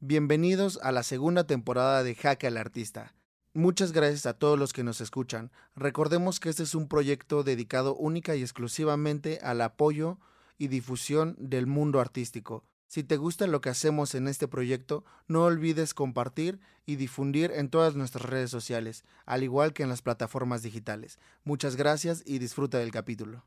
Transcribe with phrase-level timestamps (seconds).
[0.00, 3.16] Bienvenidos a la segunda temporada de Jaque al Artista.
[3.52, 5.50] Muchas gracias a todos los que nos escuchan.
[5.74, 10.20] Recordemos que este es un proyecto dedicado única y exclusivamente al apoyo
[10.56, 12.62] y difusión del mundo artístico.
[12.86, 17.68] Si te gusta lo que hacemos en este proyecto, no olvides compartir y difundir en
[17.68, 21.18] todas nuestras redes sociales, al igual que en las plataformas digitales.
[21.42, 23.42] Muchas gracias y disfruta del capítulo.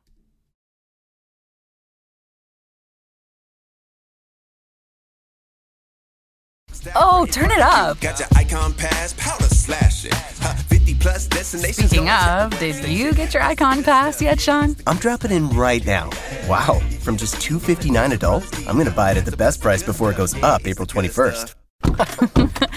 [6.94, 8.00] Oh, turn it up.
[8.00, 10.14] Got your icon pass, powder slash it.
[10.14, 11.90] 50 plus destinations.
[11.90, 14.76] Speaking of, did you get your icon pass yet, Sean?
[14.86, 16.10] I'm dropping in right now.
[16.48, 20.10] Wow, from just 259 adult, I'm going to buy it at the best price before
[20.10, 21.54] it goes up April 21st.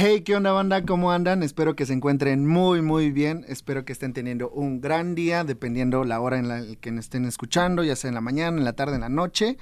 [0.00, 0.84] Hey, ¿qué onda banda?
[0.84, 1.42] ¿Cómo andan?
[1.42, 3.44] Espero que se encuentren muy muy bien.
[3.48, 7.24] Espero que estén teniendo un gran día, dependiendo la hora en la que nos estén
[7.24, 9.58] escuchando, ya sea en la mañana, en la tarde, en la noche.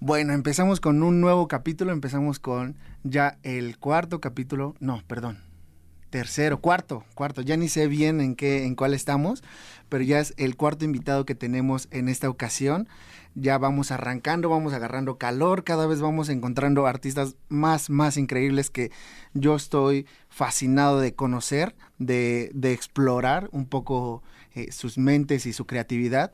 [0.00, 5.38] Bueno, empezamos con un nuevo capítulo, empezamos con ya el cuarto capítulo, no, perdón,
[6.10, 9.42] tercero, cuarto, cuarto, ya ni sé bien en qué, en cuál estamos,
[9.88, 12.86] pero ya es el cuarto invitado que tenemos en esta ocasión.
[13.40, 18.90] Ya vamos arrancando, vamos agarrando calor, cada vez vamos encontrando artistas más, más increíbles que
[19.32, 25.66] yo estoy fascinado de conocer, de, de explorar un poco eh, sus mentes y su
[25.66, 26.32] creatividad.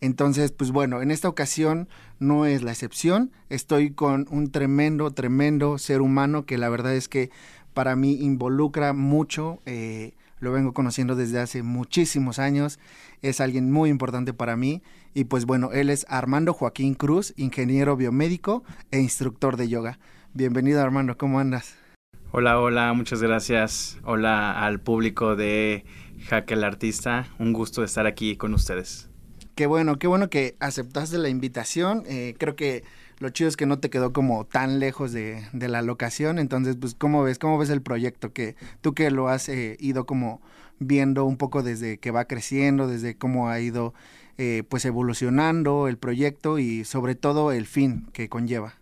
[0.00, 3.32] Entonces, pues bueno, en esta ocasión no es la excepción.
[3.50, 7.30] Estoy con un tremendo, tremendo ser humano que la verdad es que
[7.74, 9.60] para mí involucra mucho.
[9.66, 12.78] eh, lo vengo conociendo desde hace muchísimos años.
[13.22, 14.82] Es alguien muy importante para mí.
[15.14, 19.98] Y pues bueno, él es Armando Joaquín Cruz, ingeniero biomédico e instructor de yoga.
[20.34, 21.76] Bienvenido Armando, ¿cómo andas?
[22.32, 23.98] Hola, hola, muchas gracias.
[24.04, 25.84] Hola al público de
[26.28, 27.28] Jaque el Artista.
[27.38, 29.08] Un gusto estar aquí con ustedes.
[29.54, 32.02] Qué bueno, qué bueno que aceptaste la invitación.
[32.06, 32.84] Eh, creo que
[33.18, 36.38] lo chido es que no te quedó como tan lejos de, de la locación.
[36.38, 37.38] Entonces, pues, ¿cómo ves?
[37.38, 38.32] ¿Cómo ves el proyecto?
[38.32, 40.40] Que tú que lo has eh, ido como
[40.78, 43.94] viendo un poco desde que va creciendo, desde cómo ha ido
[44.36, 48.74] eh, pues evolucionando el proyecto y sobre todo el fin que conlleva.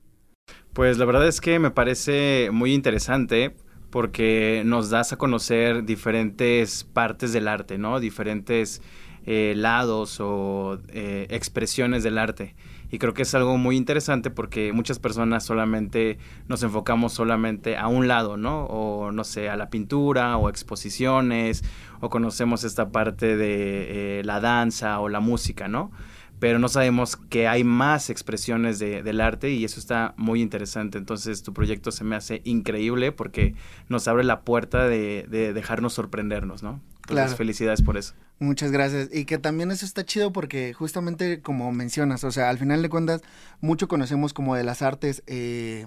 [0.72, 3.54] Pues la verdad es que me parece muy interesante
[3.90, 8.00] porque nos das a conocer diferentes partes del arte, ¿no?
[8.00, 8.82] Diferentes
[9.24, 12.56] eh, lados o expresiones del arte.
[12.94, 16.16] Y creo que es algo muy interesante porque muchas personas solamente
[16.46, 18.66] nos enfocamos solamente a un lado, ¿no?
[18.66, 21.64] O no sé, a la pintura o exposiciones
[22.00, 25.90] o conocemos esta parte de eh, la danza o la música, ¿no?
[26.38, 30.96] Pero no sabemos que hay más expresiones de- del arte y eso está muy interesante.
[30.96, 33.56] Entonces tu proyecto se me hace increíble porque
[33.88, 36.80] nos abre la puerta de, de dejarnos sorprendernos, ¿no?
[37.04, 37.36] Entonces Claro.
[37.36, 38.14] felicidades por eso.
[38.38, 39.08] Muchas gracias.
[39.12, 42.88] Y que también eso está chido porque justamente como mencionas, o sea, al final de
[42.88, 43.20] cuentas,
[43.60, 45.86] mucho conocemos como de las artes eh,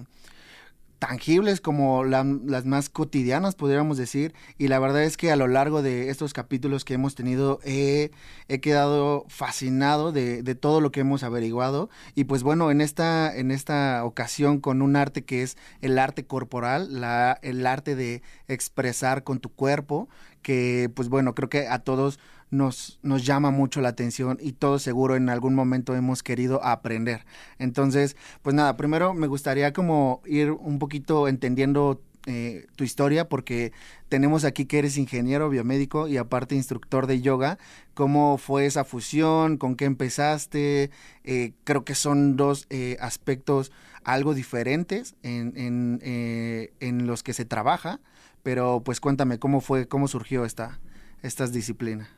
[0.98, 4.34] tangibles, como la- las más cotidianas, podríamos decir.
[4.58, 8.10] Y la verdad es que a lo largo de estos capítulos que hemos tenido, he-
[8.48, 11.88] he quedado fascinado de, de todo lo que hemos averiguado.
[12.16, 16.26] Y pues bueno, en esta, en esta ocasión con un arte que es el arte
[16.26, 20.08] corporal, la, el arte de expresar con tu cuerpo,
[20.42, 22.18] que pues bueno, creo que a todos
[22.50, 27.26] nos, nos llama mucho la atención y todos seguro en algún momento hemos querido aprender.
[27.58, 33.72] Entonces, pues nada, primero me gustaría como ir un poquito entendiendo eh, tu historia porque
[34.08, 37.58] tenemos aquí que eres ingeniero biomédico y aparte instructor de yoga.
[37.94, 39.56] ¿Cómo fue esa fusión?
[39.56, 40.90] ¿Con qué empezaste?
[41.24, 43.72] Eh, creo que son dos eh, aspectos
[44.04, 48.00] algo diferentes en, en, eh, en los que se trabaja,
[48.42, 50.78] pero pues cuéntame cómo fue, cómo surgió esta,
[51.22, 52.08] estas disciplinas.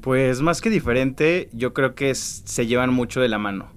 [0.00, 3.70] Pues más que diferente, yo creo que es- se llevan mucho de la mano.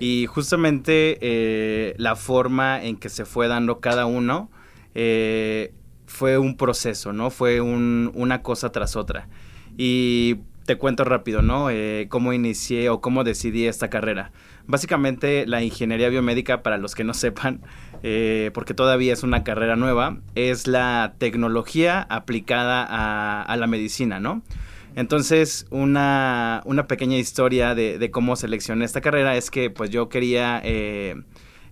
[0.00, 4.50] Y justamente eh, la forma en que se fue dando cada uno
[4.94, 5.72] eh,
[6.06, 7.30] fue un proceso, ¿no?
[7.30, 9.28] Fue un- una cosa tras otra.
[9.76, 11.70] Y te cuento rápido, ¿no?
[11.70, 14.32] Eh, cómo inicié o cómo decidí esta carrera.
[14.66, 17.60] Básicamente la ingeniería biomédica, para los que no sepan,
[18.08, 22.86] eh, porque todavía es una carrera nueva, es la tecnología aplicada
[23.42, 24.42] a, la medicina, ¿no?
[24.94, 30.60] Entonces, una, una pequeña historia de, cómo seleccioné esta carrera es que pues yo quería
[30.62, 31.16] eh,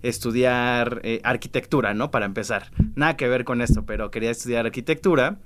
[0.03, 2.11] estudiar eh, arquitectura, ¿no?
[2.11, 2.69] Para empezar.
[2.95, 5.39] Nada que ver con esto, pero quería estudiar arquitectura.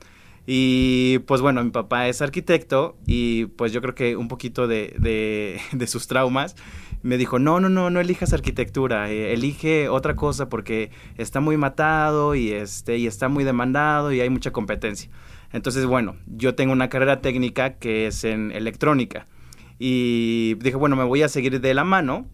[0.47, 5.59] Y pues bueno, mi papá es arquitecto y pues yo creo que un poquito de-
[5.71, 6.55] de sus traumas
[7.01, 11.57] me dijo, no, no, no, no elijas arquitectura, eh, elige otra cosa porque está muy
[11.57, 15.09] matado y, este, y está muy demandado y hay mucha competencia.
[15.51, 19.27] Entonces, bueno, yo tengo una carrera técnica que es en electrónica
[19.79, 22.27] y dije, bueno, me voy a seguir de la mano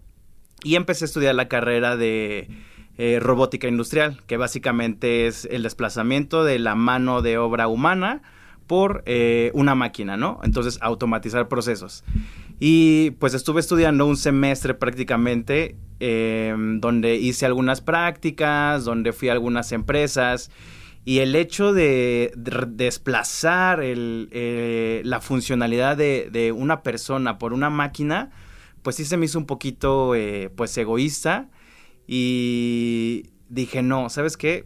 [0.63, 2.49] y empecé a estudiar la carrera de
[2.97, 8.21] eh, robótica industrial, que básicamente es el desplazamiento de la mano de obra humana
[8.67, 10.39] por eh, una máquina, ¿no?
[10.43, 12.03] Entonces, automatizar procesos.
[12.59, 19.33] Y pues estuve estudiando un semestre prácticamente, eh, donde hice algunas prácticas, donde fui a
[19.33, 20.51] algunas empresas.
[21.03, 27.69] Y el hecho de, de desplazar eh, la funcionalidad de, de una persona por una
[27.69, 28.31] máquina,
[28.81, 31.49] pues sí se me hizo un poquito eh, pues egoísta
[32.07, 34.63] y dije, no, ¿sabes qué?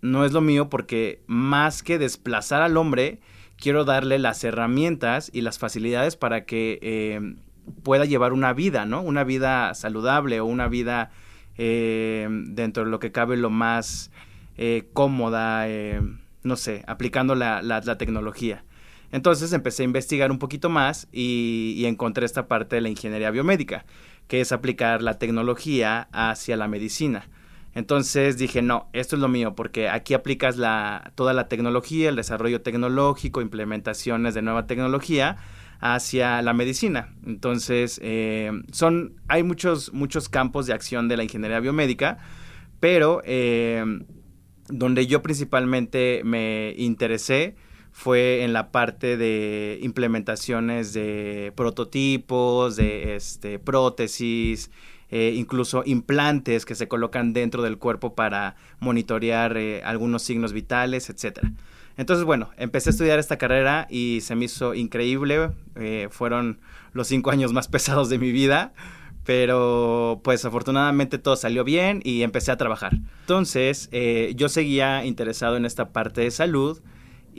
[0.00, 3.20] No es lo mío porque más que desplazar al hombre,
[3.60, 7.34] quiero darle las herramientas y las facilidades para que eh,
[7.82, 9.02] pueda llevar una vida, ¿no?
[9.02, 11.10] Una vida saludable o una vida
[11.56, 14.10] eh, dentro de lo que cabe lo más
[14.56, 16.00] eh, cómoda, eh,
[16.42, 18.64] no sé, aplicando la, la- la tecnología.
[19.10, 23.30] Entonces empecé a investigar un poquito más y, y encontré esta parte de la ingeniería
[23.30, 23.86] biomédica,
[24.28, 27.28] que es aplicar la tecnología hacia la medicina.
[27.74, 32.16] Entonces dije, no, esto es lo mío, porque aquí aplicas la, toda la tecnología, el
[32.16, 35.36] desarrollo tecnológico, implementaciones de nueva tecnología
[35.80, 37.14] hacia la medicina.
[37.24, 42.18] Entonces, eh, son, hay muchos, muchos campos de acción de la ingeniería biomédica,
[42.80, 43.84] pero eh,
[44.68, 47.56] donde yo principalmente me interesé
[47.90, 54.70] fue en la parte de implementaciones de prototipos, de este, prótesis,
[55.10, 61.08] eh, incluso implantes que se colocan dentro del cuerpo para monitorear eh, algunos signos vitales,
[61.10, 61.52] etcétera.
[61.96, 65.50] Entonces, bueno, empecé a estudiar esta carrera y se me hizo increíble.
[65.76, 66.60] eh, fueron
[66.92, 68.72] los cinco años más pesados de mi vida,
[69.24, 72.92] pero pues afortunadamente todo salió bien y empecé a trabajar.
[73.20, 73.90] Entonces,
[74.36, 76.80] yo seguía interesado en esta parte de salud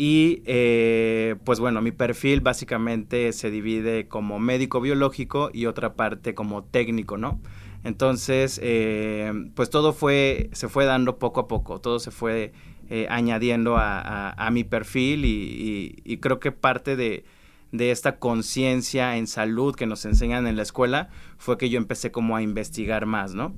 [0.01, 6.33] y eh, pues bueno, mi perfil básicamente se divide como médico biológico y otra parte
[6.33, 7.41] como técnico, ¿no?
[7.83, 12.51] Entonces, eh, pues todo fue, se fue dando poco a poco, todo se fue
[12.89, 17.23] eh, añadiendo a, mi perfil y, creo que parte de,
[17.71, 22.11] de esta conciencia en salud que nos enseñan en la escuela fue que yo empecé
[22.11, 23.53] como a investigar más, ¿no?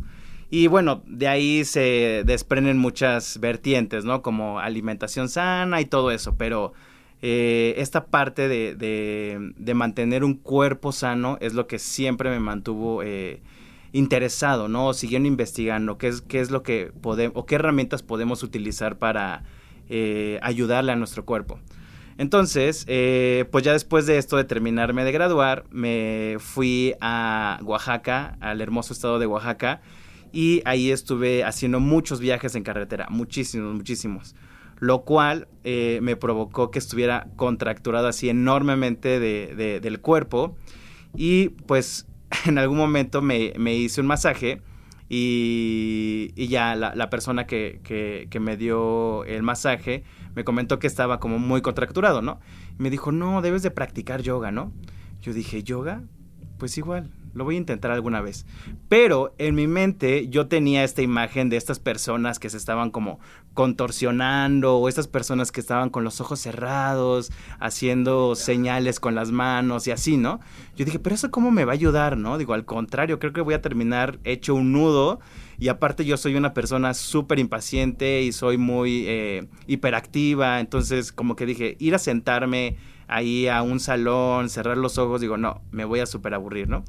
[0.50, 4.21] Y bueno, de ahí se desprenden muchas vertientes, ¿no?
[4.21, 6.73] Como alimentación sana y todo eso, pero
[7.21, 12.39] eh, esta parte de, de- de mantener un cuerpo sano es lo que siempre me
[12.41, 13.01] mantuvo
[13.94, 14.94] interesado, ¿no?
[14.94, 19.44] Siguiendo investigando qué es, qué es lo que podemos, o qué herramientas podemos utilizar para
[19.90, 21.60] eh, ayudarle a nuestro cuerpo.
[22.18, 28.38] Entonces, eh, pues ya después de esto, de terminarme de graduar, me fui a Oaxaca,
[28.42, 29.81] al hermoso estado de Oaxaca,
[30.31, 34.36] y ahí estuve haciendo muchos viajes en carretera, muchísimos, muchísimos.
[34.80, 40.56] Lo cual eh, me provocó que estuviera contracturado así enormemente de- de- del cuerpo.
[41.16, 42.07] Y pues
[42.45, 44.61] en algún momento me, me hice un masaje
[45.09, 50.04] y, y ya la, la persona que, que- que me dio el masaje
[50.35, 52.40] me comentó que estaba como muy contracturado, ¿no?
[52.80, 54.71] Y me dijo, no, debes de practicar yoga, ¿no?
[55.21, 56.04] Yo dije, ¿yoga?
[56.61, 58.45] Pues igual, lo voy a intentar alguna vez.
[58.87, 63.19] Pero en mi mente yo tenía esta imagen de estas personas que se estaban como
[63.56, 69.87] contorsionando o estas personas que estaban con los ojos cerrados, haciendo señales con las manos
[69.87, 70.39] y así, ¿no?
[70.75, 72.37] Yo dije, pero eso cómo me va a ayudar, ¿no?
[72.37, 75.19] Digo, al contrario, creo que voy a terminar hecho un nudo
[75.57, 81.35] y aparte yo soy una persona súper impaciente y soy muy eh, hiperactiva, entonces como
[81.35, 82.77] que dije, ir a sentarme
[83.11, 86.83] ahí a un salón, cerrar los ojos, digo, no, me voy a súper aburrir, ¿no?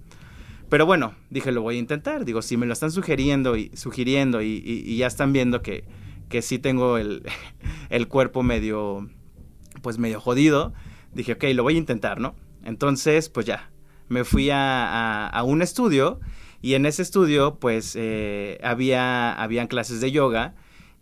[0.69, 2.25] Pero bueno, dije, lo voy a intentar.
[2.25, 5.85] Digo, si me lo están sugiriendo y sugiriendo y, ya están viendo que,
[6.31, 7.25] que sí tengo el,
[7.91, 9.11] el cuerpo medio,
[9.83, 10.73] pues medio jodido,
[11.13, 12.35] dije, ok, lo voy a intentar, ¿no?
[12.65, 13.71] Entonces, pues ya,
[14.09, 16.21] me fui a, a, un estudio
[16.63, 20.55] y en ese estudio, pues, eh, había, habían clases de yoga.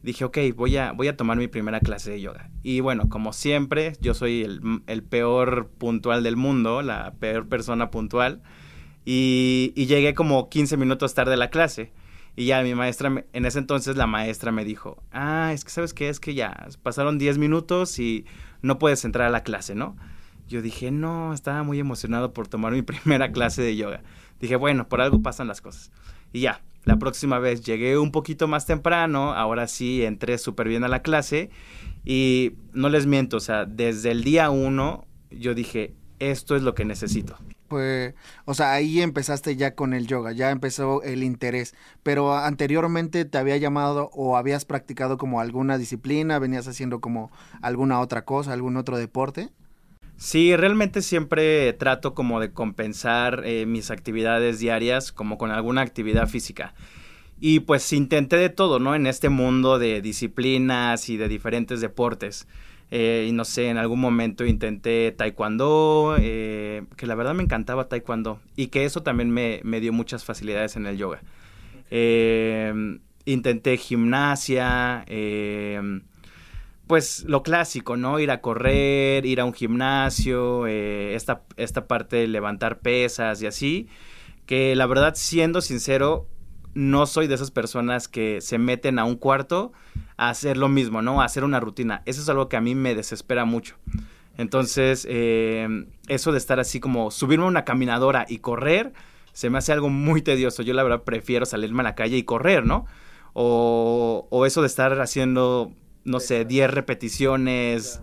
[0.02, 2.50] Dije, ok, voy a, voy a tomar mi primera clase de yoga.
[2.62, 7.90] Y bueno, como siempre, yo soy el, el peor puntual del mundo, la peor persona
[7.90, 8.42] puntual.
[9.04, 11.92] Y, llegué como 15 minutos tarde a la clase.
[12.36, 15.92] Y ya mi maestra, en ese entonces la maestra me dijo, ah, es que sabes
[15.94, 18.24] qué, es que ya pasaron 10 minutos y
[18.62, 19.96] no puedes entrar a la clase, ¿no?
[20.46, 24.02] Yo dije, no, estaba muy emocionado por tomar mi primera clase de yoga.
[24.38, 25.90] Dije, bueno, por algo pasan las cosas.
[26.32, 30.84] Y ya, la próxima vez llegué un poquito más temprano, ahora sí entré súper bien
[30.84, 31.50] a la clase
[32.04, 36.74] y no les miento, o sea, desde el día uno yo dije, esto es lo
[36.74, 37.36] que necesito.
[37.68, 38.14] Pues,
[38.46, 43.38] o sea, ahí empezaste ya con el yoga, ya empezó el interés, pero anteriormente te
[43.38, 47.30] había llamado o habías practicado como alguna disciplina, venías haciendo como
[47.62, 49.50] alguna otra cosa, algún otro deporte.
[50.20, 56.28] Sí, realmente siempre trato como de compensar eh, mis actividades diarias como con alguna actividad
[56.28, 56.74] física.
[57.40, 58.94] Y pues intenté de todo, ¿no?
[58.94, 62.46] En este mundo de disciplinas y de diferentes deportes.
[62.90, 67.88] Eh, y no sé, en algún momento intenté taekwondo, eh, que la verdad me encantaba
[67.88, 68.40] taekwondo.
[68.56, 71.22] Y que eso también me, me dio muchas facilidades en el yoga.
[73.24, 75.02] intenté gimnasia,
[76.90, 78.18] pues lo clásico, ¿no?
[78.18, 83.46] Ir a correr, ir a un gimnasio, eh, esta, esta parte de levantar pesas y
[83.46, 83.88] así,
[84.44, 86.26] que la verdad, siendo sincero,
[86.74, 89.70] no soy de esas personas que se meten a un cuarto
[90.16, 91.22] a hacer lo mismo, ¿no?
[91.22, 92.02] A hacer una rutina.
[92.06, 93.76] Eso es algo que a mí me desespera mucho.
[94.36, 95.68] Entonces, eh,
[96.08, 98.94] eso de estar así como subirme a una caminadora y correr,
[99.32, 100.64] se me hace algo muy tedioso.
[100.64, 102.86] Yo la verdad prefiero salirme a la calle y correr, ¿no?
[103.32, 105.70] O, o eso de estar haciendo
[106.04, 108.02] no sé, 10 repeticiones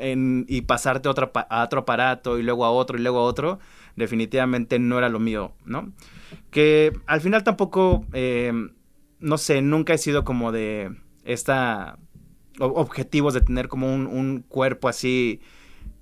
[0.00, 3.58] y pasarte a otro, a otro aparato y luego a otro y luego a otro,
[3.96, 5.92] definitivamente no era lo mío, ¿no?
[6.50, 8.52] Que al final tampoco, eh,
[9.18, 10.94] no sé, nunca he sido como de
[11.24, 11.98] esta
[12.60, 15.40] objetivos de tener como un, cuerpo así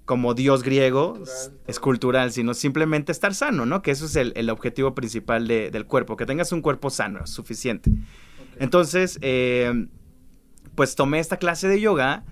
[0.04, 1.18] como dios griego,
[1.66, 3.82] escultural, sino simplemente estar sano, ¿no?
[3.82, 7.90] Que eso es el, objetivo principal del cuerpo, que tengas un cuerpo sano, suficiente.
[8.58, 9.88] Entonces, eh,
[10.76, 12.25] pues tomé esta clase de yoga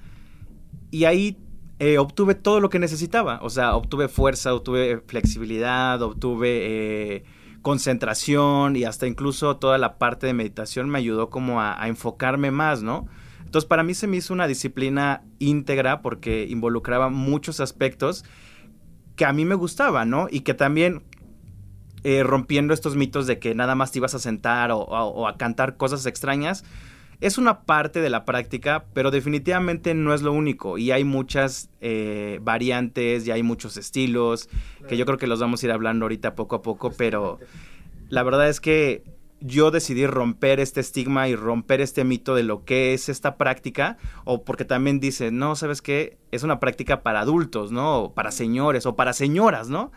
[0.90, 1.38] y ahí
[1.80, 3.40] eh, obtuve todo lo que necesitaba.
[3.42, 7.24] O sea, obtuve fuerza, obtuve flexibilidad, obtuve eh,
[7.62, 12.82] concentración y hasta incluso toda la parte de meditación me ayudó como a, enfocarme más,
[12.82, 13.08] ¿no?
[13.44, 18.24] Entonces para mí se me hizo una disciplina íntegra porque involucraba muchos aspectos
[19.16, 20.28] que a mí me gustaban, ¿no?
[20.30, 21.02] Y que también
[22.02, 25.76] eh, rompiendo estos mitos de que nada más te ibas a sentar o a cantar
[25.76, 26.64] cosas extrañas,
[27.20, 30.78] es una parte de la práctica, pero definitivamente no es lo único.
[30.78, 34.48] Y hay muchas eh, variantes y hay muchos estilos,
[34.88, 37.38] que yo creo que los vamos a ir hablando ahorita poco a poco, pero
[38.08, 39.02] la verdad es que
[39.40, 43.98] yo decidí romper este estigma y romper este mito de lo que es esta práctica,
[44.24, 46.16] o porque también dice, no, ¿sabes qué?
[46.30, 48.04] Es una práctica para adultos, ¿no?
[48.04, 49.92] O para señores, o para señoras, ¿no?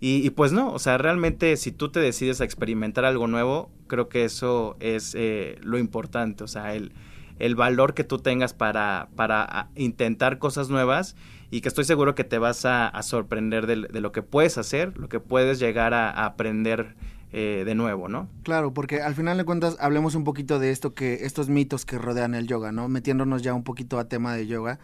[0.00, 4.08] Y, pues no, o sea, realmente si tú te decides a experimentar algo nuevo, creo
[4.08, 6.92] que eso es eh, lo importante, o sea, el,
[7.38, 11.16] el valor que tú tengas para, para ah, intentar cosas nuevas
[11.50, 15.08] y que estoy seguro que te vas a, sorprender de, lo que puedes hacer, lo
[15.08, 16.94] que puedes llegar a, aprender
[17.32, 18.28] eh, de nuevo, ¿no?
[18.42, 21.98] Claro, porque al final de cuentas hablemos un poquito de esto que, estos mitos que
[21.98, 22.88] rodean el yoga, ¿no?
[22.88, 24.78] Metiéndonos ya un poquito a tema de yoga.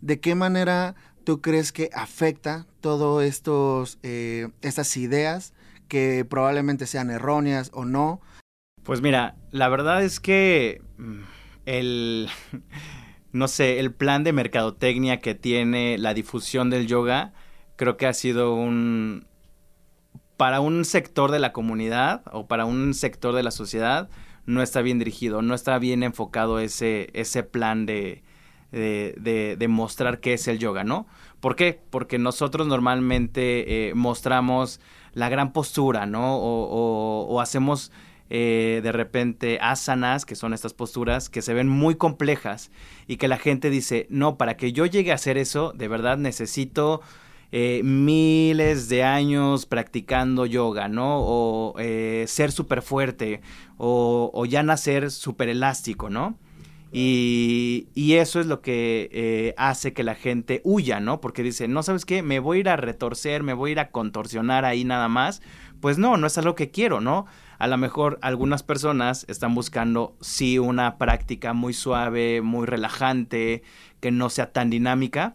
[0.00, 5.54] ¿De qué manera tú crees que afecta todo estos eh, estas ideas
[5.88, 8.20] que probablemente sean erróneas o no?
[8.82, 11.20] Pues mira, la verdad es que mm,
[11.66, 12.28] el
[13.32, 17.32] no sé, el plan de mercadotecnia que tiene la difusión del yoga
[17.76, 19.26] creo que ha sido un
[20.36, 24.08] para un sector de la comunidad o para un sector de la sociedad
[24.44, 28.22] no está bien dirigido, no está bien enfocado ese ese plan de
[28.72, 31.06] de, de, mostrar qué es el yoga, ¿no?
[31.40, 31.78] ¿Por qué?
[31.90, 34.80] Porque nosotros normalmente eh, mostramos
[35.12, 36.38] la gran postura, ¿no?
[36.38, 37.92] O, hacemos
[38.30, 42.70] eh, de repente asanas, que son estas posturas que se ven muy complejas
[43.06, 46.16] y que la gente dice, no, para que yo llegue a hacer eso, de verdad
[46.16, 47.02] necesito
[47.50, 51.18] eh, miles de años practicando yoga, ¿no?
[51.20, 51.74] O
[52.26, 53.42] ser súper fuerte,
[53.76, 56.38] o, o, ya nacer súper elástico, ¿no?
[56.94, 61.20] Y, eso es lo que eh, hace que la gente huya, ¿no?
[61.20, 63.80] Porque dice, no sabes qué, me voy a ir a retorcer, me voy a ir
[63.80, 65.40] a contorsionar ahí nada más.
[65.80, 67.26] Pues no, no es algo que quiero, ¿no?
[67.58, 73.62] A lo mejor algunas personas están buscando, sí, una práctica muy suave, muy relajante,
[74.00, 75.34] que no sea tan dinámica.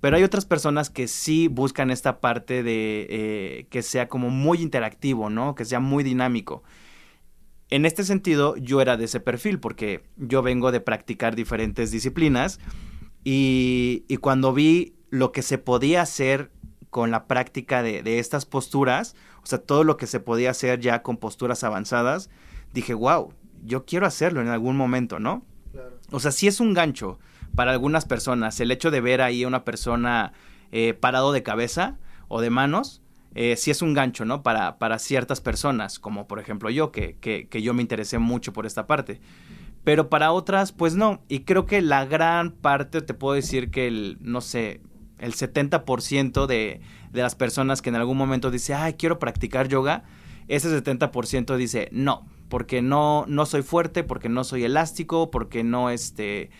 [0.00, 4.60] Pero hay otras personas que sí buscan esta parte de eh, que sea como muy
[4.60, 5.54] interactivo, ¿no?
[5.54, 6.62] Que sea muy dinámico.
[7.70, 12.60] En este sentido, yo era de ese perfil porque yo vengo de practicar diferentes disciplinas
[13.24, 16.50] y, y cuando vi lo que se podía hacer
[16.90, 20.80] con la práctica de, de, estas posturas, o sea, todo lo que se podía hacer
[20.80, 22.30] ya con posturas avanzadas,
[22.72, 23.34] dije, wow,
[23.64, 25.44] yo quiero hacerlo en algún momento, ¿no?
[25.72, 25.98] Claro.
[26.10, 27.18] O sea, sí es un gancho
[27.54, 30.32] para algunas personas el hecho de ver ahí a una persona
[30.72, 31.98] eh, parado de cabeza
[32.28, 33.02] o de manos,
[33.34, 34.42] eh, es un gancho, ¿no?
[34.42, 38.66] Para, para ciertas personas, como por ejemplo yo, que, que, yo me interesé mucho por
[38.66, 39.20] esta parte
[39.84, 41.22] pero para otras, pues no.
[41.28, 44.82] Y creo que la gran parte, te puedo decir que el, no sé,
[45.18, 50.04] el 70% de, de las personas que en algún momento dice, ay, quiero practicar yoga,
[50.46, 55.88] ese 70% dice, no, porque no, no soy fuerte, porque no soy elástico, porque no,
[55.88, 56.50] este,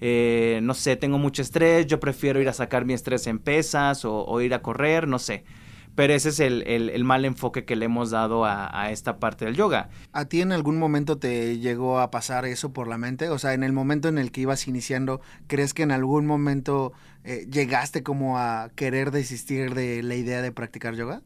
[0.00, 4.04] eh, no sé, tengo mucho estrés, yo prefiero ir a sacar mi estrés en pesas
[4.04, 5.44] o ir a correr, no sé.
[5.98, 9.56] Pero ese es el, mal enfoque que le hemos dado a, a, esta parte del
[9.56, 9.88] yoga.
[10.12, 13.30] ¿A ti en algún momento te llegó a pasar eso por la mente?
[13.30, 16.92] O sea, en el momento en el que ibas iniciando, ¿crees que en algún momento
[17.24, 21.22] eh, llegaste como a querer desistir de la idea de practicar yoga?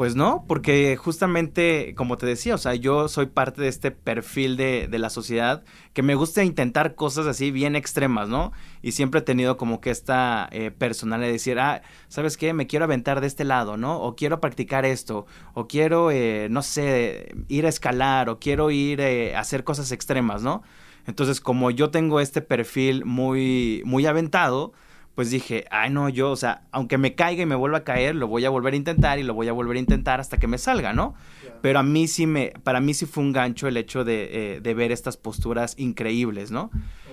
[0.00, 4.56] Pues no, porque justamente, como te decía, o sea, yo soy parte de este perfil
[4.56, 8.50] de, de, la sociedad que me gusta intentar cosas así bien extremas, ¿no?
[8.80, 12.54] Y siempre he tenido como que esta eh, personalidad de decir, ah, ¿sabes qué?
[12.54, 14.00] Me quiero aventar de este lado, ¿no?
[14.00, 19.02] O quiero practicar esto, o quiero, eh, no sé, ir a escalar, o quiero ir
[19.02, 20.62] eh, a hacer cosas extremas, ¿no?
[21.06, 24.72] Entonces, como yo tengo este perfil muy, muy aventado,
[25.20, 28.14] pues dije, ay no, yo, o sea, aunque me caiga y me vuelva a caer,
[28.14, 30.46] lo voy a volver a intentar y lo voy a volver a intentar hasta que
[30.46, 31.14] me salga, ¿no?
[31.42, 31.58] Yeah.
[31.60, 34.60] Pero a mí sí me, para mí sí fue un gancho el hecho de, eh,
[34.62, 36.70] de ver estas posturas increíbles, ¿no?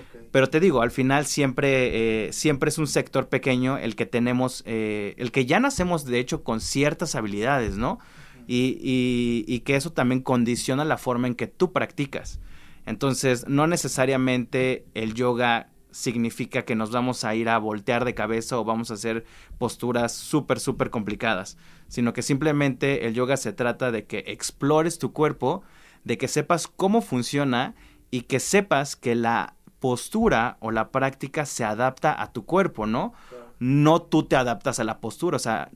[0.08, 0.26] Okay.
[0.32, 4.62] Pero te digo, al final siempre, eh, siempre es un sector pequeño el que tenemos,
[4.64, 7.92] eh, el que ya nacemos de hecho con ciertas habilidades, ¿no?
[7.92, 8.44] Uh -huh.
[8.46, 12.40] y, y, y que eso también condiciona la forma en que tú practicas.
[12.86, 15.68] Entonces, no necesariamente el yoga
[15.98, 19.24] significa que nos vamos a ir a voltear de cabeza o vamos a hacer
[19.58, 21.58] posturas súper, súper complicadas,
[21.88, 25.62] sino que simplemente el yoga se trata de que explores tu cuerpo,
[26.04, 27.74] de que sepas cómo funciona
[28.12, 33.12] y que sepas que la postura o la práctica se adapta a tu cuerpo, ¿no?
[33.58, 35.70] No tú te adaptas a la postura, o sea,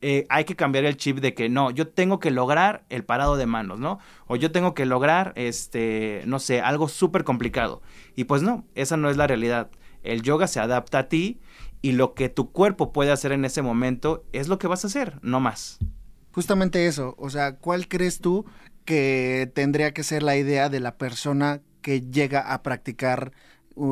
[0.00, 3.36] eh, hay que cambiar el chip de que no, yo tengo que lograr el parado
[3.36, 3.98] de manos, ¿no?
[4.26, 7.82] O yo tengo que lograr, este, no sé, algo súper complicado.
[8.14, 9.70] Y pues no, esa no es la realidad.
[10.02, 11.40] El yoga se adapta a ti
[11.82, 14.88] y lo que tu cuerpo puede hacer en ese momento es lo que vas a
[14.88, 15.78] hacer, no más.
[16.32, 18.46] Justamente eso, o sea, ¿cuál crees tú
[18.84, 23.32] que tendría que ser la idea de la persona que llega a practicar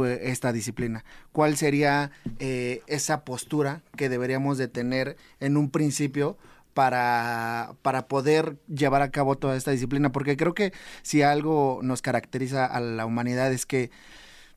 [0.07, 1.05] esta disciplina?
[1.33, 6.37] ¿Cuál sería eh, esa postura que deberíamos de tener en un principio
[6.75, 10.13] para, para poder llevar a cabo toda esta disciplina?
[10.13, 10.73] Porque creo que
[11.03, 13.91] si algo nos caracteriza a la humanidad es que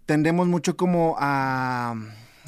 [0.05, 1.95] tendemos mucho como a,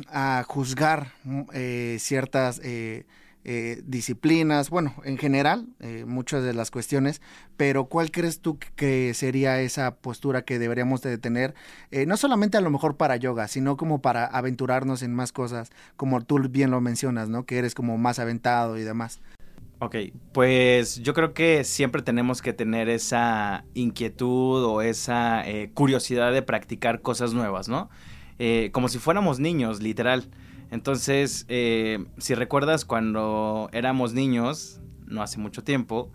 [0.07, 1.13] a juzgar
[1.53, 2.59] eh, ciertas...
[2.63, 3.05] Eh,
[3.43, 7.21] eh, disciplinas, bueno, en general, eh, muchas de las cuestiones,
[7.57, 11.55] pero ¿cuál crees tú que sería esa postura que deberíamos de tener,
[11.89, 15.71] eh, no solamente a lo mejor para yoga, sino como para aventurarnos en más cosas,
[15.97, 17.47] como tú bien lo mencionas, ¿no?
[17.47, 19.21] Que eres como más aventado y demás.
[19.79, 19.95] Ok,
[20.33, 27.01] pues yo creo que siempre tenemos que tener esa inquietud o esa curiosidad de practicar
[27.01, 27.89] cosas nuevas, ¿no?
[28.71, 30.29] Como si fuéramos niños, literal.
[30.71, 36.11] Entonces, eh, si recuerdas cuando éramos niños, no hace mucho tiempo,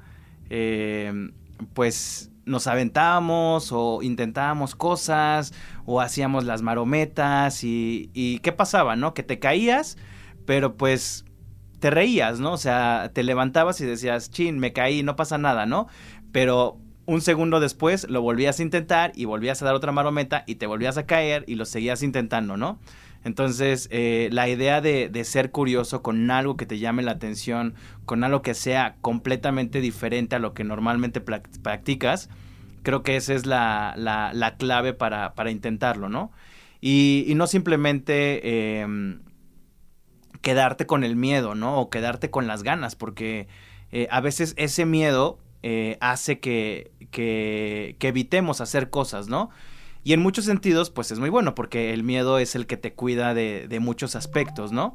[0.48, 1.30] eh,
[1.74, 5.52] pues nos aventábamos o intentábamos cosas
[5.84, 9.14] o hacíamos las marometas y, y, ¿qué pasaba, no?
[9.14, 9.98] Que te caías,
[10.46, 11.26] pero pues
[11.80, 12.52] te reías, ¿no?
[12.52, 15.88] O sea, te levantabas y decías, chin, me caí, no pasa nada, ¿no?
[16.32, 20.56] Pero un segundo después lo volvías a intentar y volvías a dar otra marometa y
[20.56, 22.78] te volvías a caer y lo seguías intentando, ¿no?
[23.24, 27.74] Entonces, eh, la idea de, ser curioso con algo que te llame la atención,
[28.04, 32.28] con algo que sea completamente diferente a lo que normalmente practicas,
[32.82, 36.30] creo que esa es la, la, la clave para, intentarlo, ¿no?
[36.80, 39.18] Y, y no simplemente eh,
[40.40, 41.80] quedarte con el miedo, ¿no?
[41.80, 43.48] O quedarte con las ganas, porque
[43.90, 49.50] eh, a veces ese miedo eh, hace que, que evitemos hacer cosas, ¿no?
[50.06, 52.92] Y en muchos sentidos, pues es muy bueno, porque el miedo es el que te
[52.92, 54.94] cuida de, de muchos aspectos, ¿no?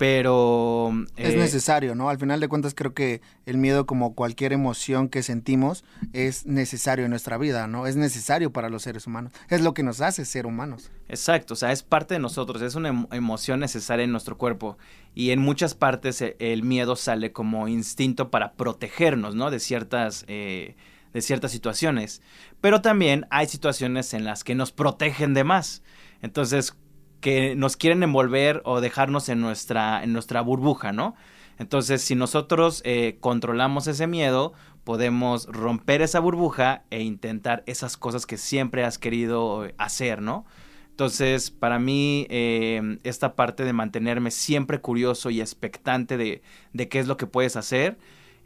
[0.00, 0.92] pero...
[1.18, 2.08] Es eh, necesario, ¿no?
[2.08, 5.84] Al final de cuentas creo que el miedo como cualquier emoción que sentimos
[6.14, 7.86] es necesario en nuestra vida, ¿no?
[7.86, 9.34] Es necesario para los seres humanos.
[9.50, 10.90] Es lo que nos hace ser humanos.
[11.10, 14.78] Exacto, o sea, es parte de nosotros, es una emo- emoción necesaria en nuestro cuerpo
[15.14, 19.50] y en muchas partes eh, el miedo sale como instinto para protegernos, ¿no?
[19.50, 20.76] De ciertas, eh,
[21.12, 22.22] de ciertas situaciones,
[22.60, 25.82] pero también hay situaciones en las que nos protegen de más,
[26.22, 26.76] entonces
[27.20, 31.14] que nos quieren envolver o dejarnos en nuestra, en nuestra burbuja, ¿no?
[31.58, 38.24] Entonces, si nosotros eh, controlamos ese miedo, podemos romper esa burbuja e intentar esas cosas
[38.24, 40.46] que siempre has querido eh, hacer, ¿no?
[40.88, 46.42] Entonces, para mí, eh, esta parte de mantenerme siempre curioso y expectante de,
[46.72, 47.98] de qué es lo que puedes hacer,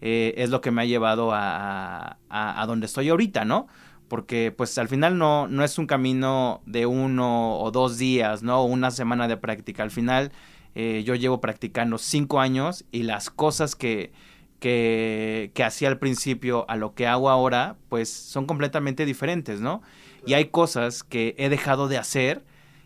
[0.06, 3.68] eh, es lo que me ha llevado a, a, donde estoy ahorita, ¿no?
[4.06, 8.60] Porque pues al final no, no es un camino de uno o dos días, ¿no?
[8.60, 9.82] O una semana de práctica.
[9.82, 10.30] Al final
[10.74, 14.12] eh, yo llevo practicando cinco años y las cosas que,
[14.60, 19.80] que, que hacía al principio a lo que hago ahora, pues son completamente diferentes, ¿no?
[20.26, 22.44] Y hay cosas que he dejado de hacer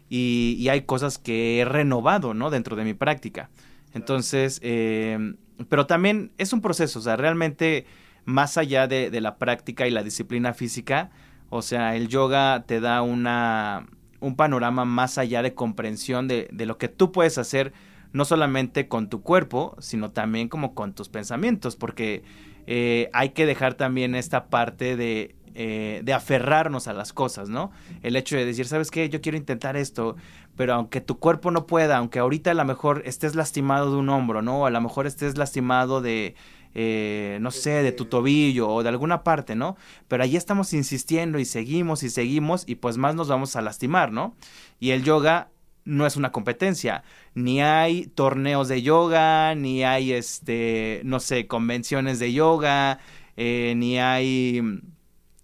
[0.09, 2.51] y, hay cosas que he renovado, ¿no?
[2.51, 3.51] Dentro de mi práctica.
[3.93, 5.35] Entonces, eh,
[5.69, 7.87] pero también es un proceso, o sea, realmente
[8.25, 11.11] más allá de, de, la práctica y la disciplina física,
[11.51, 13.87] o sea, el yoga te da una,
[14.21, 17.73] un panorama más allá de comprensión de, de, lo que tú puedes hacer,
[18.13, 22.23] no solamente con tu cuerpo, sino también como con tus pensamientos, porque
[22.67, 27.73] eh, hay que dejar también esta parte de, eh, de aferrarnos a las cosas, ¿no?
[28.05, 29.09] El hecho de decir, ¿sabes qué?
[29.09, 30.15] Yo quiero intentar esto,
[30.55, 34.09] pero aunque tu cuerpo no pueda, aunque ahorita a lo mejor estés lastimado de un
[34.09, 34.67] hombro, ¿no?
[34.67, 36.37] A lo mejor estés lastimado de
[36.75, 39.77] eh, no sé, de tu tobillo o de alguna parte, ¿no?
[40.07, 44.13] Pero ahí estamos insistiendo y seguimos y seguimos y pues más nos vamos a lastimar,
[44.13, 44.37] ¿no?
[44.79, 45.51] Y el yoga
[45.85, 47.03] no es una competencia,
[47.35, 53.01] ni hay torneos de yoga, ni hay, este, no sé, convenciones de yoga,
[53.37, 54.63] eh, ni hay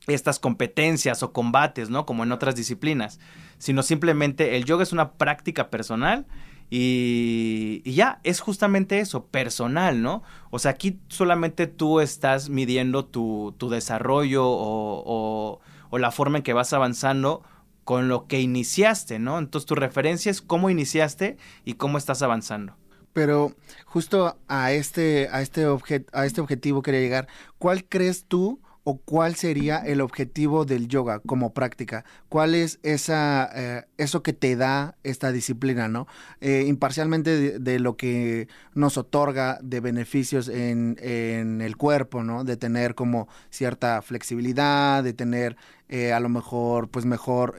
[0.06, 2.06] estas competencias o combates, ¿no?
[2.06, 3.20] Como en otras disciplinas,
[3.58, 6.26] sino simplemente el yoga es una práctica personal
[6.70, 10.22] y, y, ya, es justamente eso, personal, ¿no?
[10.50, 15.60] O sea, aquí solamente tú estás midiendo tu, tu desarrollo o,
[15.92, 17.44] la forma en que vas avanzando
[17.84, 19.38] con lo que iniciaste, ¿no?
[19.38, 22.76] Entonces tu referencia es cómo iniciaste y cómo estás avanzando.
[23.12, 23.54] Pero
[23.86, 25.64] justo a este, a este,
[26.12, 27.28] a este objetivo quería llegar.
[27.58, 32.04] ¿Cuál crees tú o cuál sería el objetivo del yoga como práctica?
[32.28, 36.06] ¿Cuál es esa, eh, eso que te da esta disciplina, no?
[36.42, 42.44] Eh, imparcialmente de, lo que nos otorga de beneficios en, en, el cuerpo, ¿no?
[42.44, 45.56] De tener como cierta flexibilidad, de tener
[45.88, 47.56] eh, a lo mejor, pues mejor,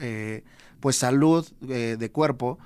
[0.79, 2.59] pues salud de cuerpo.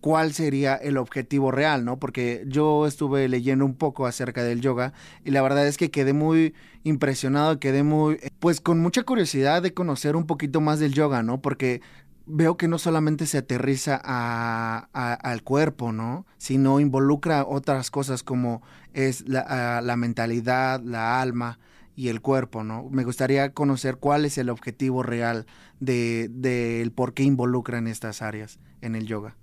[0.00, 1.98] Cuál sería el objetivo real, ¿no?
[1.98, 4.92] Porque yo estuve leyendo un poco acerca del yoga
[5.24, 9.74] y la verdad es que quedé muy impresionado, quedé muy, pues con mucha curiosidad de
[9.74, 11.40] conocer un poquito más del yoga, ¿no?
[11.40, 11.80] Porque
[12.26, 16.26] veo que no solamente se aterriza a, a, al cuerpo, ¿no?
[16.38, 21.58] Sino involucra otras cosas como es la, mentalidad, la alma
[21.94, 22.88] y el cuerpo, ¿no?
[22.90, 25.46] Me gustaría conocer cuál es el objetivo real
[25.80, 29.36] de, de el por qué involucran estas áreas en el yoga.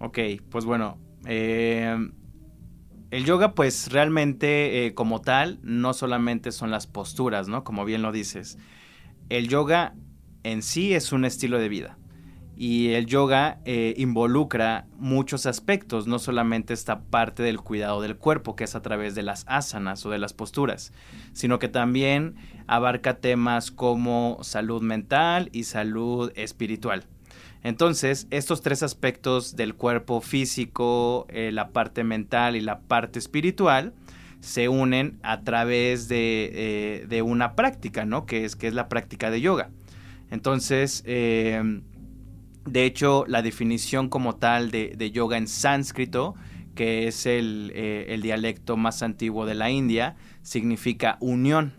[0.00, 0.18] Ok,
[0.50, 1.96] pues bueno, eh,
[3.14, 7.62] el yoga pues realmente eh, como tal no solamente son las posturas, ¿no?
[7.62, 8.58] Como bien lo dices.
[9.28, 9.94] El yoga
[10.42, 11.96] en sí es un estilo de vida.
[12.56, 18.56] Y el yoga eh, involucra muchos aspectos, no solamente esta parte del cuidado del cuerpo,
[18.56, 20.92] que es a través de las asanas o de las posturas,
[21.32, 22.34] sino que también
[22.66, 27.06] abarca temas como salud mental y salud espiritual.
[27.64, 33.92] Entonces, estos tres aspectos del cuerpo físico, eh, la parte mental y la parte espiritual,
[34.40, 38.26] se unen a través de, eh, de, una práctica, ¿no?
[38.26, 39.70] Que es, que es la práctica de yoga.
[40.30, 41.80] Entonces, eh,
[42.66, 46.34] de hecho, la definición como tal de, yoga en sánscrito,
[46.74, 51.72] que es eh, el, dialecto más antiguo de la India, significa unión.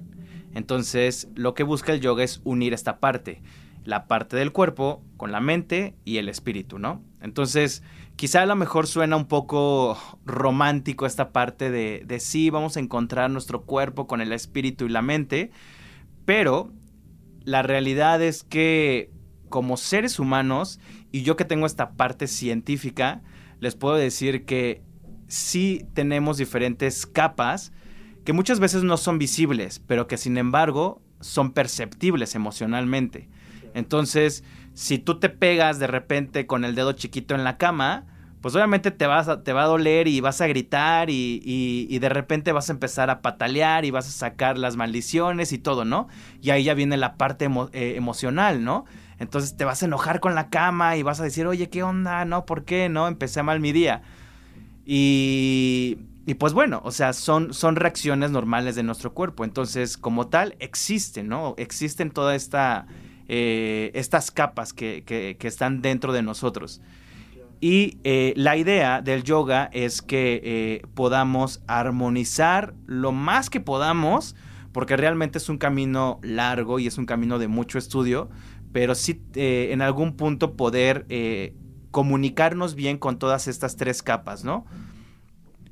[0.53, 3.41] Entonces, lo que busca el yoga es unir esta parte,
[3.85, 7.01] la parte del cuerpo con la mente y el espíritu, ¿no?
[7.21, 7.83] Entonces,
[8.15, 12.81] quizá a lo mejor suena un poco romántico esta parte de, de sí, vamos a
[12.81, 15.51] encontrar nuestro cuerpo con el espíritu y la mente,
[16.25, 16.73] pero
[17.43, 19.11] la realidad es que
[19.49, 20.79] como seres humanos,
[21.11, 23.21] y yo que tengo esta parte científica,
[23.59, 24.83] les puedo decir que
[25.27, 27.71] sí tenemos diferentes capas
[28.25, 33.29] que muchas veces no son visibles, pero que sin embargo son perceptibles emocionalmente.
[33.75, 38.05] Entonces, si tú te pegas de repente con el dedo chiquito en la cama,
[38.41, 41.99] pues obviamente te, vas a, te va a doler y vas a gritar y, y,
[41.99, 45.83] de repente vas a empezar a patalear y vas a sacar las maldiciones y todo,
[45.83, 46.07] ¿no?
[46.41, 48.85] Y ahí ya viene la parte eh, emocional, ¿no?
[49.19, 52.23] Entonces te vas a enojar con la cama y vas a decir, oye, ¿qué onda?
[52.23, 52.45] ¿No?
[52.45, 52.87] ¿Por qué?
[52.87, 53.07] ¿No?
[53.07, 54.03] Empecé mal mi día.
[54.85, 59.43] Y, y pues bueno, o sea, son, son reacciones normales de nuestro cuerpo.
[59.43, 61.55] Entonces, como tal, existen, ¿no?
[61.57, 62.85] Existen todas esta,
[63.27, 66.81] eh, estas capas que, que, que están dentro de nosotros.
[67.59, 74.35] Y eh, la idea del yoga es que eh, podamos armonizar lo más que podamos,
[74.71, 78.29] porque realmente es un camino largo y es un camino de mucho estudio,
[78.71, 81.05] pero sí en algún punto poder
[81.91, 84.65] comunicarnos bien con todas estas tres capas, ¿no?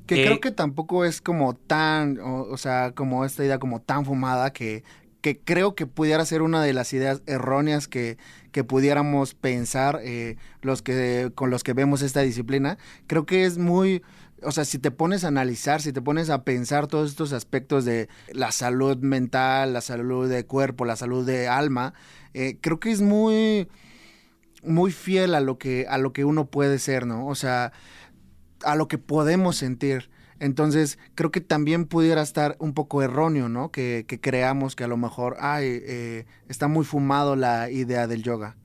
[0.06, 4.04] Que creo que tampoco es como tan, o, o, sea, como esta idea como tan
[4.04, 4.84] fumada que,
[5.24, 8.18] que creo que pudiera ser una de las ideas erróneas que,
[8.52, 12.76] que pudiéramos pensar eh, los que con los que vemos esta disciplina.
[13.06, 14.02] Creo que es muy,
[14.42, 17.86] o sea, si te pones a analizar, si te pones a pensar todos estos aspectos
[17.86, 21.94] de la salud mental, la salud de cuerpo, la salud de alma,
[22.34, 23.66] eh, creo que es muy,
[24.62, 27.26] muy fiel a lo que, a lo que uno puede ser, ¿no?
[27.28, 27.72] O sea,
[28.62, 30.10] a lo que podemos sentir.
[30.40, 33.70] Entonces, creo que también pudiera estar un poco erróneo, ¿no?
[33.70, 38.56] Que, creamos que a lo mejor, ay, eh, está muy fumado la idea del yoga.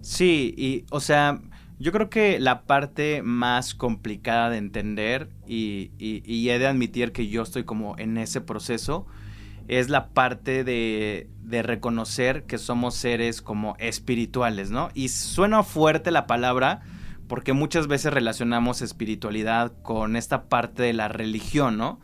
[0.00, 1.40] Sí, y, o sea,
[1.78, 7.28] yo creo que la parte más complicada de entender, y, y, he de admitir que
[7.28, 9.06] yo estoy como en ese proceso,
[9.66, 14.90] es la parte de, de reconocer que somos seres como espirituales, ¿no?
[14.94, 16.82] Y suena fuerte la palabra,
[17.34, 21.98] porque muchas veces relacionamos espiritualidad con esta parte de la religión, ¿no?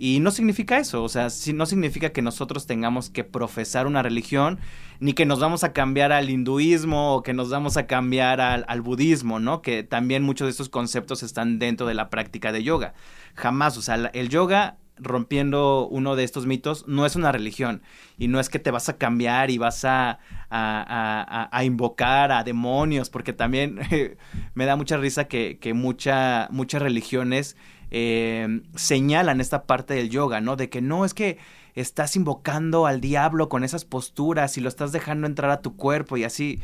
[0.00, 4.58] Y no significa eso, o sea, no significa que nosotros tengamos que profesar una religión,
[4.98, 8.80] ni que nos vamos a cambiar al hinduismo o que nos vamos a cambiar al,
[8.80, 9.62] budismo, ¿no?
[9.62, 12.94] Que también muchos de estos conceptos están dentro de la práctica de yoga.
[13.36, 17.82] Jamás, o sea, el yoga rompiendo uno de estos mitos, no es una religión
[18.16, 23.10] y no es que te vas a cambiar y vas a, a, invocar a demonios,
[23.10, 23.80] porque también
[24.54, 27.56] me da mucha risa que, que muchas religiones
[27.90, 30.56] eh, señalan esta parte del yoga, ¿no?
[30.56, 31.38] De que no es que
[31.74, 36.16] estás invocando al diablo con esas posturas y lo estás dejando entrar a tu cuerpo
[36.16, 36.60] y así.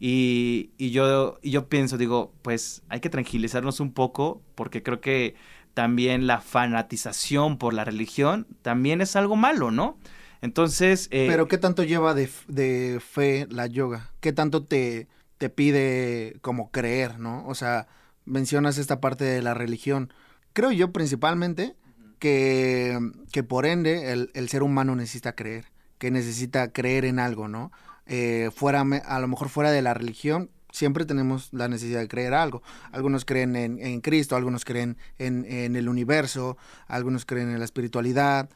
[0.00, 5.00] Y, y yo, y yo pienso, digo, pues hay que tranquilizarnos un poco porque creo
[5.00, 5.34] que
[5.74, 9.98] también la fanatización por la religión también es algo malo, ¿no?
[10.40, 11.08] Entonces...
[11.10, 14.10] Eh, Pero ¿qué tanto lleva de, de, fe la yoga?
[14.20, 17.46] ¿Qué tanto te, te pide como creer, ¿no?
[17.46, 17.88] O sea,
[18.24, 20.12] mencionas esta parte de la religión.
[20.52, 21.76] Creo yo principalmente
[22.18, 22.98] que,
[23.32, 25.66] que por ende el, el, ser humano necesita creer,
[25.98, 27.72] que necesita creer en algo, ¿no?
[28.06, 32.34] Eh, fuera, a lo mejor fuera de la religión, siempre tenemos la necesidad de creer
[32.34, 32.62] algo.
[32.92, 38.50] Algunos creen en, Cristo, algunos creen en, el universo, algunos creen en la espiritualidad.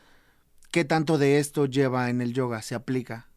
[0.71, 2.63] ¿Qué tanto de esto lleva en el yoga?
[2.63, 3.29] ¿Se aplica?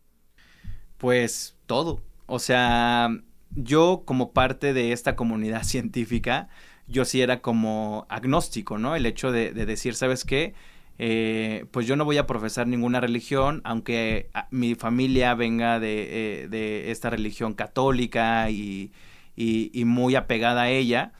[0.97, 2.01] Pues todo.
[2.27, 3.09] O sea,
[3.51, 6.49] yo como parte de esta comunidad científica,
[6.88, 8.95] yo sí era como agnóstico, ¿no?
[8.95, 10.53] El hecho de, de decir, ¿sabes qué?
[10.97, 16.43] Eh, pues yo no voy a profesar ninguna religión, aunque ah, mi familia venga de,
[16.43, 18.91] eh, de esta religión católica y,
[19.36, 21.12] y, muy apegada a ella.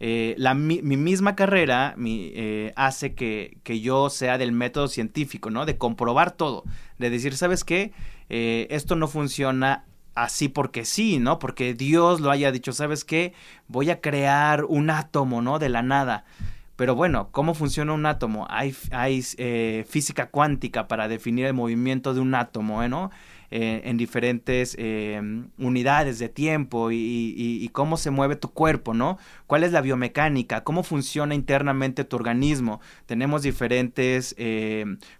[0.00, 2.34] Eh, la, mi, misma carrera mi,
[2.76, 5.64] hace que, que, yo sea del método científico, ¿no?
[5.64, 6.64] De comprobar todo,
[6.98, 7.92] de decir, ¿sabes qué?
[8.28, 11.38] esto no funciona así porque sí, ¿no?
[11.38, 13.34] Porque Dios lo haya dicho, ¿sabes qué?
[13.68, 15.58] Voy a crear un átomo, ¿no?
[15.58, 16.24] De la nada.
[16.76, 18.46] Pero bueno, ¿cómo funciona un átomo?
[18.48, 23.10] Hay, hay eh, física cuántica para definir el movimiento de un átomo, ¿eh, ¿no?
[23.50, 24.74] Eh, en diferentes
[25.58, 29.18] unidades de tiempo y, cómo se mueve tu cuerpo, ¿no?
[29.46, 30.64] ¿Cuál es la biomecánica?
[30.64, 32.80] ¿Cómo funciona internamente tu organismo?
[33.04, 34.34] Tenemos diferentes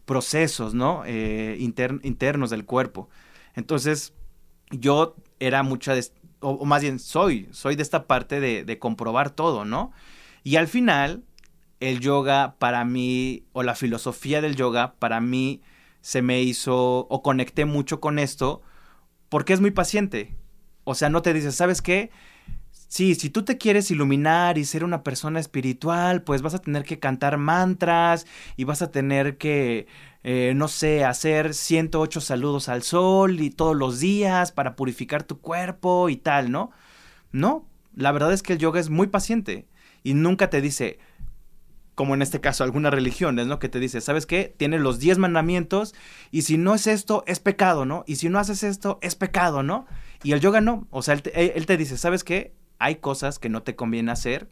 [0.06, 1.02] procesos, ¿no?
[1.06, 3.10] internos del cuerpo.
[3.54, 4.14] Entonces,
[4.70, 6.02] yo era mucha, de,
[6.40, 9.92] o, más bien soy, soy de esta parte de, de comprobar todo, ¿no?
[10.42, 11.22] Y al final,
[11.82, 15.62] el yoga para mí, o la filosofía del yoga para mí
[16.00, 18.62] se me hizo, o conecté mucho con esto,
[19.28, 20.36] porque es muy paciente.
[20.84, 22.10] O sea, no te dices, ¿sabes qué?
[22.88, 26.84] Sí, si tú te quieres iluminar y ser una persona espiritual, pues vas a tener
[26.84, 29.86] que cantar mantras y vas a tener que,
[30.22, 35.40] eh, no sé, hacer 108 saludos al sol y todos los días para purificar tu
[35.40, 36.70] cuerpo y tal, ¿no?
[37.32, 39.66] No, la verdad es que el yoga es muy paciente
[40.02, 40.98] y nunca te dice,
[42.02, 43.60] como en este caso algunas religiones, ¿no?
[43.60, 44.52] Que te dice, ¿sabes qué?
[44.56, 45.94] Tienes los 10 mandamientos
[46.32, 48.02] y si no es esto, es pecado, ¿no?
[48.08, 49.86] Y si no haces esto, es pecado, ¿no?
[50.24, 51.22] Y el yoga no, o sea, él
[51.66, 52.54] te, dice, ¿sabes qué?
[52.80, 54.50] Hay cosas que no te conviene hacer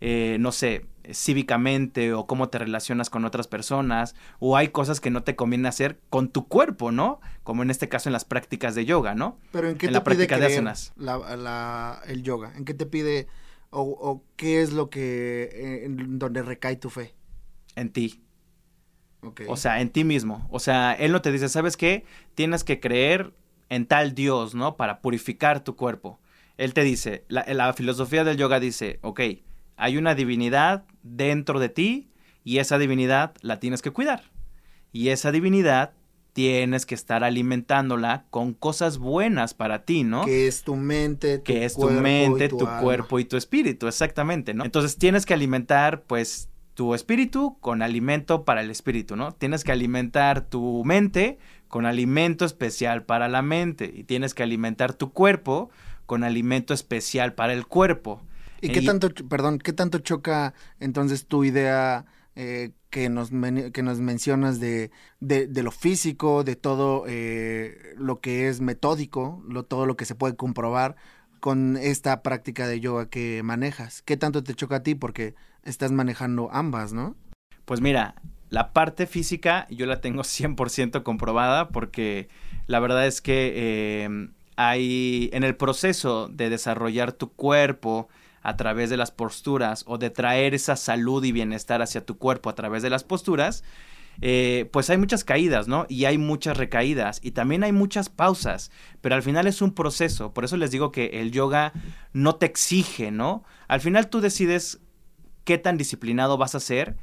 [0.00, 5.10] eh, no sé, cívicamente o cómo te relacionas con otras personas, o hay cosas que
[5.10, 7.20] no te conviene hacer con tu cuerpo, ¿no?
[7.42, 9.38] Como en este caso en las prácticas de yoga, ¿no?
[9.52, 10.92] Pero ¿en qué en te la pide práctica de asanas.
[10.96, 12.52] la- la- el yoga?
[12.56, 13.26] ¿En qué te pide
[13.70, 17.14] o, o qué es lo que eh, en donde recae tu fe?
[17.76, 18.22] En ti.
[19.22, 19.42] Ok.
[19.48, 20.46] O sea, en ti mismo.
[20.50, 22.04] O sea, él no te dice, ¿sabes qué?
[22.34, 23.32] Tienes que creer
[23.68, 24.76] en tal Dios, ¿no?
[24.76, 26.20] Para purificar tu cuerpo.
[26.56, 29.20] Él te dice, la, la filosofía del yoga dice, ok,
[29.76, 32.10] hay una divinidad dentro de ti
[32.44, 34.24] y esa divinidad la tienes que cuidar.
[34.92, 35.92] Y esa divinidad
[36.38, 40.24] tienes que estar alimentándola con cosas buenas para ti, ¿no?
[40.24, 43.88] que es tu mente, tu que es tu mente, tu tu, cuerpo y tu espíritu,
[43.88, 44.64] exactamente, ¿no?
[44.64, 49.32] Entonces tienes que alimentar, pues, tu espíritu con alimento para el espíritu, ¿no?
[49.32, 54.94] Tienes que alimentar tu mente con alimento especial para la mente y tienes que alimentar
[54.94, 55.70] tu cuerpo
[56.06, 58.22] con alimento especial para el cuerpo.
[58.60, 62.06] ¿Y qué tanto, perdón, qué tanto choca entonces tu idea
[62.40, 63.30] eh, que, nos,
[63.72, 69.86] que nos mencionas de, de, lo físico, de todo eh, lo que es metódico, todo
[69.86, 70.94] lo que se puede comprobar
[71.40, 74.02] con esta práctica de yoga que manejas?
[74.02, 74.94] ¿Qué tanto te choca a ti?
[74.94, 77.16] Porque estás manejando ambas, ¿no?
[77.64, 78.14] Pues mira,
[78.50, 82.28] la parte física yo la tengo 100% comprobada porque
[82.68, 88.08] la verdad es que eh, hay en el proceso de desarrollar tu cuerpo
[88.48, 92.50] a través de las posturas o de traer esa salud y bienestar hacia tu cuerpo
[92.50, 93.64] a través de las posturas,
[94.20, 95.86] eh, pues hay muchas caídas, ¿no?
[95.88, 100.34] Y hay muchas recaídas y también hay muchas pausas, pero al final es un proceso,
[100.34, 101.72] por eso les digo que el yoga
[102.12, 103.44] no te exige, ¿no?
[103.68, 104.80] Al final tú decides
[105.44, 106.96] qué tan disciplinado vas a ser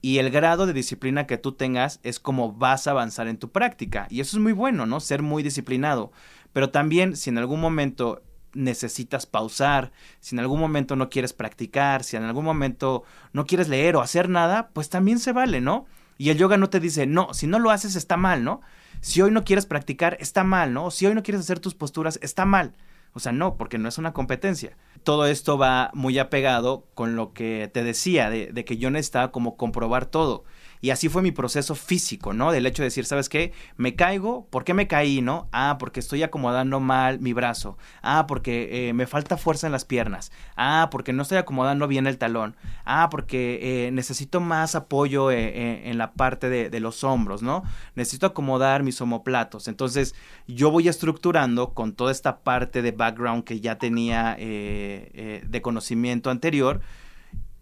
[0.00, 3.52] y el grado de disciplina que tú tengas es como vas a avanzar en tu
[3.52, 4.08] práctica.
[4.10, 4.98] Y eso es muy bueno, ¿no?
[4.98, 6.10] Ser muy disciplinado.
[6.52, 8.20] Pero también si en algún momento
[8.54, 13.68] necesitas pausar, si en algún momento no quieres practicar, si en algún momento no quieres
[13.68, 15.86] leer o hacer nada, pues también se vale, ¿no?
[16.18, 18.60] Y el yoga no te dice, no, si no lo haces está mal, ¿no?
[19.00, 20.90] Si hoy no quieres practicar, está mal, ¿no?
[20.90, 22.74] Si hoy no quieres hacer tus posturas, está mal.
[23.14, 24.76] O sea, no, porque no es una competencia.
[25.02, 29.32] Todo esto va muy apegado con lo que te decía, de, de que yo necesitaba
[29.32, 30.44] como comprobar todo.
[30.82, 32.52] Y así fue mi proceso físico, ¿no?
[32.52, 33.52] Del hecho de decir, ¿sabes qué?
[33.76, 35.48] Me caigo, ¿por qué me caí, no?
[35.52, 37.78] Ah, porque estoy acomodando mal mi brazo.
[38.02, 40.32] Ah, porque eh, me falta fuerza en las piernas.
[40.56, 42.56] Ah, porque no estoy acomodando bien el talón.
[42.84, 47.62] Ah, porque eh, necesito más apoyo eh, eh, en la parte de, los hombros, ¿no?
[47.94, 49.68] Necesito acomodar mis omoplatos.
[49.68, 50.14] Entonces,
[50.48, 56.30] yo voy estructurando con toda esta parte de background que ya tenía eh, de conocimiento
[56.30, 56.80] anterior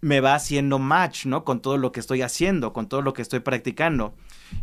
[0.01, 1.43] me va haciendo match, ¿no?
[1.43, 4.15] Con todo lo que estoy haciendo, con todo lo que estoy practicando.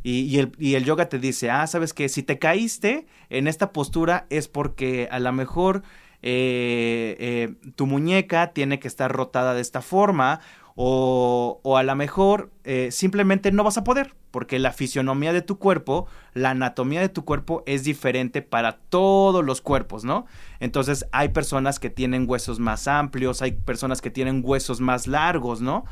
[0.02, 4.48] Y, el yoga te dice, ah, sabes que si te caíste en esta postura es
[4.48, 5.82] porque a lo mejor
[6.22, 10.40] eh, eh, tu muñeca tiene que estar rotada de esta forma
[10.80, 15.42] o, o a lo mejor eh, simplemente no vas a poder porque la fisionomía de
[15.42, 20.26] tu cuerpo, la anatomía de tu cuerpo es diferente para todos los cuerpos, ¿no?
[20.60, 25.60] Entonces hay personas que tienen huesos más amplios, hay personas que tienen huesos más largos,
[25.60, 25.84] ¿no?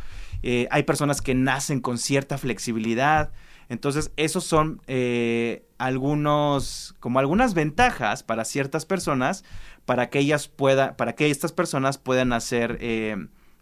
[0.44, 3.33] Eh, hay personas que nacen con cierta flexibilidad.
[3.68, 9.42] Entonces, esos son eh, algunos, como algunas ventajas para ciertas personas,
[9.85, 12.79] para que ellas puedan, para que estas personas puedan hacer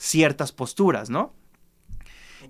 [0.04, 1.32] ciertas posturas, ¿no?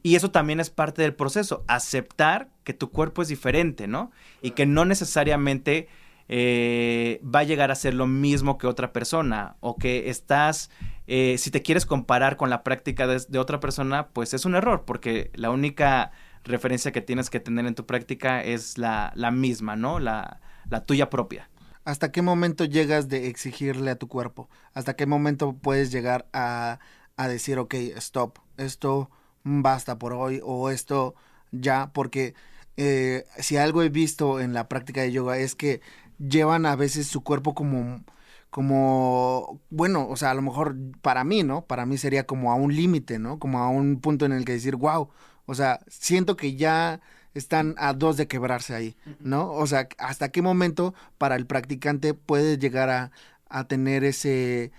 [0.03, 4.11] Y eso también es parte del proceso, aceptar que tu cuerpo es diferente, ¿no?
[4.43, 5.89] Y que no necesariamente
[6.29, 10.71] eh, va a llegar a ser lo mismo que otra persona o que estás,
[11.07, 14.57] eh, si te quieres comparar con la práctica de, de, otra persona, pues es un
[14.57, 16.11] error, porque la única
[16.43, 20.01] referencia que tienes que tener en tu práctica es la, la misma, ¿no?
[20.01, 21.51] La, la tuya propia.
[21.85, 24.49] ¿Hasta qué momento llegas de exigirle a tu cuerpo?
[24.73, 26.79] ¿Hasta qué momento puedes llegar a,
[27.17, 29.11] a decir, ok, stop, esto
[29.45, 31.15] basta por hoy o esto
[31.53, 31.91] ya?
[31.93, 32.35] Porque
[32.77, 35.81] eh, si algo he visto en la práctica de yoga es que
[36.19, 38.05] llevan a veces su cuerpo como
[38.55, 41.67] como, bueno, o sea, a lo mejor para mí, ¿no?
[41.67, 43.41] Para mí sería como a un límite, ¿no?
[43.41, 45.09] Como a un punto en el que decir, wow,
[45.45, 47.01] o sea, siento que ya
[47.35, 49.51] están a dos de quebrarse ahí, ¿no?
[49.53, 53.11] O sea, hasta qué momento para el practicante puede llegar a,
[53.49, 54.71] a tener ese,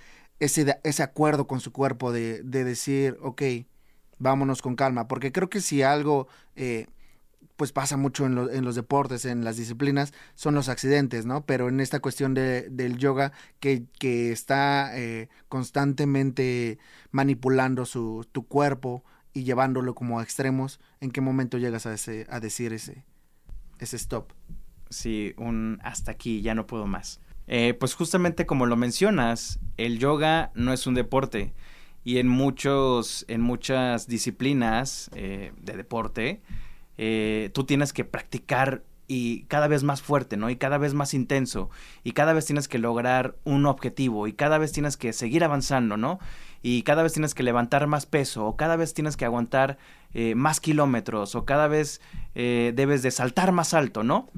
[0.46, 3.42] ese, ese acuerdo con su cuerpo de, de, decir, ok,
[4.20, 6.28] vámonos con calma, porque creo que si algo...
[6.56, 6.88] Eh,
[7.56, 11.46] pues pasa mucho en, lo, en, los deportes, en las disciplinas, son los accidentes, ¿no?
[11.46, 16.80] Pero en esta cuestión de, del yoga que, que está eh, constantemente
[17.12, 22.28] manipulando su, tu cuerpo y llevándolo como a extremos, ¿en qué momento llegas a, ese,
[22.30, 23.06] a decir ese,
[23.80, 24.32] ese stop?
[24.90, 27.20] Sí, un hasta aquí, ya no puedo más.
[27.48, 31.54] Eh, pues justamente como lo mencionas, el yoga no es un deporte
[32.04, 36.42] y en muchos, en muchas disciplinas eh, de deporte,
[36.98, 40.50] eh, tú tienes que practicar y cada vez más fuerte, ¿no?
[40.50, 41.70] Y cada vez más intenso,
[42.04, 45.98] y cada vez tienes que lograr un objetivo, y cada vez tienes que seguir avanzando,
[45.98, 46.20] ¿no?
[46.64, 49.78] Y cada vez tienes que levantar más peso, o cada vez tienes que aguantar
[50.14, 52.02] eh, más kilómetros, o cada vez
[52.34, 54.30] eh, debes de saltar más alto, ¿no?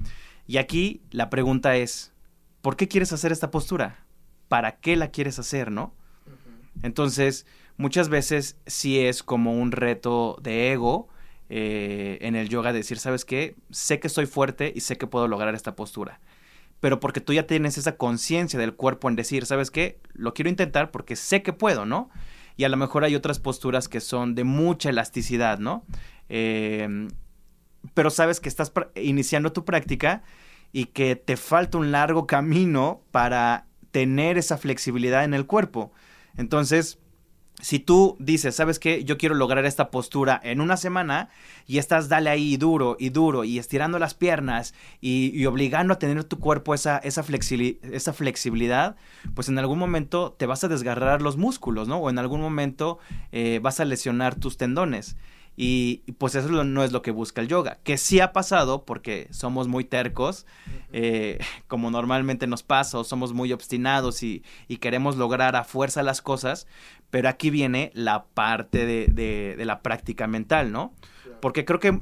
[0.47, 2.13] Y aquí la pregunta es,
[2.67, 4.03] ¿por qué quieres hacer esta postura?
[4.49, 5.95] ¿Para qué la quieres hacer, no?
[6.83, 7.45] Entonces,
[7.77, 11.07] muchas veces sí es como un reto de ego,
[11.47, 13.55] eh, en el yoga decir, ¿sabes qué?
[13.71, 16.19] Sé que soy fuerte y sé que puedo lograr esta postura.
[16.81, 20.01] Pero porque tú ya tienes esa conciencia del cuerpo en decir, ¿sabes qué?
[20.11, 22.09] Lo quiero intentar porque sé que puedo, ¿no?
[22.57, 25.85] Y a lo mejor hay otras posturas que son de mucha elasticidad, ¿no?
[26.27, 27.07] Em,
[27.93, 30.23] pero sabes que estás iniciando tu práctica
[30.77, 35.91] y que te falta un largo camino para tener esa flexibilidad en el cuerpo.
[36.35, 36.99] Entonces,
[37.59, 39.03] si tú dices, ¿sabes qué?
[39.03, 41.29] Yo quiero lograr esta postura en una semana
[41.65, 46.23] y estás dale ahí duro y duro y estirando las piernas y, obligando a tener
[46.25, 47.25] tu cuerpo esa, esa,
[47.81, 48.97] esa, flexibilidad,
[49.33, 51.97] pues en algún momento te vas a desgarrar los músculos, ¿no?
[51.97, 52.99] O en algún momento
[53.31, 55.17] eh, vas a lesionar tus tendones.
[55.59, 59.27] Y, pues eso no es lo que busca el yoga, que sí ha pasado porque
[59.31, 60.45] somos muy tercos,
[60.93, 64.43] eh, como normalmente nos pasa, o somos muy obstinados y,
[64.79, 66.67] queremos lograr a fuerza las cosas,
[67.09, 70.93] pero aquí viene la parte de, de, la práctica mental, ¿no?
[71.41, 71.99] Porque creo que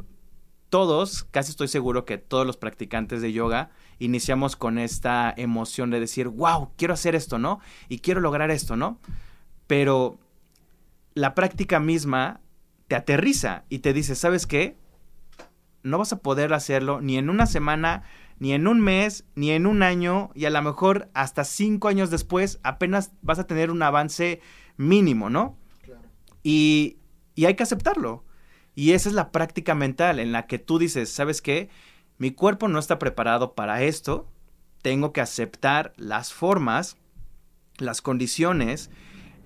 [0.70, 6.02] todos, casi estoy seguro que todos los practicantes de yoga iniciamos con esta emoción de
[6.02, 7.62] decir, wow, quiero hacer esto, ¿no?
[7.88, 9.00] Y quiero lograr esto, ¿no?
[9.68, 10.20] Pero
[11.14, 12.42] la práctica misma
[12.88, 14.78] te aterriza y te dice, ¿sabes qué?
[15.84, 18.04] No vas a poder hacerlo ni en una semana,
[18.40, 22.10] ni en un mes, ni en un año, y a lo mejor hasta cinco años
[22.10, 24.42] después apenas vas a tener un avance
[24.78, 25.58] mínimo, ¿no?
[25.84, 26.02] Claro.
[26.44, 26.98] Y,
[27.36, 28.24] y hay que aceptarlo.
[28.76, 31.70] Y esa es la práctica mental en la que tú dices, ¿sabes qué?
[32.18, 34.28] Mi cuerpo no está preparado para esto,
[34.82, 36.98] tengo que aceptar las formas,
[37.78, 38.90] las condiciones,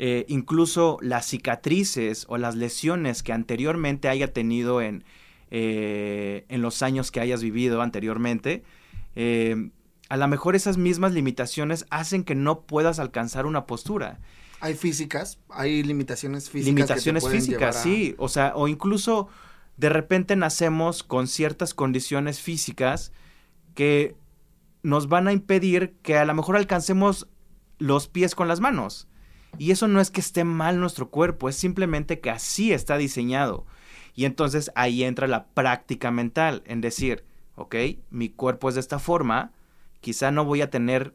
[0.02, 5.04] eh, incluso las cicatrices o las lesiones que anteriormente haya tenido en,
[5.52, 8.64] eh, en los años que hayas vivido anteriormente,
[9.18, 9.72] eh,
[10.08, 14.20] a lo mejor esas mismas limitaciones hacen que no puedas alcanzar una postura.
[14.62, 16.66] Hay físicas, hay limitaciones físicas.
[16.66, 18.16] Limitaciones físicas, sí.
[18.18, 19.28] O sea, o incluso
[19.76, 23.12] de repente nacemos con ciertas condiciones físicas
[23.76, 24.16] que
[24.82, 27.28] nos van a impedir que a lo mejor alcancemos
[27.80, 29.09] los pies con las manos.
[29.58, 33.66] Y eso no es que esté mal nuestro cuerpo, es simplemente que así está diseñado.
[34.16, 37.26] Y entonces ahí entra la práctica mental, en decir,
[37.56, 37.76] ok,
[38.10, 39.52] mi cuerpo es de esta forma,
[40.02, 41.14] quizá no voy a tener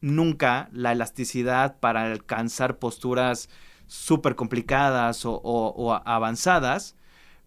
[0.00, 3.48] nunca la elasticidad para alcanzar posturas
[3.86, 6.96] súper complicadas o, o, avanzadas,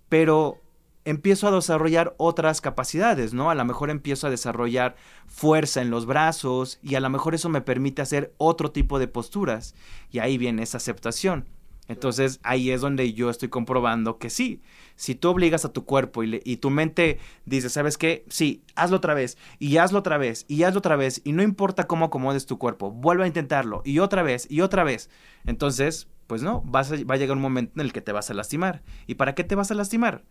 [0.10, 0.62] pero
[1.08, 3.50] empiezo a desarrollar otras capacidades, ¿no?
[3.50, 7.48] A lo mejor empiezo a desarrollar fuerza en los brazos y a lo mejor eso
[7.48, 9.74] me permite hacer otro tipo de posturas
[10.12, 11.46] y ahí viene esa aceptación.
[11.88, 14.62] Entonces ahí es donde yo estoy comprobando que sí,
[14.98, 18.26] si tú obligas a tu cuerpo y, tu mente dice, ¿sabes qué?
[18.28, 21.88] Sí, hazlo otra vez y hazlo otra vez y hazlo otra vez y no importa
[21.88, 25.10] cómo acomodes tu cuerpo, vuelve a intentarlo y otra vez y otra vez.
[25.46, 28.34] Entonces, pues no, vas va a llegar un momento en el que te vas a
[28.34, 28.84] lastimar.
[29.06, 30.26] ¿Y para qué te vas a lastimar?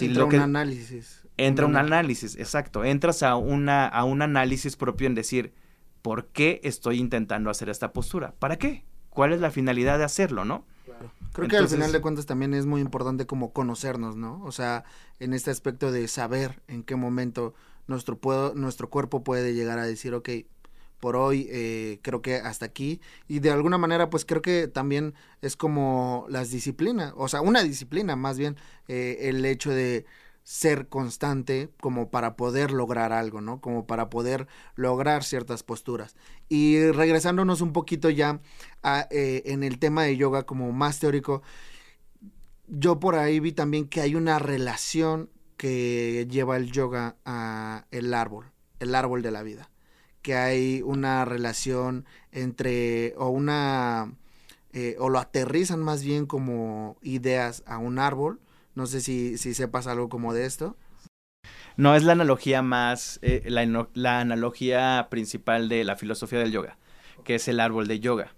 [0.00, 1.22] Entra un análisis.
[1.36, 2.84] Entra un, análisis, exacto.
[2.84, 5.52] Entras a, una, a un análisis propio en decir,
[6.02, 8.34] ¿por qué estoy intentando hacer esta postura?
[8.38, 8.84] ¿Para qué?
[9.10, 10.64] ¿Cuál es la finalidad de hacerlo, no?
[10.84, 11.12] Claro.
[11.32, 14.42] Creo que al final de cuentas también es muy importante como conocernos, ¿no?
[14.42, 14.84] O sea,
[15.20, 17.54] en este aspecto de saber en qué momento
[17.86, 20.28] nuestro, puedo, nuestro cuerpo puede llegar a decir, ok,
[20.98, 25.14] por hoy eh, creo que hasta aquí y de alguna manera pues creo que también
[25.42, 28.56] es como las disciplinas o sea una disciplina más bien
[28.88, 30.06] eh, el hecho de
[30.48, 33.60] ser constante como para poder lograr algo, ¿no?
[33.60, 34.46] Como para poder
[34.76, 36.16] lograr ciertas posturas.
[36.48, 38.40] Y regresándonos un poquito ya
[38.82, 41.42] a, eh, en el tema de yoga como más teórico,
[42.66, 45.28] yo por ahí vi también que hay una relación
[45.58, 49.68] que lleva el yoga a el árbol, el árbol de la vida
[50.22, 54.12] que hay una relación entre, o una,
[54.72, 58.40] eh, o lo aterrizan más bien como ideas a un árbol.
[58.74, 60.76] No sé si, si sepas algo como de esto.
[61.76, 66.76] No, es la analogía más, eh, la, analogía principal de la filosofía del yoga,
[67.24, 68.34] que es el árbol de yoga.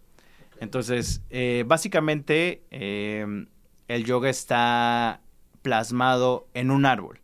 [0.61, 5.23] Entonces, eh, básicamente, el yoga está
[5.63, 7.21] plasmado en un árbol.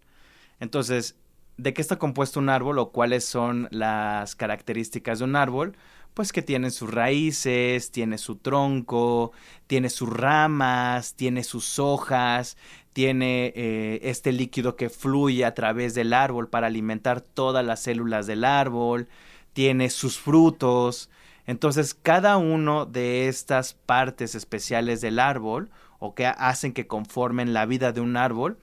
[0.59, 1.17] Entonces,
[1.57, 5.77] ¿De qué está compuesto un árbol o cuáles son las características de un árbol?
[6.17, 9.33] pues que tiene sus raíces, tiene su tronco,
[9.67, 12.57] tiene sus ramas, tiene sus hojas,
[12.95, 18.27] tiene eh, este líquido que fluye a través del árbol para alimentar todas las células
[18.27, 19.09] del árbol,
[19.53, 21.11] tiene sus frutos.
[21.47, 27.67] Entonces, cada uno de estas partes especiales del árbol o que hacen que conformen la
[27.67, 28.57] vida de un árbol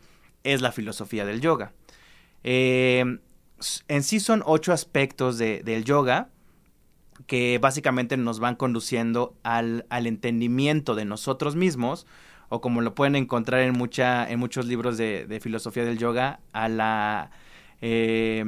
[0.43, 1.71] es la filosofía del yoga.
[2.43, 3.19] Eh,
[3.87, 6.29] en sí son ocho aspectos del yoga
[7.27, 12.05] que básicamente nos van conduciendo al, entendimiento de nosotros mismos,
[12.49, 16.67] o como lo pueden encontrar en, mucha, en muchos libros de, filosofía del yoga, a
[16.67, 17.31] la,
[17.81, 18.43] eh,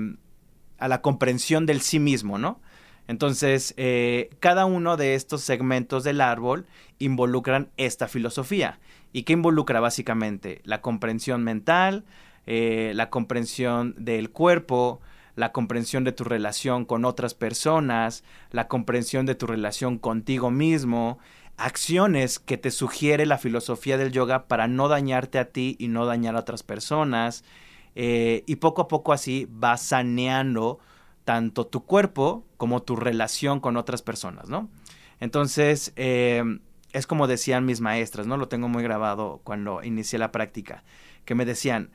[0.77, 2.59] a la comprensión del sí mismo, ¿no?
[3.07, 6.65] Entonces, eh, cada uno de estos segmentos del árbol
[6.97, 8.79] involucran esta filosofía.
[9.13, 10.61] ¿Y qué involucra básicamente?
[10.63, 12.03] La comprensión mental,
[12.47, 15.01] eh, la comprensión del cuerpo,
[15.35, 21.19] la comprensión de tu relación con otras personas, la comprensión de tu relación contigo mismo,
[21.57, 26.05] acciones que te sugiere la filosofía del yoga para no dañarte a ti y no
[26.05, 27.43] dañar a otras personas.
[27.95, 30.79] Eh, y poco a poco así vas saneando
[31.23, 34.69] tanto tu cuerpo como tu relación con otras personas, ¿no?
[35.19, 36.43] Entonces, eh,
[36.91, 38.37] es como decían mis maestras, ¿no?
[38.37, 40.83] Lo tengo muy grabado cuando inicié la práctica,
[41.23, 41.89] que me decían,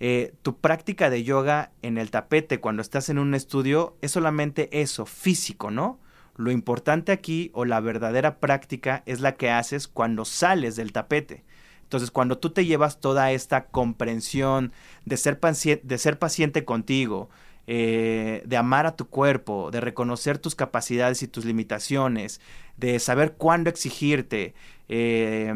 [0.00, 4.80] eh, tu práctica de yoga en el tapete cuando estás en un estudio es solamente
[4.80, 6.00] eso, físico, ¿no?
[6.36, 11.44] Lo importante aquí o la verdadera práctica es la que haces cuando sales del tapete.
[11.82, 14.72] Entonces, cuando tú te llevas toda esta comprensión
[15.04, 17.28] de ser, de ser paciente contigo,
[17.66, 22.40] eh, de amar a tu cuerpo, de reconocer tus capacidades y tus limitaciones,
[22.78, 24.54] de saber cuándo exigirte,
[24.88, 25.52] eh,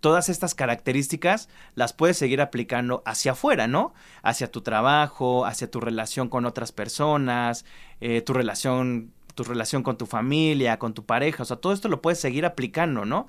[0.00, 3.94] todas estas características las puedes seguir aplicando hacia afuera, ¿no?
[4.22, 7.64] Hacia tu trabajo, hacia tu relación con otras personas,
[8.00, 11.88] eh, tu relación, tu relación con tu familia, con tu pareja, o sea, todo esto
[11.88, 13.28] lo puedes seguir aplicando, ¿no?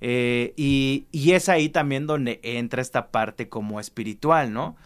[0.00, 4.76] Eh, y, y, es ahí también donde entra esta parte como espiritual, ¿no?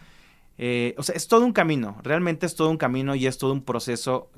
[0.57, 3.51] Eh, o sea, es todo un camino, realmente es todo un camino y es todo
[3.51, 4.29] un proceso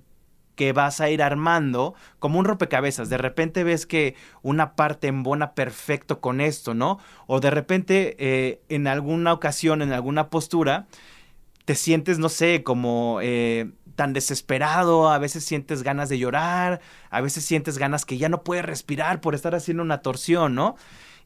[0.56, 3.10] que vas a ir armando como un rompecabezas.
[3.10, 7.00] De repente ves que una parte embona perfecto con esto, ¿no?
[7.28, 10.88] O de repente eh, en alguna ocasión, en alguna postura,
[11.66, 17.22] te sientes, no sé, como eh, tan desesperado, a veces sientes ganas de llorar, a
[17.22, 20.76] veces sientes ganas que ya no puedes respirar por estar haciendo una torsión, ¿no?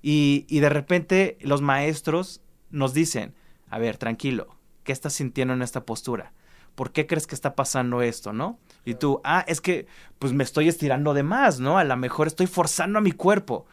[0.01, 3.33] Y, y de repente los maestros nos dicen,
[3.69, 6.33] a ver, tranquilo, ¿qué estás sintiendo en esta postura?
[6.77, 8.59] ¿por qué crees que está pasando esto, no?
[8.87, 9.85] Y tú, ah, es que
[10.17, 11.77] pues me estoy estirando de más, ¿no?
[11.77, 13.65] A lo mejor estoy forzando a mi cuerpo.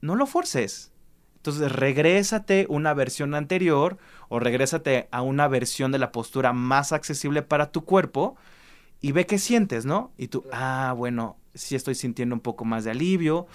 [0.00, 0.92] No lo forces.
[1.36, 3.98] Entonces, regrésate una versión anterior
[4.30, 8.36] o regrésate a una versión de la postura más accesible para tu cuerpo
[9.02, 10.10] y ve qué sientes, ¿no?
[10.16, 13.46] Y tú, ah, bueno, sí estoy sintiendo un poco más de alivio,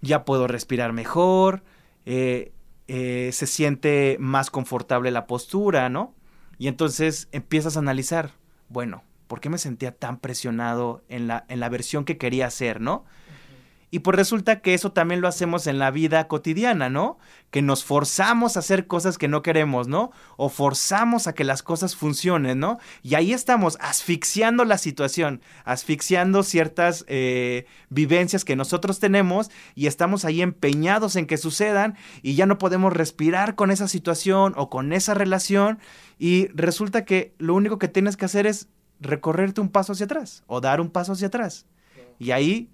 [0.00, 1.62] ya puedo respirar mejor,
[2.06, 2.50] eh,
[2.88, 6.12] eh, se siente más confortable la postura, ¿no?
[6.58, 8.32] Y entonces empiezas a analizar,
[8.68, 12.80] bueno, ¿por qué me sentía tan presionado en la, en la versión que quería hacer,
[12.80, 13.04] no?
[13.90, 17.18] Y pues resulta que eso también lo hacemos en la vida cotidiana, ¿no?
[17.50, 20.10] Que nos forzamos a hacer cosas que no queremos, ¿no?
[20.36, 22.78] O forzamos a que las cosas funcionen, ¿no?
[23.02, 30.26] Y ahí estamos asfixiando la situación, asfixiando ciertas eh, vivencias que nosotros tenemos y estamos
[30.26, 34.92] ahí empeñados en que sucedan y ya no podemos respirar con esa situación o con
[34.92, 35.78] esa relación
[36.18, 38.68] y resulta que lo único que tienes que hacer es
[39.00, 41.66] recorrerte un paso hacia atrás o dar un paso hacia atrás.
[42.18, 42.70] Y ahí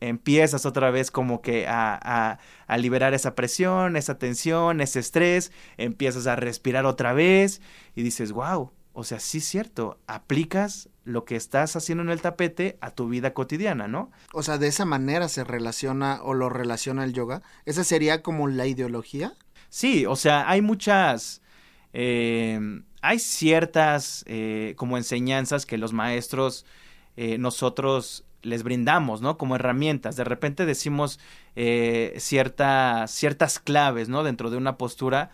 [0.00, 6.26] empiezas otra vez como que a, a, liberar esa presión, esa tensión, ese estrés, empiezas
[6.26, 7.60] a respirar otra vez
[7.94, 12.20] y dices, wow, o sea, sí es cierto, aplicas lo que estás haciendo en el
[12.20, 14.10] tapete a tu vida cotidiana, ¿no?
[14.32, 17.42] O sea, de esa manera se relaciona o lo relaciona el yoga.
[17.64, 19.32] ¿Esa sería como la ideología?
[19.68, 21.42] Sí, o sea, hay muchas...
[21.92, 26.64] Eh, hay ciertas eh, como enseñanzas que los maestros
[27.16, 29.36] eh, nosotros les brindamos, ¿no?
[29.36, 30.16] Como herramientas.
[30.16, 31.18] De repente decimos
[31.56, 34.22] eh, ciertas claves, ¿no?
[34.22, 35.30] Dentro de una postura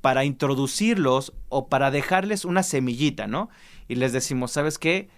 [0.00, 3.50] para introducirlos o para dejarles una semillita, ¿no?
[3.86, 5.08] Y les decimos, ¿sabes qué?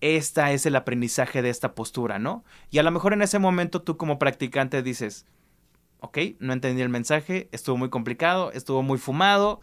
[0.00, 2.44] Esta es el aprendizaje de esta postura, ¿no?
[2.70, 5.26] Y a lo mejor en ese momento tú como practicante dices,
[6.00, 9.60] ok, no entendí el mensaje, estuvo muy complicado, estuvo muy fumado,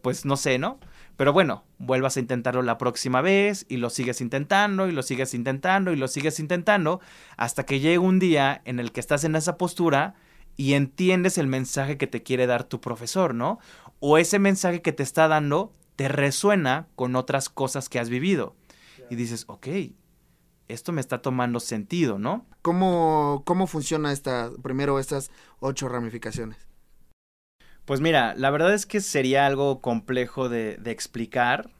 [0.00, 0.78] pues no sé, ¿no?
[1.16, 5.34] Pero bueno, vuelvas a intentarlo la próxima vez y lo sigues intentando y lo sigues
[5.34, 7.00] intentando y lo sigues intentando
[7.36, 10.14] hasta que llega un día en el que estás en esa postura
[10.56, 13.58] y entiendes el mensaje que te quiere dar tu profesor, ¿no?
[14.00, 18.56] O ese mensaje que te está dando te resuena con otras cosas que has vivido.
[19.10, 19.68] Y dices, ok,
[20.68, 22.46] esto me está tomando sentido, ¿no?
[22.62, 26.71] ¿Cómo, cómo funciona esta, primero estas ocho ramificaciones?
[27.84, 31.70] Pues mira, la verdad es que sería algo complejo de, de explicar.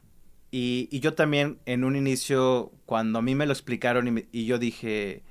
[0.50, 4.28] Y, y, yo también en un inicio, cuando a mí me lo explicaron y, me,
[4.32, 5.22] y yo dije,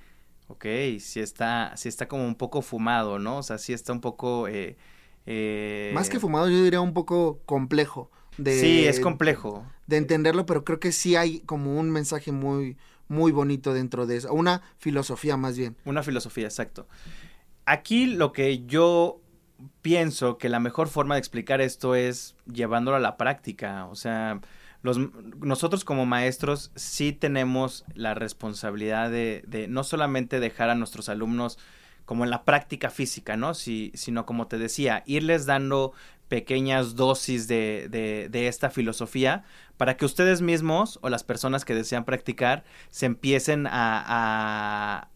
[0.47, 0.65] ok,
[0.99, 3.37] si está, si está como un poco fumado, ¿no?
[3.37, 4.47] O sea, si está un poco...
[4.47, 4.77] Eh,
[5.25, 5.91] eh...
[5.93, 8.09] Más que fumado, yo diría un poco complejo.
[8.37, 9.65] De, sí, es complejo.
[9.87, 14.17] De entenderlo, pero creo que sí hay como un mensaje muy, muy bonito dentro de
[14.17, 14.33] eso.
[14.33, 15.75] Una filosofía más bien.
[15.85, 16.87] Una filosofía, exacto.
[17.65, 19.20] Aquí lo que yo
[19.81, 23.85] pienso que la mejor forma de explicar esto es llevándolo a la práctica.
[23.87, 24.39] O sea,
[24.81, 24.97] los,
[25.39, 31.57] nosotros como maestros sí tenemos la responsabilidad de, de, no solamente dejar a nuestros alumnos
[32.05, 33.53] como en la práctica física, ¿no?
[33.53, 35.93] Si, sino como te decía, irles dando
[36.27, 39.43] pequeñas dosis de, de, de, esta filosofía
[39.77, 45.07] para que ustedes mismos o las personas que desean practicar se empiecen a,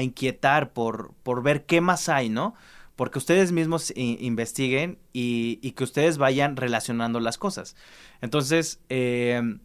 [0.00, 2.54] inquietar por ver qué más hay, ¿no?
[2.96, 7.76] Porque ustedes mismos investiguen y, y, que ustedes vayan relacionando las cosas.
[8.20, 9.58] Entonces, eh,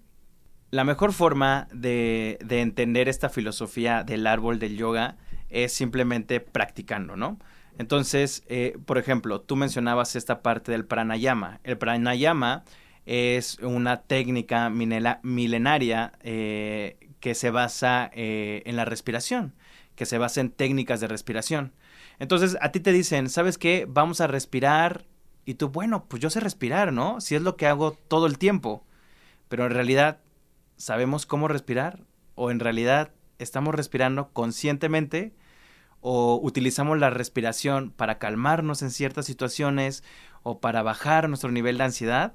[0.72, 5.18] la mejor forma de, de, entender esta filosofía del árbol del yoga
[5.50, 7.40] es simplemente practicando, ¿no?
[7.80, 11.62] Entonces, eh, por ejemplo, tú mencionabas esta parte del pranayama.
[11.64, 12.66] El pranayama
[13.06, 19.56] es una técnica milenaria eh, que se basa eh, en la respiración,
[19.96, 21.74] que se basa en técnicas de respiración.
[22.20, 23.86] Entonces a ti te dicen, ¿sabes qué?
[23.90, 25.06] Vamos a respirar.
[25.46, 27.22] Y tú, bueno, pues yo sé respirar, ¿no?
[27.22, 28.84] Si es lo que hago todo el tiempo.
[29.48, 30.20] Pero en realidad,
[30.78, 32.04] ¿sabemos cómo respirar?
[32.36, 35.34] ¿O en realidad estamos respirando conscientemente?
[36.02, 40.04] ¿O utilizamos la respiración para calmarnos en ciertas situaciones?
[40.44, 42.34] ¿O para bajar nuestro nivel de ansiedad?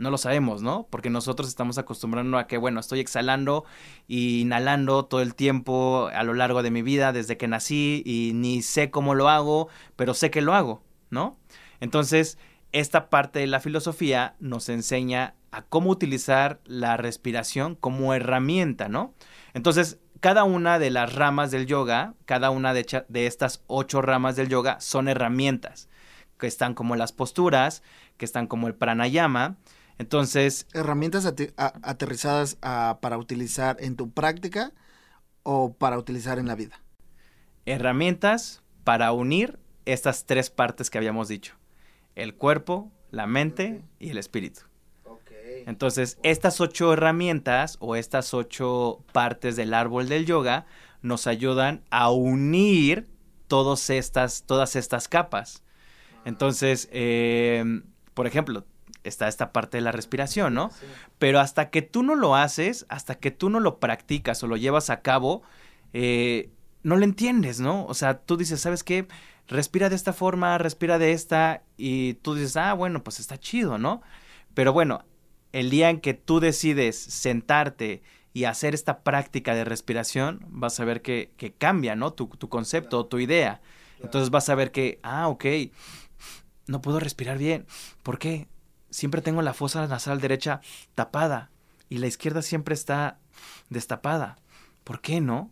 [0.00, 0.86] No lo sabemos, ¿no?
[0.88, 3.64] Porque nosotros estamos acostumbrando a que, bueno, estoy exhalando
[4.08, 8.32] y inhalando todo el tiempo a lo largo de mi vida desde que nací y
[8.34, 11.38] ni sé cómo lo hago, pero sé que lo hago, ¿no?
[11.80, 12.38] Entonces,
[12.72, 19.12] esta parte de la filosofía nos enseña a cómo utilizar la respiración como herramienta, ¿no?
[19.52, 24.34] Entonces, cada una de las ramas del yoga, cada una de, de estas ocho ramas
[24.34, 25.90] del yoga son herramientas,
[26.38, 27.82] que están como las posturas,
[28.16, 29.58] que están como el pranayama,
[30.00, 30.66] entonces...
[30.72, 31.26] ¿Herramientas
[31.56, 34.72] aterrizadas para utilizar en tu práctica
[35.42, 36.80] o para utilizar en la vida?
[37.66, 41.54] Herramientas para unir estas tres partes que habíamos dicho.
[42.14, 44.62] El cuerpo, la mente y el espíritu.
[45.66, 50.64] Entonces, estas ocho herramientas o estas ocho partes del árbol del yoga
[51.02, 53.06] nos ayudan a unir
[53.48, 55.62] todas estas, todas estas capas.
[56.24, 57.82] Entonces, eh,
[58.14, 58.64] por ejemplo,
[59.04, 60.70] está esta parte de la respiración, ¿no?
[60.70, 60.86] Sí.
[61.18, 64.56] Pero hasta que tú no lo haces, hasta que tú no lo practicas o lo
[64.56, 65.42] llevas a cabo,
[65.92, 66.50] eh,
[66.82, 67.86] no lo entiendes, ¿no?
[67.86, 69.06] O sea, tú dices, ¿sabes qué?
[69.48, 73.78] Respira de esta forma, respira de esta, y tú dices, ah, bueno, pues está chido,
[73.78, 74.02] ¿no?
[74.54, 75.04] Pero bueno,
[75.52, 80.84] el día en que tú decides sentarte y hacer esta práctica de respiración, vas a
[80.84, 82.12] ver que, que cambia, ¿no?
[82.12, 83.06] Tu, tu concepto, claro.
[83.06, 83.60] tu idea.
[84.02, 85.44] Entonces vas a ver que, ah, ok,
[86.66, 87.66] no puedo respirar bien.
[88.02, 88.48] ¿Por qué?
[88.90, 90.60] Siempre tengo la fosa nasal derecha
[90.94, 91.50] tapada
[91.88, 93.18] y la izquierda siempre está
[93.68, 94.36] destapada.
[94.84, 95.50] ¿Por qué no?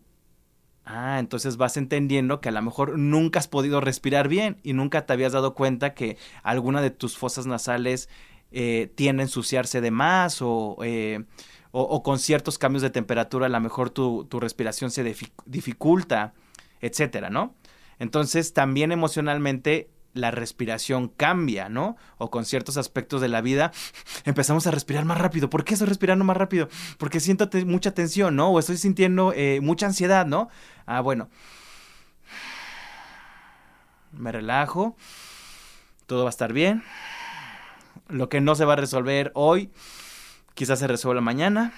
[0.85, 5.05] Ah, entonces vas entendiendo que a lo mejor nunca has podido respirar bien y nunca
[5.05, 8.09] te habías dado cuenta que alguna de tus fosas nasales
[8.51, 11.25] eh, tiende a ensuciarse de más o, eh,
[11.71, 15.03] o, con ciertos cambios de temperatura a lo mejor tu, tu respiración se
[15.45, 16.33] dificulta,
[16.81, 17.53] etcétera, ¿no?
[17.99, 21.97] Entonces también emocionalmente la respiración cambia, ¿no?
[22.17, 23.71] O con ciertos aspectos de la vida
[24.25, 25.49] empezamos a respirar más rápido.
[25.49, 26.69] ¿Por qué estoy respirando más rápido?
[26.97, 28.49] Porque siento te mucha tensión, ¿no?
[28.49, 30.49] O estoy sintiendo eh, mucha ansiedad, ¿no?
[30.85, 31.29] Ah, bueno.
[34.11, 34.95] Me relajo.
[36.05, 36.83] Todo va a estar bien.
[38.07, 39.71] Lo que no se va a resolver hoy,
[40.55, 41.73] quizás se resuelva mañana.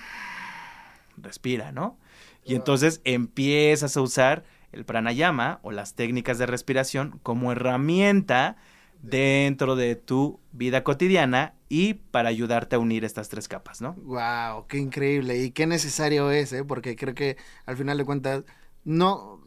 [1.18, 1.98] Respira, ¿no?
[2.46, 8.58] Y entonces empiezas a usar el pranayama o las técnicas de respiración como herramienta
[9.02, 13.94] dentro de tu vida cotidiana y para ayudarte a unir estas tres capas, ¿no?
[13.94, 16.64] Wow, qué increíble y qué necesario es, ¿eh?
[16.64, 18.44] Porque creo que al final de cuentas
[18.84, 19.42] no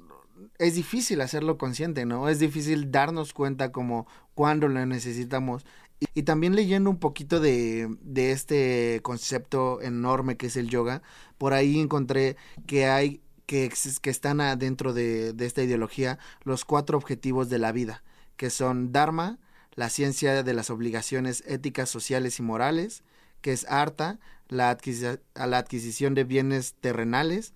[0.58, 2.28] es difícil hacerlo consciente, ¿no?
[2.28, 5.64] Es difícil darnos cuenta como cuando lo necesitamos.
[6.00, 11.02] Y, y también leyendo un poquito de, de este concepto enorme que es el yoga,
[11.38, 16.96] por ahí encontré que hay que, que están dentro de, de, esta ideología los cuatro
[16.96, 18.02] objetivos de la vida,
[18.36, 19.38] que son Dharma,
[19.74, 23.02] la ciencia de las obligaciones éticas, sociales y morales,
[23.40, 24.18] que es Arta,
[24.48, 25.02] la, adquis
[25.34, 27.52] la adquisición de bienes terrenales,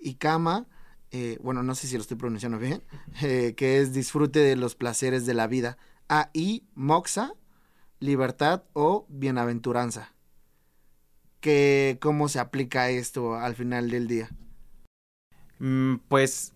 [0.00, 0.66] y Kama,
[1.12, 2.82] eh, bueno, no sé si lo estoy pronunciando bien,
[3.22, 5.78] eh, que es disfrute de los placeres de la vida.
[6.08, 7.34] A y Moxa,
[8.00, 10.12] libertad o bienaventuranza.
[11.40, 14.30] Que, ¿Cómo se aplica esto al final del día?
[15.60, 16.54] Mm, pues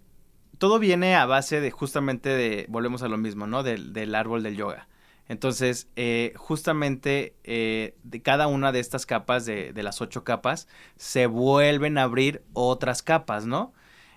[0.58, 3.62] todo viene a base de justamente de, volvemos a lo mismo, ¿no?
[3.62, 4.88] Del, árbol del yoga.
[5.28, 10.68] Entonces, eh, justamente eh, de cada una de estas capas, de, de, las ocho capas,
[10.96, 13.72] se vuelven a abrir otras capas, ¿no?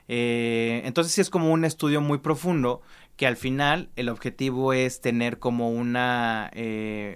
[0.07, 2.81] Eh, entonces sí es como un estudio muy profundo
[3.17, 6.51] que al final el objetivo es tener como una,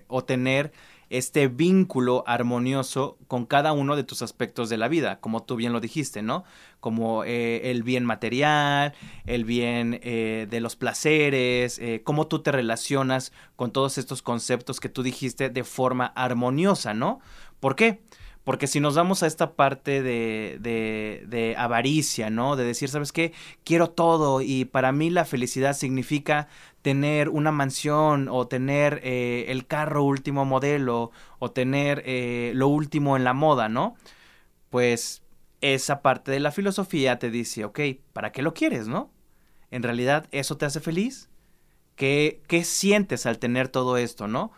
[0.07, 0.73] o tener
[1.11, 5.73] este vínculo armonioso con cada uno de tus aspectos de la vida, como tú bien
[5.73, 6.45] lo dijiste, ¿no?
[6.79, 8.93] Como eh, el bien material,
[9.25, 14.79] el bien eh, de los placeres, eh, cómo tú te relacionas con todos estos conceptos
[14.79, 17.19] que tú dijiste de forma armoniosa, ¿no?
[17.59, 18.01] ¿Por qué?
[18.43, 22.55] Porque si nos vamos a esta parte de, de, de, avaricia, ¿no?
[22.55, 23.33] De decir, ¿sabes qué?
[23.63, 26.47] Quiero todo y para mí la felicidad significa
[26.81, 33.17] tener una mansión o tener eh, el carro último modelo o tener eh, lo último
[33.17, 33.95] en la moda, ¿no?
[34.69, 35.21] Pues
[35.61, 37.79] esa parte de la filosofía te dice, ok,
[38.13, 39.11] ¿para qué lo quieres, no?
[39.69, 41.29] En realidad, ¿eso te hace feliz?
[41.95, 44.51] ¿Qué, qué sientes al tener todo esto, no?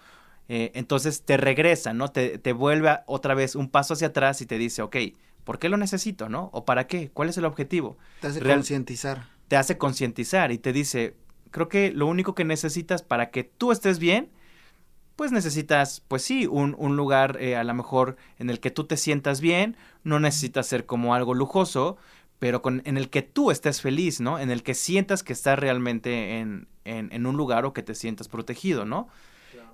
[0.48, 2.10] Eh, entonces te regresa, ¿no?
[2.10, 4.96] Te, te vuelve otra vez un paso hacia atrás y te dice, ok,
[5.44, 6.50] ¿por qué lo necesito, no?
[6.54, 7.10] ¿O para qué?
[7.12, 7.98] ¿Cuál es el objetivo?
[8.22, 9.28] Te hace concientizar.
[9.48, 11.16] Te hace concientizar y te dice,
[11.54, 14.32] creo que lo único que necesitas para que tú estés bien,
[15.16, 18.86] pues necesitas, pues sí, un, un lugar eh, a lo mejor en el que tú
[18.86, 21.98] te sientas bien, no necesitas ser como algo lujoso,
[22.40, 24.40] pero con, en el que tú estés feliz, ¿no?
[24.40, 27.94] En el que sientas que estás realmente en, en, en un lugar o que te
[27.94, 29.08] sientas protegido, ¿no?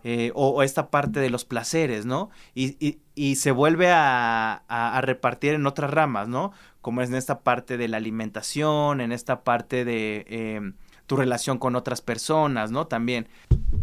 [0.04, 2.30] Eh, o, o, esta parte de los placeres, ¿no?
[2.54, 6.52] Y, y, y se vuelve a, a, a, repartir en otras ramas, ¿no?
[6.82, 10.72] Como es en esta parte de la alimentación, en esta parte de eh,
[11.10, 12.86] tu relación con otras personas, ¿no?
[12.86, 13.28] También.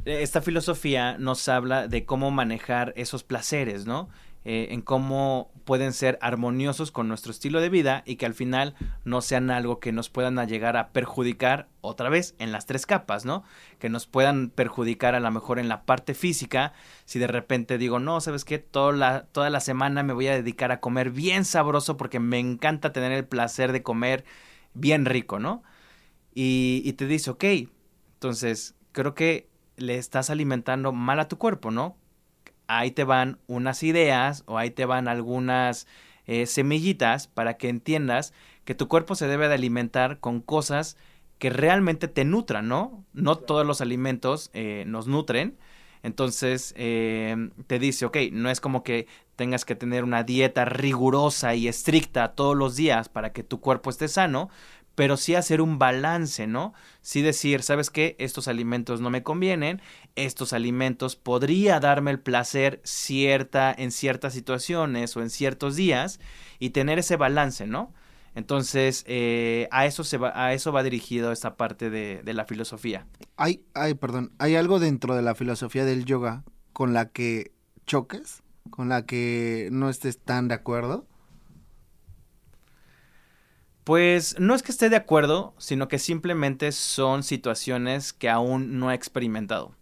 [0.05, 4.09] Esta filosofía nos habla de cómo manejar esos placeres, ¿no?
[4.45, 8.77] Eh, en cómo pueden ser armoniosos con nuestro estilo de vida y que al final
[9.03, 13.25] no sean algo que nos puedan llegar a perjudicar otra vez en las tres capas,
[13.25, 13.43] ¿no?
[13.81, 16.75] Que nos puedan perjudicar a lo mejor en la parte física,
[17.07, 18.61] si de repente digo, no, ¿sabes qué?
[18.61, 22.39] Toda la, toda la semana me voy a dedicar a comer bien sabroso porque me
[22.39, 24.25] encanta tener el placer de comer
[24.75, 25.65] bien rico, ¿no?
[26.37, 27.45] Y, y te dice, ok,
[28.15, 31.97] entonces creo que le estás alimentando mal a tu cuerpo, ¿no?
[32.69, 35.87] ahí te van unas ideas o ahí te van algunas
[36.27, 38.33] eh, semillitas para que entiendas
[38.65, 40.97] que tu cuerpo se debe de alimentar con cosas
[41.39, 43.05] que realmente te nutran, ¿no?
[43.13, 45.57] No todos los alimentos eh, nos nutren.
[46.03, 51.55] Entonces eh, te dice, ok, no es como que tengas que tener una dieta rigurosa
[51.55, 54.49] y estricta todos los días para que tu cuerpo esté sano,
[54.97, 56.75] pero sí hacer un balance, ¿no?
[57.03, 58.17] Sí decir, ¿sabes qué?
[58.19, 59.81] Estos alimentos no me convienen,
[60.17, 66.19] estos alimentos podría darme el placer cierta en ciertas situaciones o en ciertos días
[66.59, 67.93] y tener ese balance, ¿no?
[68.35, 72.47] Entonces, eh, a, eso se va, a eso va dirigido esta parte de, de la
[72.47, 73.07] filosofía.
[73.37, 76.43] Hay, hay, perdón, ¿hay algo dentro de la filosofía del yoga
[76.73, 77.53] con la que
[77.87, 78.43] choques?
[78.71, 81.07] ¿Con la que no estés tan de acuerdo?
[83.87, 88.91] Pues no es que esté de acuerdo, sino que simplemente son situaciones que aún no
[88.91, 89.77] he experimentado.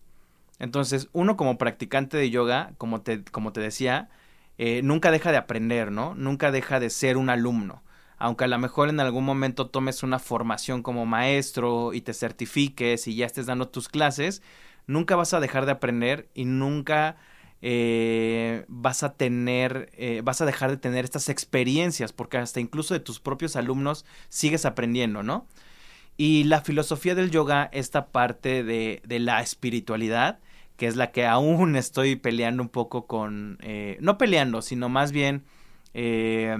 [0.58, 4.10] Entonces, uno como practicante de yoga, como te, como te decía,
[4.58, 6.14] eh, nunca deja de aprender, ¿no?
[6.16, 7.82] Nunca deja de ser un alumno.
[8.18, 13.08] Aunque a lo mejor en algún momento tomes una formación como maestro y te certifiques
[13.08, 14.42] y ya estés dando tus clases,
[14.86, 17.16] nunca vas a dejar de aprender y nunca
[17.66, 22.92] eh, vas a tener, eh, vas a dejar de tener estas experiencias, porque hasta incluso
[22.92, 25.46] de tus propios alumnos sigues aprendiendo, ¿no?
[26.18, 30.40] Y la filosofía del yoga, esta parte de, de la espiritualidad,
[30.76, 35.10] que es la que aún estoy peleando un poco con, eh, no peleando, sino más
[35.10, 35.44] bien
[35.94, 36.54] eh,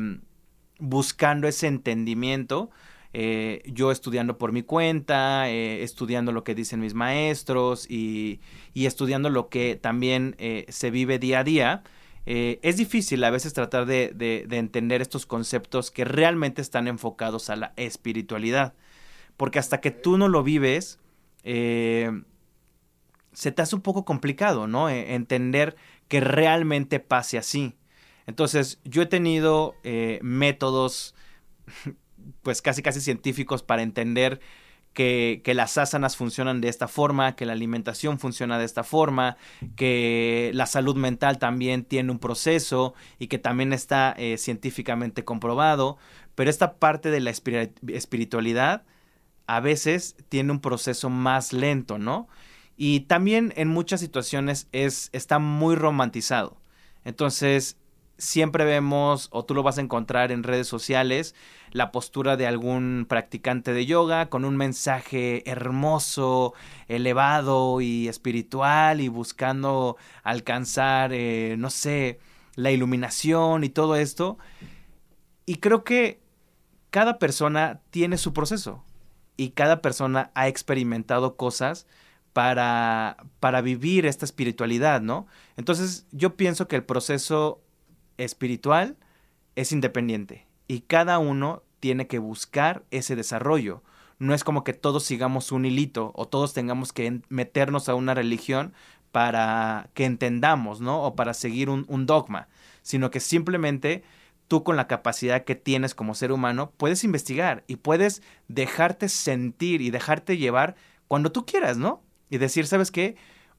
[0.79, 2.71] buscando ese entendimiento,
[3.17, 8.41] eh, yo estudiando por mi cuenta, eh, estudiando lo que dicen mis maestros y,
[8.75, 11.85] y estudiando lo que también eh, se vive día a día.
[12.27, 17.51] es difícil a veces tratar de, de, de, entender estos conceptos que realmente están enfocados
[17.51, 18.75] a la espiritualidad.
[19.37, 20.99] Porque hasta que tú no lo vives,
[21.45, 22.13] se
[23.33, 24.89] te hace un poco complicado, ¿no?
[24.89, 25.77] entender
[26.09, 27.75] que realmente pase así.
[28.27, 29.75] Entonces, yo he tenido
[30.23, 31.15] métodos
[32.43, 34.41] pues casi casi científicos para entender
[34.95, 39.37] que, las asanas funcionan de esta forma, que la alimentación funciona de esta forma,
[39.77, 45.99] que la salud mental también tiene un proceso y que también está eh, científicamente comprobado,
[46.35, 48.85] pero esta parte de la espiritualidad
[49.47, 52.29] a veces tiene un proceso más lento, ¿no?
[52.77, 56.57] Y también en muchas situaciones es, está muy romantizado.
[57.05, 57.77] Entonces,
[58.19, 61.35] siempre vemos, o tú lo vas a encontrar en redes sociales,
[61.73, 66.55] la postura de algún practicante de yoga con un mensaje hermoso,
[66.89, 72.21] elevado y espiritual y buscando alcanzar, eh, no sé,
[72.55, 74.39] la iluminación y todo esto.
[75.47, 76.21] Y creo que
[76.91, 78.85] cada persona tiene su proceso
[79.37, 81.87] y cada persona ha experimentado cosas
[82.33, 85.27] para, para vivir esta espiritualidad, ¿no?
[85.57, 87.64] Entonces yo pienso que el proceso
[88.19, 88.97] espiritual
[89.57, 93.83] es independiente y cada uno tiene que buscar ese desarrollo.
[94.19, 98.15] No es como que todos sigamos un hilito o todos tengamos que meternos a una
[98.15, 98.73] religión
[99.13, 101.03] para que entendamos, ¿no?
[101.03, 102.49] O para seguir un, dogma,
[102.83, 104.03] sino que simplemente
[104.49, 109.83] tú con la capacidad que tienes como ser humano puedes investigar y puedes dejarte sentir
[109.83, 110.75] y dejarte llevar
[111.07, 112.03] cuando tú quieras, ¿no?
[112.29, 113.17] Y decir, ¿sabes qué?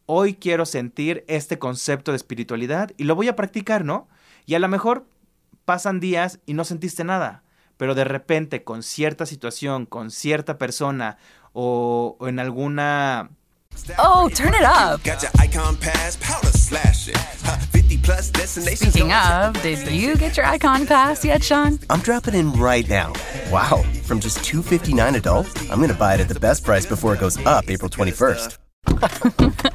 [0.07, 4.07] Hoy quiero sentir este concepto de espiritualidad y lo voy a practicar, ¿no?
[4.45, 5.07] Y a lo mejor
[5.65, 7.43] pasan días y no sentiste nada,
[7.77, 11.17] pero de repente con cierta situación, con cierta persona
[11.53, 13.29] o, o en alguna
[13.99, 15.01] Oh, turn it up.
[18.45, 21.79] Speaking of, did you get your icon pass yet, Sean?
[21.89, 23.13] I'm dropping in right now.
[23.51, 27.13] Wow, from just 259 adult, I'm going to buy it at the best price before
[27.13, 28.57] it goes up April 21st.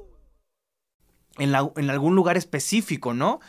[1.41, 3.39] En, la, en algún lugar específico, ¿no?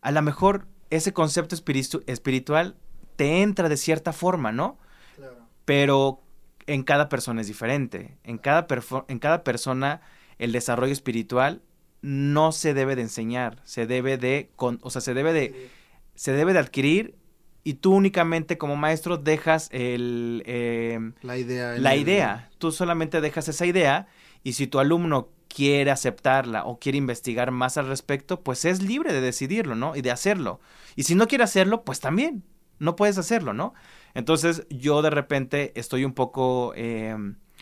[0.00, 2.76] A lo mejor ese concepto espiritu espiritual
[3.16, 4.78] te entra de cierta forma, ¿no?
[5.16, 5.36] Claro.
[5.64, 6.22] Pero
[6.66, 8.16] en cada persona es diferente.
[8.24, 8.66] En cada,
[9.08, 10.00] en cada persona
[10.38, 11.62] el desarrollo espiritual
[12.00, 15.70] no se debe de enseñar, se debe de, con o sea, se debe de,
[16.14, 17.14] se debe de adquirir
[17.62, 21.78] y tú únicamente como maestro dejas el, eh, la idea.
[21.78, 22.50] La idea.
[22.58, 24.06] Tú solamente dejas esa idea
[24.42, 29.12] y si tu alumno quiere aceptarla o quiere investigar más al respecto, pues es libre
[29.12, 29.94] de decidirlo, ¿no?
[29.94, 30.60] Y de hacerlo.
[30.96, 32.42] Y si no quiere hacerlo, pues también,
[32.80, 33.72] no puedes hacerlo, ¿no?
[34.14, 37.16] Entonces yo de repente estoy un poco, eh,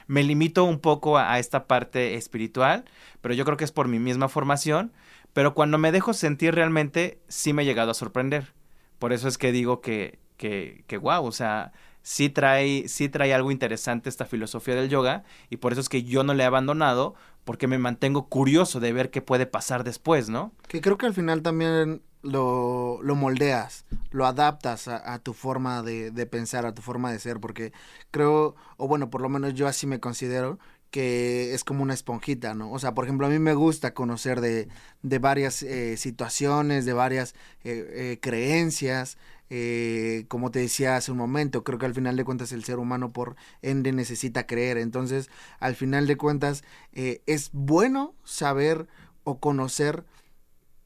[0.06, 2.86] me limito un poco a, a, esta parte espiritual,
[3.20, 4.92] pero yo creo que es por mi misma formación,
[5.34, 8.54] pero cuando me dejo sentir realmente, sí me he llegado a sorprender.
[8.98, 11.72] Por eso es que digo que, que, que wow, o sea,
[12.02, 16.02] sí trae, sí trae algo interesante esta filosofía del yoga y por eso es que
[16.02, 17.14] yo no le he abandonado
[17.44, 20.52] porque me mantengo curioso de ver qué puede pasar después, ¿no?
[20.68, 26.10] Que creo que al final también lo, lo moldeas, lo adaptas a, tu forma de,
[26.10, 27.72] de, pensar, a tu forma de ser, porque
[28.10, 30.58] creo, o bueno, por lo menos yo así me considero,
[30.92, 32.70] que es como una esponjita, ¿no?
[32.70, 34.68] O sea, por ejemplo, a mí me gusta conocer de,
[35.02, 37.34] de varias eh, situaciones, de varias
[37.64, 39.16] eh, eh, creencias,
[39.54, 42.78] eh, como te decía hace un momento, creo que al final de cuentas el ser
[42.78, 44.78] humano por ende necesita creer.
[44.78, 45.28] Entonces,
[45.60, 48.88] al final de cuentas, eh, es bueno saber
[49.24, 50.06] o conocer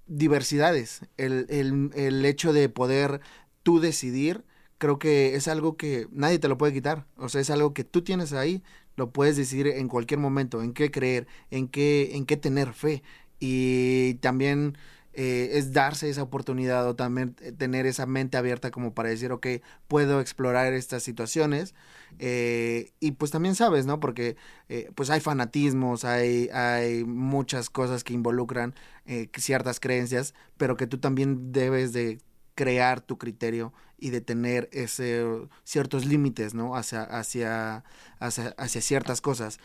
[0.08, 1.02] diversidades.
[1.16, 3.20] El, el, el hecho de poder
[3.62, 4.44] tú decidir,
[4.78, 7.06] creo que es algo que nadie te lo puede quitar.
[7.16, 8.64] O sea, es algo que tú tienes ahí,
[8.96, 13.02] lo puedes decidir en cualquier momento, en qué creer, en qué, en qué tener fe.
[13.38, 14.76] Y también
[15.18, 19.46] eh, es darse esa oportunidad o también tener esa mente abierta como para decir, ok,
[19.88, 21.74] puedo explorar estas situaciones.
[22.18, 23.98] Eh, y pues también sabes, ¿no?
[23.98, 24.36] Porque
[24.68, 28.74] eh, pues hay fanatismos, hay, hay muchas cosas que involucran
[29.06, 32.20] eh, ciertas creencias, pero que tú también debes de
[32.54, 35.24] crear tu criterio y de tener ese,
[35.64, 36.76] ciertos límites, ¿no?
[36.76, 37.84] Hacia, hacia,
[38.18, 39.58] hacia, hacia ciertas cosas.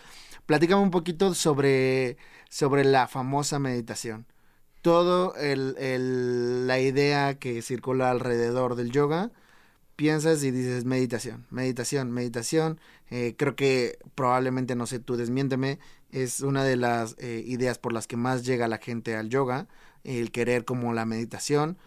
[0.45, 2.15] Platícame un poquito sobre,
[2.49, 4.25] sobre la famosa meditación
[4.81, 9.31] todo el, la idea que circula alrededor del yoga,
[9.95, 12.79] piensas y dices meditación, meditación, meditación.
[13.09, 15.79] Eh, creo que probablemente, no sé, tú desmiénteme,
[16.11, 19.67] es una de las eh, ideas por las que más llega la gente al yoga,
[20.03, 21.77] el querer como la meditación.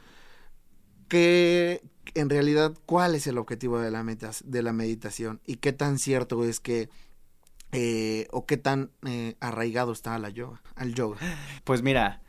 [1.09, 1.83] Que
[2.15, 4.05] en realidad, ¿cuál es el objetivo de la,
[4.45, 5.41] de la meditación?
[5.47, 6.89] ¿Y qué tan cierto es que
[7.73, 11.19] eh, o qué tan eh, arraigado está la yoga, al yoga?
[11.65, 12.23] Pues mira,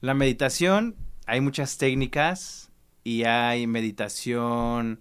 [0.00, 0.96] la meditación,
[1.26, 2.70] hay muchas técnicas
[3.04, 5.00] y hay meditación,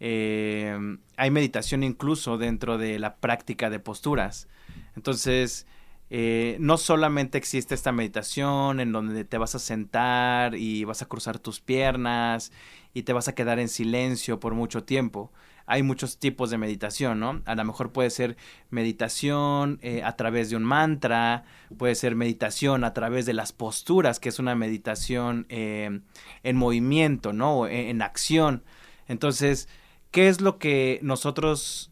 [0.00, 0.76] eh,
[1.16, 4.48] hay meditación incluso dentro de la práctica de posturas.
[4.96, 5.66] Entonces,
[6.10, 11.06] eh, no solamente existe esta meditación en donde te vas a sentar y vas a
[11.06, 12.52] cruzar tus piernas
[12.92, 15.32] y te vas a quedar en silencio por mucho tiempo.
[15.66, 17.42] Hay muchos tipos de meditación, ¿no?
[17.46, 18.36] A lo mejor puede ser
[18.70, 21.44] meditación eh, a través de un mantra,
[21.78, 26.00] puede ser meditación a través de las posturas, que es una meditación eh,
[26.42, 27.66] en movimiento, ¿no?
[27.66, 28.62] En, en acción.
[29.08, 29.68] Entonces,
[30.10, 31.90] ¿qué es lo que nosotros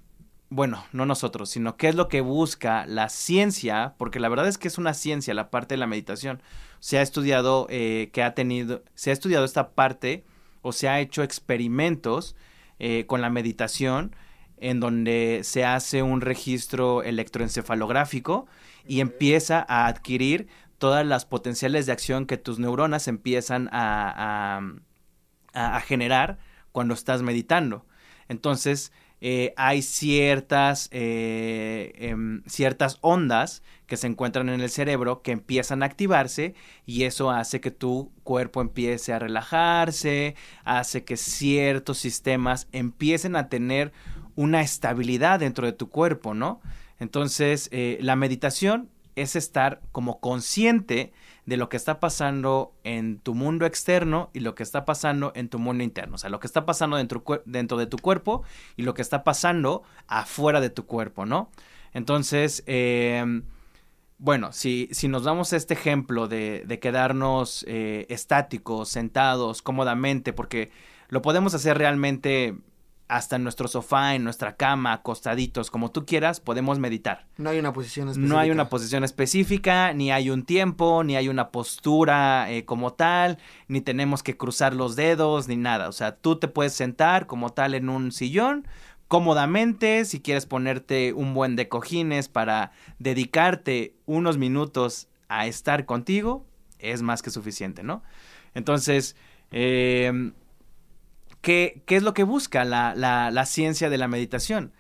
[0.53, 4.59] bueno, no nosotros, sino qué es lo que busca la ciencia, porque la verdad es
[4.59, 6.43] que es una ciencia la parte de la meditación.
[6.79, 10.25] Se ha estudiado eh, que ha tenido, se ha estudiado esta parte
[10.61, 12.37] o se ha hecho experimentos
[12.85, 14.16] eh, con la meditación
[14.57, 18.49] en donde se hace un registro electroencefalográfico
[18.85, 24.59] y empieza a adquirir todas las potenciales de acción que tus neuronas empiezan a,
[25.55, 26.41] a, a generar
[26.72, 27.87] cuando estás meditando.
[28.26, 28.91] Entonces,
[29.25, 35.85] eh, hay ciertas, eh, em, ciertas ondas que se encuentran en el cerebro que empiezan
[35.85, 36.57] a activarse
[36.87, 43.49] y eso hace que tu cuerpo empiece a relajarse, hace que ciertos sistemas empiecen a
[43.49, 43.93] tener
[44.35, 46.61] una estabilidad dentro de tu cuerpo, ¿no?
[46.99, 51.12] Entonces, eh, la meditación es estar como consciente
[51.47, 55.49] de lo que está pasando en tu mundo externo y lo que está pasando en
[55.49, 56.14] tu mundo interno.
[56.14, 58.43] O sea, lo que está pasando dentro, dentro de tu cuerpo
[58.76, 61.51] y lo que está pasando afuera de tu cuerpo, ¿no?
[61.93, 63.43] Entonces, eh,
[64.18, 70.70] bueno, si, si, nos damos este ejemplo de, de quedarnos eh, estáticos, sentados cómodamente, porque
[71.09, 72.57] lo podemos hacer realmente
[73.12, 77.26] hasta en nuestro sofá, en nuestra cama, acostaditos, como tú quieras, podemos meditar.
[77.36, 78.34] No hay una posición específica.
[78.34, 82.94] No hay una posición específica, ni hay un tiempo, ni hay una postura eh, como
[82.94, 83.36] tal,
[83.68, 85.90] ni tenemos que cruzar los dedos, ni nada.
[85.90, 88.66] O sea, tú te puedes sentar como tal en un sillón,
[89.08, 96.46] cómodamente, si quieres ponerte un buen de cojines para dedicarte unos minutos a estar contigo,
[96.78, 98.02] es más que suficiente, ¿no?
[98.54, 99.16] Entonces,
[99.50, 100.32] eh,
[101.43, 104.72] ¿Qué, ¿Qué, es lo que busca la, ciencia de la meditación?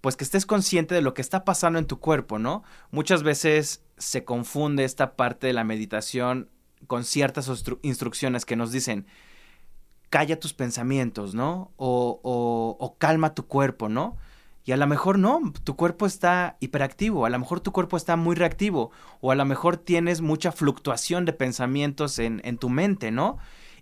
[0.00, 2.62] Pues que estés consciente de lo que está pasando en tu cuerpo, ¿no?
[2.92, 6.50] Muchas veces se confunde esta parte de la meditación
[6.86, 7.50] con ciertas
[7.82, 9.06] instrucciones que nos dicen,
[10.08, 11.72] calla tus pensamientos, ¿no?
[11.76, 14.16] O, o, o calma tu cuerpo, ¿no?
[14.64, 18.14] Y a lo mejor no, tu cuerpo está hiperactivo, a lo mejor tu cuerpo está
[18.14, 23.10] muy reactivo, o a lo mejor tienes mucha fluctuación de pensamientos en, en tu mente,
[23.10, 23.38] ¿no?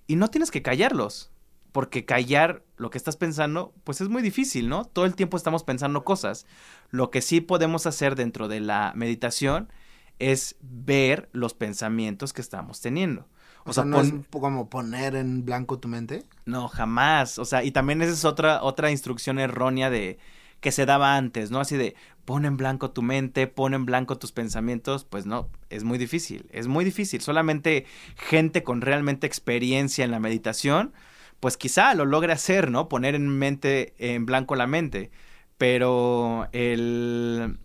[0.06, 1.31] Y no tienes que callarlos,
[1.72, 4.84] porque callar lo que estás pensando, pues es muy difícil, ¿no?
[4.84, 6.46] Todo el tiempo estamos pensando cosas.
[6.90, 9.72] Lo que sí podemos hacer dentro de la meditación
[10.18, 13.26] es ver los pensamientos que estamos teniendo.
[13.64, 16.24] O, o sea, ¿no es como poner en blanco tu mente?
[16.44, 17.38] No, jamás.
[17.38, 20.18] O sea, y también esa es otra, otra instrucción errónea de
[20.60, 21.60] que se daba antes, ¿no?
[21.60, 25.82] Así de pon en blanco tu mente, pon en blanco tus pensamientos, pues no, es
[25.84, 27.20] muy difícil, es muy difícil.
[27.20, 27.84] Solamente
[28.16, 30.92] gente con realmente experiencia en la meditación,
[31.42, 32.88] pues quizá lo logre hacer, ¿no?
[32.88, 35.10] Poner en mente, en blanco la mente.
[35.58, 37.58] Pero el...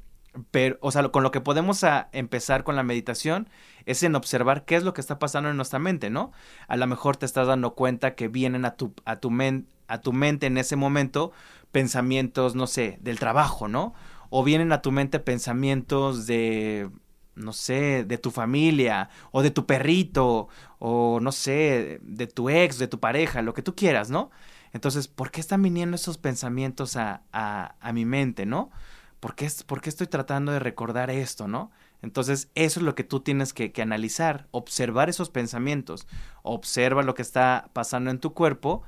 [0.49, 3.49] Pero, o sea, con lo que podemos a empezar con la meditación
[3.85, 6.31] es en observar qué es lo que está pasando en nuestra mente, ¿no?
[6.67, 10.01] A lo mejor te estás dando cuenta que vienen a tu, a tu, men, a
[10.01, 11.31] tu mente en ese momento
[11.71, 13.93] pensamientos, no sé, del trabajo, ¿no?
[14.31, 16.89] O vienen a tu mente pensamientos de,
[17.37, 22.77] no sé, de tu familia o de tu perrito o no sé, de tu ex,
[22.77, 24.31] de tu pareja, lo que tú quieras, ¿no?
[24.73, 28.69] Entonces, ¿por qué están viniendo esos pensamientos a, a, a mi mente, ¿no?
[29.19, 31.71] ¿Por qué, ¿Por qué, estoy tratando de recordar esto, ¿no?
[32.01, 36.07] Entonces, eso es lo que tú tienes que, que analizar, observar esos pensamientos,
[36.43, 38.83] observa lo que está pasando en tu cuerpo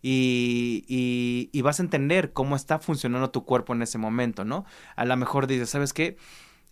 [0.00, 4.64] y, y, y vas a entender cómo está funcionando tu cuerpo en ese momento, ¿no?
[4.94, 6.16] A lo mejor dices, ¿sabes qué?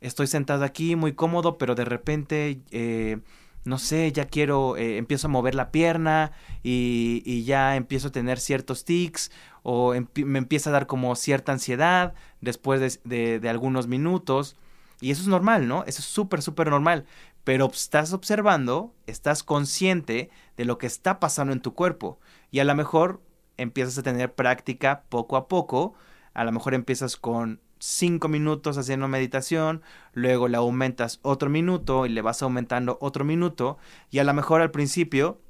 [0.00, 3.18] Estoy sentado aquí muy cómodo, pero de repente, eh,
[3.64, 6.32] no sé, ya quiero, eh, empiezo a mover la pierna
[6.62, 9.30] y, y, ya empiezo a tener ciertos tics
[9.62, 14.56] o me empieza a dar como cierta ansiedad después de, de, de algunos minutos.
[15.00, 15.84] Y eso es normal, ¿no?
[15.84, 17.06] Eso es súper, súper normal.
[17.44, 22.18] Pero estás observando, estás consciente de lo que está pasando en tu cuerpo.
[22.50, 23.22] Y a lo mejor
[23.56, 25.94] empiezas a tener práctica poco a poco.
[26.34, 32.10] A lo mejor empiezas con 5 minutos haciendo meditación, luego le aumentas otro minuto y
[32.10, 33.78] le vas aumentando otro minuto
[34.10, 35.40] y a lo mejor al principio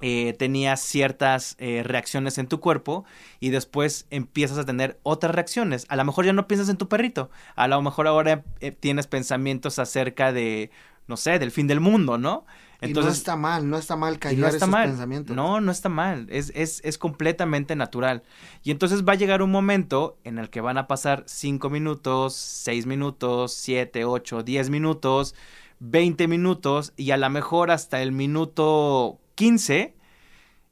[0.00, 3.04] eh, tenías ciertas eh, reacciones en tu cuerpo
[3.40, 5.86] y después empiezas a tener otras reacciones.
[5.88, 9.08] A lo mejor ya no piensas en tu perrito, a lo mejor ahora eh, tienes
[9.08, 10.70] pensamientos acerca de,
[11.08, 12.46] no sé, del fin del mundo, ¿no?
[12.80, 14.88] Entonces, no está mal, no está mal callar no está esos mal.
[14.88, 15.34] pensamientos.
[15.34, 18.22] No, no está mal, es, es, es completamente natural.
[18.62, 22.34] Y entonces va a llegar un momento en el que van a pasar 5 minutos,
[22.34, 25.34] 6 minutos, 7, 8, 10 minutos,
[25.80, 29.96] 20 minutos y a lo mejor hasta el minuto 15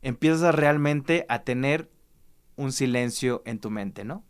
[0.03, 1.91] empiezas realmente a tener
[2.55, 4.25] un silencio en tu mente, ¿no?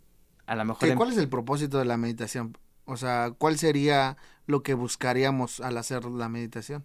[0.46, 0.94] A lo mejor...
[0.94, 2.56] ¿Cuál es el propósito de la meditación?
[2.84, 4.16] O sea, ¿cuál sería
[4.46, 6.84] lo que buscaríamos al hacer la meditación?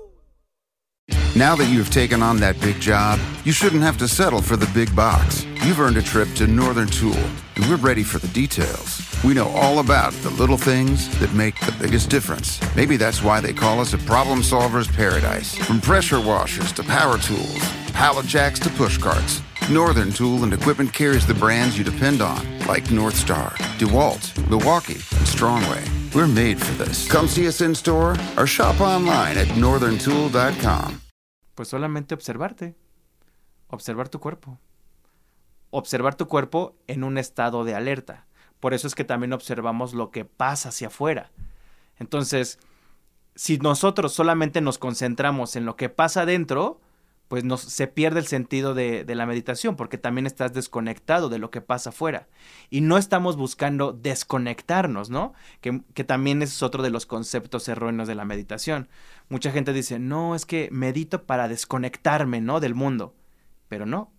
[1.35, 4.69] Now that you've taken on that big job, you shouldn't have to settle for the
[4.73, 5.45] big box.
[5.63, 7.15] You've earned a trip to Northern Tool,
[7.55, 9.01] and we're ready for the details.
[9.23, 12.59] We know all about the little things that make the biggest difference.
[12.75, 15.55] Maybe that's why they call us a problem solver's paradise.
[15.55, 17.59] From pressure washers to power tools,
[17.93, 19.41] pallet jacks to push carts.
[19.69, 24.95] Northern Tool and Equipment carries the brands you depend on, like North Star, DeWalt, Milwaukee,
[24.95, 26.13] and Strongway.
[26.13, 27.09] We're made for this.
[27.09, 31.01] Come see us in store or shop online at northerntool.com.
[31.55, 32.75] Pues solamente observarte.
[33.67, 34.59] Observar tu cuerpo.
[35.69, 38.27] Observar tu cuerpo en un estado de alerta.
[38.59, 41.31] Por eso es que también observamos lo que pasa hacia afuera.
[41.97, 42.59] Entonces,
[43.35, 46.79] si nosotros solamente nos concentramos en lo que pasa adentro,
[47.31, 51.39] pues nos, se pierde el sentido de, de, la meditación, porque también estás desconectado de
[51.39, 52.27] lo que pasa afuera.
[52.69, 55.31] Y no estamos buscando desconectarnos, ¿no?
[55.61, 58.89] Que, que también es otro de los conceptos erróneos de la meditación.
[59.29, 62.59] Mucha gente dice, no, es que medito para desconectarme, ¿no?
[62.59, 63.15] Del mundo.
[63.69, 64.11] Pero no,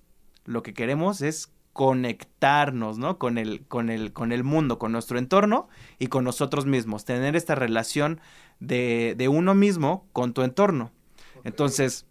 [0.46, 3.18] lo que queremos es conectarnos, ¿no?
[3.18, 7.04] Con el, con el, con el mundo, con nuestro entorno y con nosotros mismos.
[7.04, 8.22] Tener esta relación
[8.58, 10.92] de, de uno mismo con tu entorno.
[11.44, 12.06] Entonces,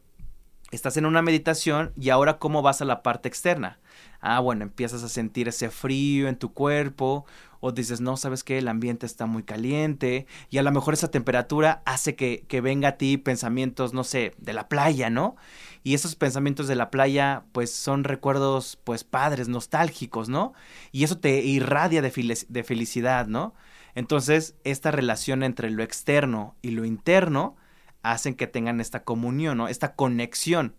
[0.71, 3.79] estás en una meditación y ahora cómo vas a la parte externa.
[4.21, 7.25] Ah, bueno, empiezas a sentir ese frío en tu cuerpo
[7.59, 11.11] o dices, no, sabes que el ambiente está muy caliente y a lo mejor esa
[11.11, 15.35] temperatura hace que, que venga a ti pensamientos, no sé, de la playa, ¿no?
[15.83, 20.53] Y esos pensamientos de la playa, pues son recuerdos, pues padres, nostálgicos, ¿no?
[20.91, 23.53] Y eso te irradia de, de felicidad, ¿no?
[23.95, 27.57] Entonces, esta relación entre lo externo y lo interno,
[28.03, 29.67] hacen que tengan esta comunión, ¿no?
[29.67, 30.75] Esta conexión.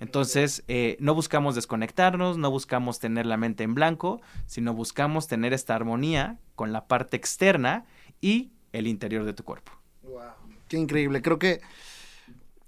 [0.00, 5.52] Entonces, eh, no buscamos desconectarnos, no buscamos tener la mente en blanco, sino buscamos tener
[5.52, 7.86] esta armonía con la parte externa
[8.20, 9.72] y el interior de tu cuerpo.
[10.02, 10.20] Wow.
[10.68, 11.22] Qué increíble.
[11.22, 11.60] Creo que,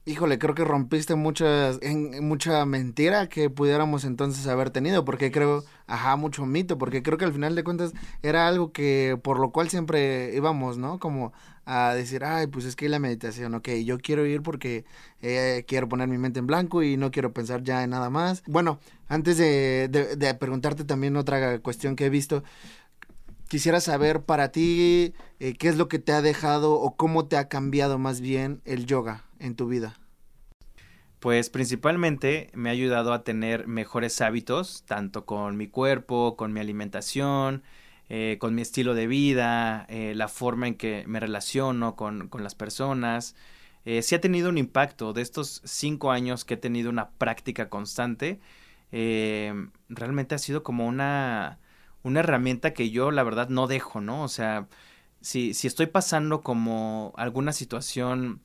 [0.04, 5.64] híjole, creo que rompiste muchas, en, mucha mentira que pudiéramos entonces haber tenido, porque creo,
[5.86, 7.92] ajá, mucho mito, porque creo que al final de cuentas
[8.22, 11.00] era algo que por lo cual siempre íbamos, ¿no?
[11.00, 11.32] Como
[11.66, 14.84] a decir, ay, pues es que la meditación, ok, yo quiero ir porque
[15.20, 18.44] eh, quiero poner mi mente en blanco y no quiero pensar ya en nada más.
[18.46, 22.44] Bueno, antes de, de, preguntarte también otra cuestión que he visto,
[23.48, 27.36] quisiera saber para ti eh, qué es lo que te ha dejado o cómo te
[27.36, 29.98] ha cambiado más bien el yoga en tu vida.
[31.18, 36.60] Pues principalmente me ha ayudado a tener mejores hábitos, tanto con mi cuerpo, con mi
[36.60, 37.64] alimentación,
[38.08, 42.42] eh, con mi estilo de vida, eh, la forma en que me relaciono con, con
[42.42, 43.34] las personas.
[43.84, 47.68] Eh, sí ha tenido un impacto de estos cinco años que he tenido una práctica
[47.68, 48.40] constante.
[48.92, 49.54] Eh,
[49.88, 51.58] realmente ha sido como una,
[52.02, 54.22] una herramienta que yo la verdad no dejo, ¿no?
[54.22, 54.68] O sea,
[55.20, 58.40] si, si estoy pasando como alguna situación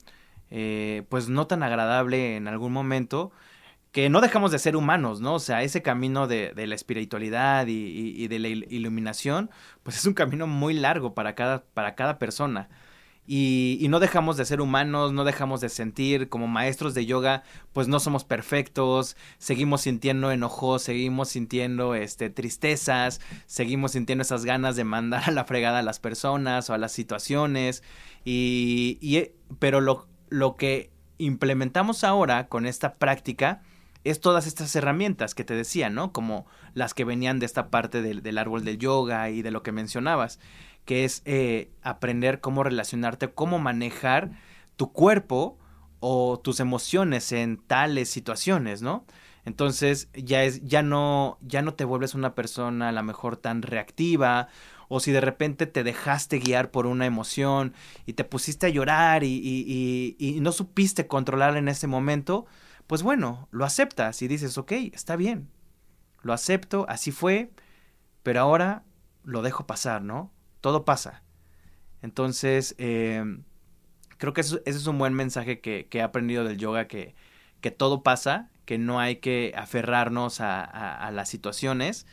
[0.50, 3.32] eh, pues no tan agradable en algún momento,
[3.92, 5.34] que no dejamos de ser humanos, ¿no?
[5.34, 9.50] O sea, ese camino de, la espiritualidad y, de la iluminación,
[9.82, 12.70] pues es un camino muy largo para cada, para cada persona.
[13.26, 17.44] Y, y, no dejamos de ser humanos, no dejamos de sentir, como maestros de yoga,
[17.72, 24.74] pues no somos perfectos, seguimos sintiendo enojos, seguimos sintiendo este, tristezas, seguimos sintiendo esas ganas
[24.74, 27.84] de mandar a la fregada a las personas o a las situaciones,
[28.24, 33.62] y, y pero lo, lo que implementamos ahora con esta práctica,
[34.04, 36.12] es todas estas herramientas que te decía, ¿no?
[36.12, 39.62] Como las que venían de esta parte del, del árbol del yoga y de lo
[39.62, 40.40] que mencionabas,
[40.84, 44.30] que es eh, aprender cómo relacionarte, cómo manejar
[44.76, 45.58] tu cuerpo
[46.00, 49.04] o tus emociones en tales situaciones, ¿no?
[49.44, 53.62] Entonces ya es, ya no, ya no te vuelves una persona a lo mejor tan
[53.62, 54.48] reactiva,
[54.88, 57.72] o si de repente te dejaste guiar por una emoción
[58.04, 62.44] y te pusiste a llorar y, y, y, no supiste controlar en ese momento,
[62.92, 65.48] pues bueno, lo aceptas y dices, ok, está bien,
[66.20, 67.50] lo acepto, así fue,
[68.22, 68.82] pero ahora
[69.24, 70.30] lo dejo pasar, ¿no?
[70.60, 71.22] Todo pasa.
[72.02, 73.24] Entonces, eh,
[74.18, 77.14] creo que eso, ese es un buen mensaje que, he aprendido del yoga, que,
[77.78, 82.06] todo pasa, que no hay que aferrarnos a, las situaciones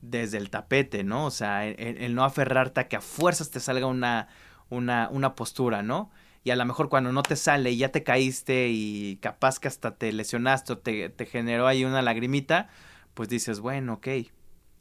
[0.00, 1.26] desde el tapete, ¿no?
[1.26, 4.28] O sea, el, no aferrarte a que a fuerzas te salga una,
[4.70, 6.10] una postura, ¿no?
[6.44, 9.66] Y a lo mejor cuando no te sale y ya te caíste y capaz que
[9.66, 12.68] hasta te lesionaste o te, generó ahí una lagrimita,
[13.14, 14.08] pues dices, bueno, ok,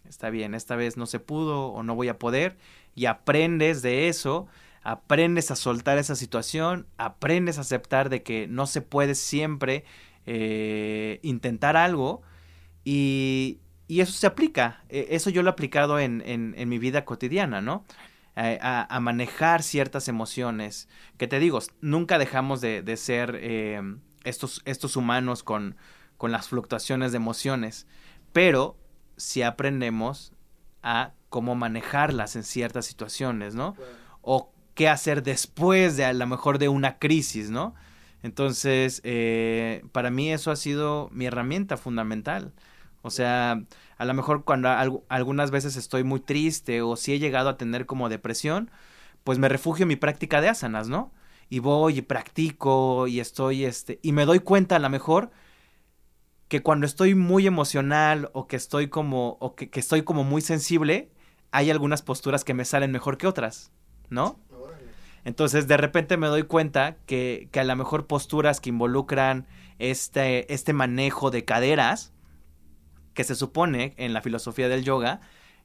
[0.07, 2.57] está bien, esta vez no se pudo o no voy a poder
[2.95, 4.47] y aprendes de eso,
[4.83, 9.85] aprendes a soltar esa situación, aprendes a aceptar de que no se puede siempre
[10.25, 12.23] eh, intentar algo
[12.83, 14.83] y, y, eso se aplica.
[14.89, 17.85] E, eso yo lo he aplicado en, en, mi vida cotidiana, ¿no?
[18.35, 20.87] A, manejar ciertas emociones.
[21.17, 23.81] Que te digo, nunca dejamos de, de ser eh,
[24.23, 25.75] estos, estos humanos con,
[26.17, 27.87] con las fluctuaciones de emociones.
[28.31, 28.75] Pero
[29.17, 30.33] si aprendemos
[30.81, 33.75] a cómo manejarlas en ciertas situaciones, ¿no?
[34.21, 37.75] O qué hacer después de a lo mejor de una crisis, ¿no?
[38.21, 42.53] Entonces, eh, para mí eso ha sido mi herramienta fundamental.
[43.01, 43.61] O sea,
[43.97, 44.69] a lo mejor cuando
[45.09, 48.71] algunas veces estoy muy triste o si he llegado a tener como depresión,
[49.23, 51.11] pues me refugio en mi práctica de asanas, ¿no?
[51.49, 55.31] Y voy y practico y estoy, este, y me doy cuenta a lo mejor
[56.47, 61.11] que cuando estoy muy emocional o que estoy como, o que estoy como muy sensible,
[61.51, 63.71] hay algunas posturas que me salen mejor que otras,
[64.09, 64.39] ¿no?
[65.25, 69.47] Entonces de repente me doy cuenta que, que a lo mejor posturas que involucran
[69.79, 72.12] este, este manejo de caderas,
[73.13, 75.21] que se supone en la filosofía del yoga,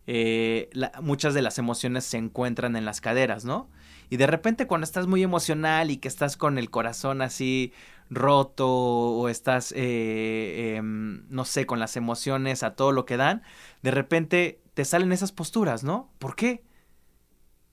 [0.06, 0.70] eh,
[1.02, 3.68] muchas de las emociones se encuentran en las caderas, ¿no?
[4.10, 7.72] Y de repente cuando estás muy emocional y que estás con el corazón así
[8.10, 13.42] roto o estás, eh, em, no sé, con las emociones a todo lo que dan,
[13.82, 16.10] de repente te salen esas posturas, ¿no?
[16.18, 16.64] ¿Por qué?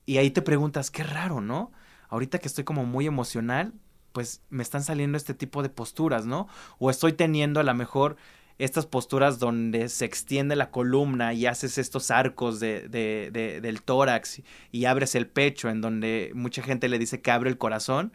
[0.06, 1.72] Y ahí te preguntas, qué raro, ¿no?
[2.10, 3.74] Ahorita que estoy como muy emocional,
[4.12, 6.48] pues me están saliendo este tipo de posturas, ¿no?
[6.80, 8.18] O estoy teniendo a lo mejor
[8.58, 14.42] estas posturas donde se extiende la columna y haces estos arcos de, de, del tórax
[14.72, 18.14] y abres el pecho, en donde mucha gente le dice que abre el corazón,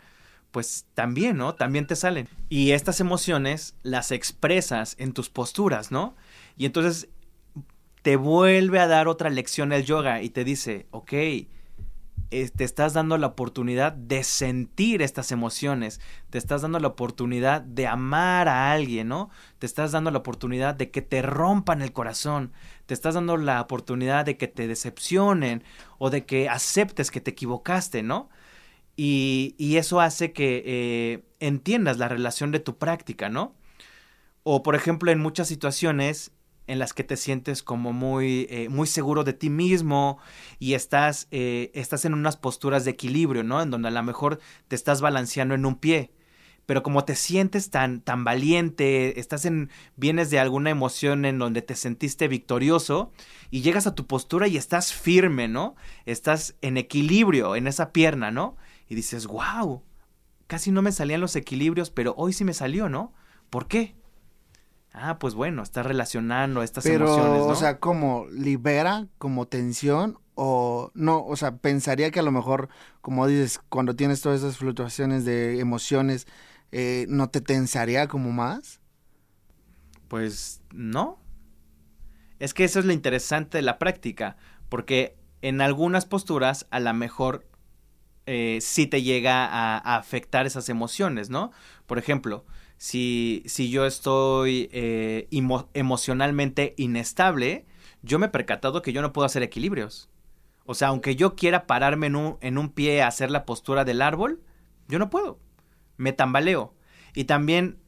[0.51, 1.55] pues también, ¿no?
[1.55, 2.29] También te salen.
[2.49, 6.17] Y estas emociones las expresas en tus posturas, ¿no?
[6.57, 7.09] Y entonces
[8.03, 11.13] te vuelve a dar otra lección el yoga y te dice, ok,
[12.31, 16.01] te estás dando la oportunidad de sentir estas emociones,
[16.31, 19.31] te estás dando la oportunidad de amar a alguien, ¿no?
[19.59, 22.53] Te estás dando la oportunidad de que te rompan el corazón,
[22.87, 25.65] te estás dando la oportunidad de que te decepcionen
[25.99, 28.31] o de que aceptes que te equivocaste, ¿no?
[28.97, 33.57] Y, y eso hace que eh, entiendas la relación de tu práctica, ¿no?
[34.45, 36.33] O por ejemplo, en muchas situaciones
[36.71, 40.19] en las que te sientes como muy, eh, muy seguro de ti mismo
[40.61, 43.61] y estás, eh, estás en unas posturas de equilibrio, ¿no?
[43.61, 44.39] En donde a lo mejor
[44.69, 46.13] te estás balanceando en un pie.
[46.67, 51.63] Pero como te sientes tan, tan valiente, estás en, vienes de alguna emoción en donde
[51.63, 53.11] te sentiste victorioso
[53.51, 55.75] y llegas a tu postura y estás firme, ¿no?
[56.07, 58.57] Estás en equilibrio en esa pierna, ¿no?
[58.89, 59.83] Y dices, wow,
[60.47, 63.13] casi no me salían los equilibrios, pero hoy sí me salió, ¿no?
[63.51, 63.97] ¿Por qué?
[64.93, 67.47] Ah, pues bueno, está relacionando estas emociones, ¿no?
[67.47, 72.69] o sea, como libera como tensión o no, o sea, pensaría que a lo mejor,
[73.01, 76.27] como dices, cuando tienes todas esas fluctuaciones de emociones,
[76.73, 78.81] eh, ¿no te tensaría como más?
[80.09, 81.21] Pues no.
[82.41, 84.37] Es que eso es lo interesante de la práctica,
[84.69, 87.47] porque en algunas posturas a lo mejor
[88.27, 91.53] eh, sí te llega a afectar esas emociones, ¿no?
[91.87, 92.45] Por ejemplo,
[92.81, 95.29] si, si yo estoy eh,
[95.75, 97.67] emocionalmente inestable,
[98.01, 100.09] yo me he percatado que yo no puedo hacer equilibrios.
[100.65, 103.85] O sea, aunque yo quiera pararme en un, en un pie a hacer la postura
[103.85, 104.41] del árbol,
[104.89, 105.39] yo no puedo.
[105.99, 106.75] Me tambaleo.
[107.15, 107.79] Y también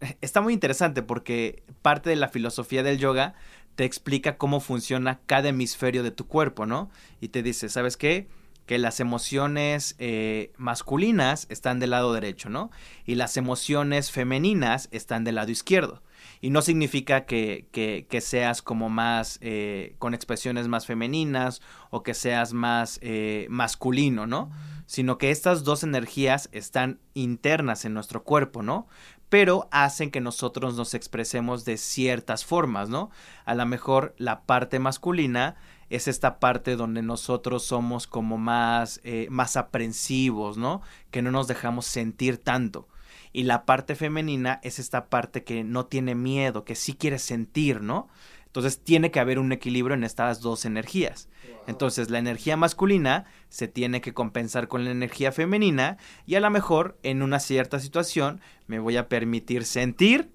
[0.20, 3.34] está muy interesante porque parte de la filosofía del yoga
[3.76, 6.90] te explica cómo funciona cada hemisferio de tu cuerpo, ¿no?
[7.20, 8.26] Y te dice, ¿sabes qué?
[8.66, 12.70] Que las emociones eh, masculinas están del lado derecho, ¿no?
[13.04, 16.02] Y las emociones femeninas están del lado izquierdo.
[16.40, 22.14] Y no significa que, que, seas como más, eh, con expresiones más femeninas o que
[22.14, 24.50] seas más eh, masculino, ¿no?
[24.86, 28.86] sino que estas dos energías están internas en nuestro cuerpo, ¿no?
[29.28, 33.10] Pero hacen que nosotros nos expresemos de ciertas formas, ¿no?
[33.44, 35.56] A lo mejor la parte masculina
[35.90, 40.82] es esta parte donde nosotros somos como más, eh, más aprensivos, ¿no?
[41.10, 42.88] Que no nos dejamos sentir tanto.
[43.32, 47.82] Y la parte femenina es esta parte que no tiene miedo, que sí quiere sentir,
[47.82, 48.08] ¿no?
[48.46, 51.28] Entonces tiene que haber un equilibrio en estas dos energías.
[51.66, 56.48] Entonces la energía masculina se tiene que compensar con la energía femenina y a lo
[56.48, 60.32] mejor en una cierta situación me voy a permitir sentir,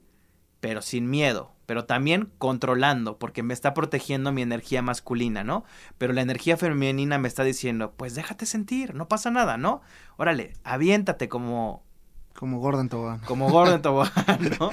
[0.59, 5.63] pero sin miedo, pero también controlando, porque me está protegiendo mi energía masculina, ¿no?
[5.97, 9.79] Pero la energía femenina me está diciendo, pues déjate sentir, no pasa nada, ¿no?
[10.17, 11.85] Órale, aviéntate como
[12.33, 13.19] como Gordon Tobogán.
[13.19, 14.71] Como Gordon Tobogán, ¿no?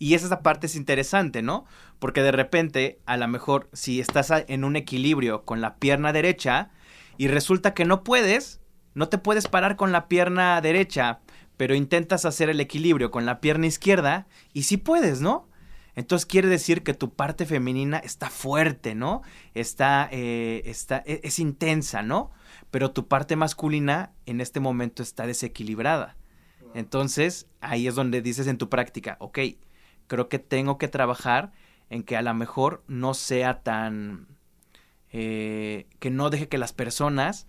[0.00, 1.64] y esa parte es interesante, ¿no?
[2.00, 6.70] Porque de repente, a lo mejor, si estás en un equilibrio con la pierna derecha
[7.18, 8.60] y resulta que no puedes,
[8.94, 11.20] no te puedes parar con la pierna derecha,
[11.56, 15.51] pero intentas hacer el equilibrio con la pierna izquierda y sí puedes, ¿no?
[15.94, 19.22] Entonces quiere decir que tu parte femenina está fuerte, ¿no?
[19.54, 22.30] Está, eh, está, e, es intensa, ¿no?
[22.72, 26.16] pero tu parte masculina en este momento está desequilibrada.
[26.74, 29.40] Entonces, ahí es donde dices en tu práctica, ok,
[30.06, 31.52] creo que tengo que trabajar
[31.90, 34.26] en que a lo mejor no sea tan...
[35.10, 37.46] Eh, que no deje que las personas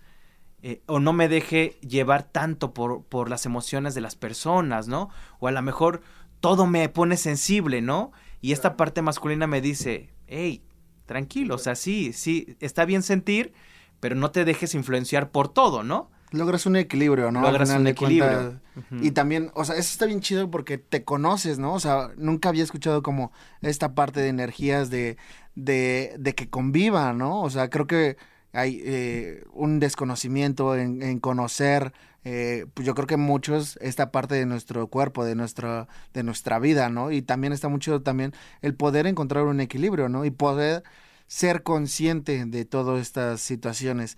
[0.60, 5.08] eh, o no me deje llevar tanto por, por las emociones de las personas, ¿no?
[5.38, 6.02] O a lo mejor
[6.40, 8.12] todo me pone sensible, ¿no?
[8.44, 10.62] Y esta parte masculina me dice, hey,
[11.06, 13.54] tranquilo, o sea, sí, sí, está bien sentir,
[14.00, 16.10] pero no te dejes influenciar por todo, ¿no?
[16.30, 17.40] Logras un equilibrio, ¿no?
[17.40, 18.60] Logras un equilibrio.
[19.00, 21.72] Y también, o sea, eso está bien chido porque te conoces, ¿no?
[21.72, 25.16] O sea, nunca había escuchado como esta parte de energías de,
[25.54, 27.40] de, de que convivan, ¿no?
[27.40, 28.18] O sea, creo que
[28.52, 31.94] hay eh, un desconocimiento en, conocer,
[32.24, 36.58] eh, pues yo creo que muchos, esta parte de nuestro cuerpo, de nuestra, de nuestra
[36.58, 37.10] vida, ¿no?
[37.10, 38.32] Y también está mucho también
[38.62, 40.24] el poder encontrar un equilibrio, ¿no?
[40.24, 40.82] Y poder
[41.26, 44.16] ser consciente de todas estas situaciones.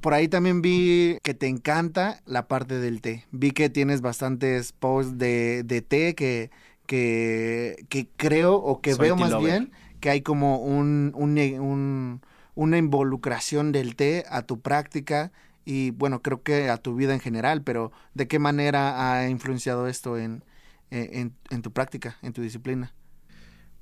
[0.00, 3.24] Por ahí también vi que te encanta la parte del té.
[3.30, 6.50] Vi que tienes bastantes posts de, de té que,
[6.86, 9.70] que, que, creo o que veo más bien
[10.00, 12.20] que hay como un, un,
[12.54, 15.32] una involucración del té a tu práctica
[15.66, 19.88] y bueno, creo que a tu vida en general, pero ¿de qué manera ha influenciado
[19.88, 20.44] esto en,
[20.90, 22.94] en, en tu práctica, en tu disciplina?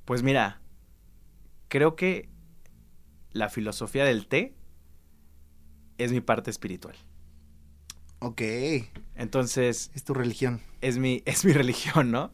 [0.06, 0.60] Pues mira,
[1.68, 2.30] creo que
[3.32, 4.54] la filosofía del té
[5.98, 6.96] es mi parte espiritual.
[8.20, 8.40] Ok.
[9.14, 9.90] Entonces.
[9.94, 10.62] Es tu religión.
[10.80, 12.32] Es mi, es mi religión, ¿no?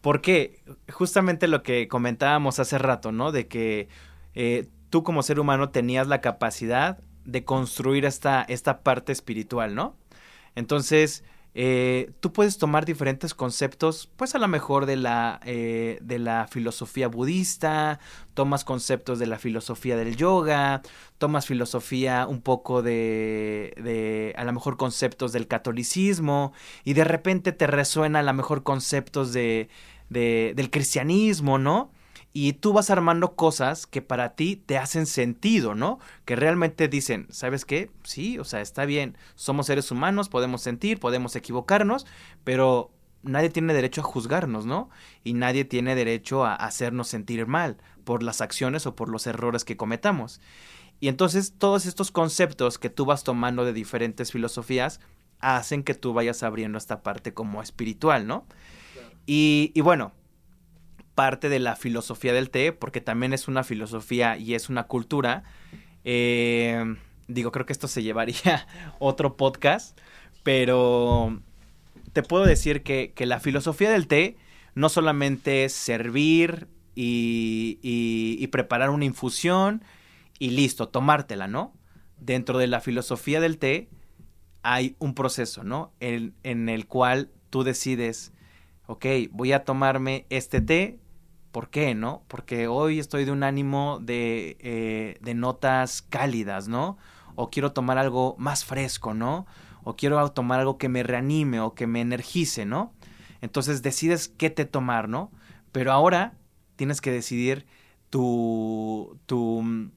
[0.00, 3.32] Porque justamente lo que comentábamos hace rato, ¿no?
[3.32, 3.88] De que
[4.34, 9.96] eh, tú como ser humano tenías la capacidad de construir esta, esta parte espiritual, ¿no?
[10.54, 11.24] Entonces,
[11.58, 16.48] eh, tú puedes tomar diferentes conceptos, pues a lo mejor de la, eh, de la
[16.48, 17.98] filosofía budista,
[18.34, 20.82] tomas conceptos de la filosofía del yoga,
[21.16, 26.52] tomas filosofía un poco de, de a lo mejor conceptos del catolicismo
[26.84, 29.70] y de repente te resuena a lo mejor conceptos de,
[30.10, 31.90] de del cristianismo, ¿no?
[32.38, 35.98] Y tú vas armando cosas que para ti te hacen sentido, ¿no?
[36.26, 37.90] Que realmente dicen, ¿sabes qué?
[38.02, 42.04] Sí, o sea, está bien, somos seres humanos, podemos sentir, podemos equivocarnos,
[42.44, 42.90] pero
[43.22, 44.90] nadie tiene derecho a juzgarnos, ¿no?
[45.24, 49.64] Y nadie tiene derecho a hacernos sentir mal por las acciones o por los errores
[49.64, 50.42] que cometamos.
[51.00, 55.00] Y entonces todos estos conceptos que tú vas tomando de diferentes filosofías
[55.40, 58.44] hacen que tú vayas abriendo esta parte como espiritual, ¿no?
[59.24, 60.12] Y, y bueno,
[61.16, 65.42] parte de la filosofía del té, porque también es una filosofía y es una cultura.
[66.04, 66.94] Eh,
[67.26, 68.68] digo, creo que esto se llevaría
[69.00, 69.98] otro podcast,
[70.44, 71.40] pero
[72.12, 74.36] te puedo decir que, la filosofía del té
[74.74, 79.82] no solamente es servir y, preparar una infusión
[80.38, 81.74] y listo, tomártela, ¿no?
[82.18, 83.88] Dentro de la filosofía del té
[84.62, 85.92] hay un proceso, ¿no?
[86.00, 88.32] En el cual tú decides,
[88.86, 90.98] ok, voy a tomarme este té,
[91.56, 92.22] ¿Por qué, no?
[92.28, 96.98] Porque hoy estoy de un ánimo de, eh, de notas cálidas, ¿no?
[97.34, 99.46] O quiero tomar algo más fresco, ¿no?
[99.82, 102.92] O quiero tomar algo que me reanime o que me energice, ¿no?
[103.40, 105.32] Entonces decides qué te tomar, ¿no?
[105.72, 106.34] Pero ahora
[106.76, 107.64] tienes que decidir
[108.10, 109.90] tu, tu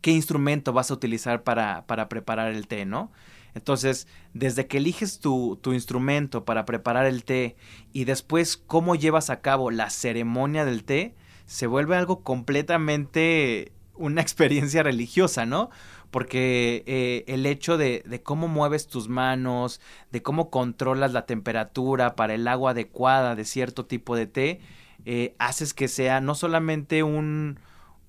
[0.00, 3.12] qué instrumento vas a utilizar para, para preparar el té, ¿no?
[3.58, 7.56] Entonces, desde que eliges tu, instrumento para preparar el té
[7.92, 11.16] y después cómo llevas a cabo la ceremonia del té,
[11.46, 15.70] se vuelve algo completamente una experiencia religiosa, ¿no?
[16.12, 19.80] Porque eh, el hecho de, de, cómo mueves tus manos,
[20.12, 24.60] de cómo controlas la temperatura para el agua adecuada de cierto tipo de té,
[25.04, 27.58] eh, haces que sea no solamente un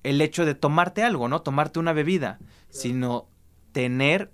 [0.04, 1.42] el hecho de tomarte algo, ¿no?
[1.42, 2.38] Tomarte una bebida,
[2.70, 3.26] sino
[3.72, 4.30] tener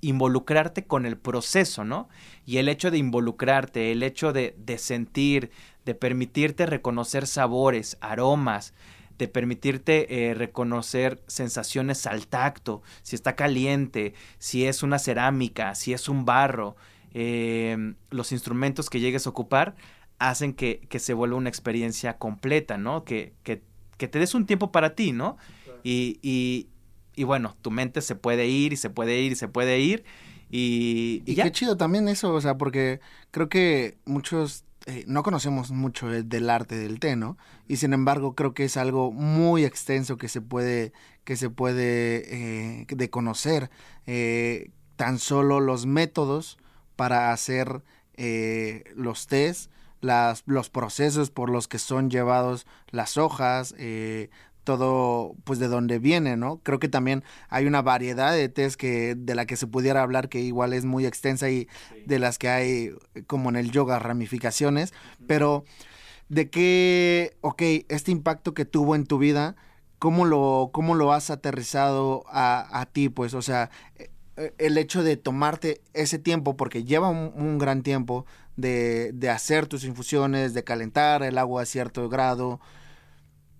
[0.00, 2.08] involucrarte con el proceso, ¿no?
[2.44, 5.50] Y el hecho de involucrarte, el hecho de, de sentir,
[5.84, 8.74] de permitirte reconocer sabores, aromas,
[9.18, 15.92] de permitirte eh, reconocer sensaciones al tacto, si está caliente, si es una cerámica, si
[15.92, 16.76] es un barro,
[17.14, 19.74] eh, los instrumentos que llegues a ocupar
[20.18, 23.04] hacen que, que, se vuelva una experiencia completa, ¿no?
[23.04, 23.62] Que, que,
[23.96, 25.36] que te des un tiempo para ti, ¿no?
[25.82, 26.68] Y, y,
[27.16, 30.04] y, bueno, tu mente se puede ir y se puede ir y se puede ir.
[30.48, 33.00] Y, y, y qué chido también eso, o sea, porque
[33.32, 37.36] creo que muchos eh, no conocemos mucho del arte del té, ¿no?
[37.66, 40.92] Y sin embargo creo que es algo muy extenso que se puede,
[41.24, 43.70] que se puede eh, de conocer.
[44.06, 46.58] Eh, tan solo los métodos
[46.96, 47.82] para hacer
[48.14, 49.70] eh, los tés,
[50.00, 54.30] las, los procesos por los que son llevados las hojas, eh,
[54.66, 56.58] todo pues de dónde viene, ¿no?
[56.58, 60.28] Creo que también hay una variedad de tés que de la que se pudiera hablar
[60.28, 62.02] que igual es muy extensa y sí.
[62.04, 62.90] de las que hay
[63.26, 64.92] como en el yoga ramificaciones,
[65.26, 65.64] pero
[66.28, 69.56] de qué, ok, este impacto que tuvo en tu vida,
[69.98, 73.08] ¿cómo lo, cómo lo has aterrizado a, a ti?
[73.08, 73.70] Pues, o sea,
[74.58, 78.26] el hecho de tomarte ese tiempo, porque lleva un, un gran tiempo
[78.56, 82.60] de, de, hacer tus infusiones, de calentar el agua a cierto grado.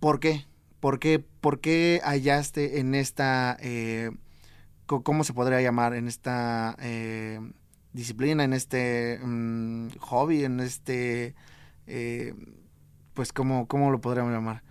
[0.01, 0.47] ¿Por qué?
[0.87, 4.13] ¿Por qué, por qué hallaste en esta, eh,
[4.87, 7.41] cómo se podría llamar, en esta eh,
[7.93, 11.35] disciplina, en este um, hobby, en este,
[11.89, 12.35] eh,
[13.15, 14.63] pues, ¿cómo, ¿cómo lo podríamos llamar?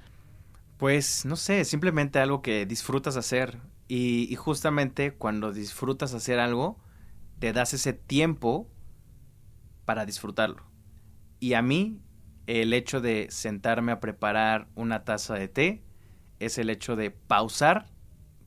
[0.78, 3.60] Pues, no sé, simplemente algo que disfrutas hacer.
[3.90, 6.80] Y, justamente cuando disfrutas hacer algo,
[7.40, 8.70] te das ese tiempo
[9.84, 10.64] para disfrutarlo.
[11.42, 12.00] Y a mí,
[12.48, 15.85] el hecho de sentarme a preparar una taza de té
[16.40, 17.88] es el hecho de pausar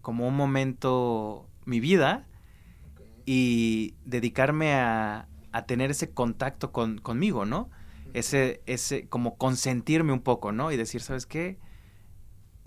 [0.03, 2.27] como un momento mi vida
[3.27, 7.71] y dedicarme a, a tener ese contacto con, conmigo, ¿no?
[8.15, 10.73] Ese, ese, como consentirme un poco, ¿no?
[10.73, 11.59] Y decir, ¿sabes qué?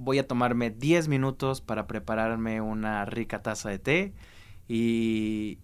[0.03, 4.14] voy a tomarme 10 minutos para prepararme una rica taza de té
[4.68, 5.60] y,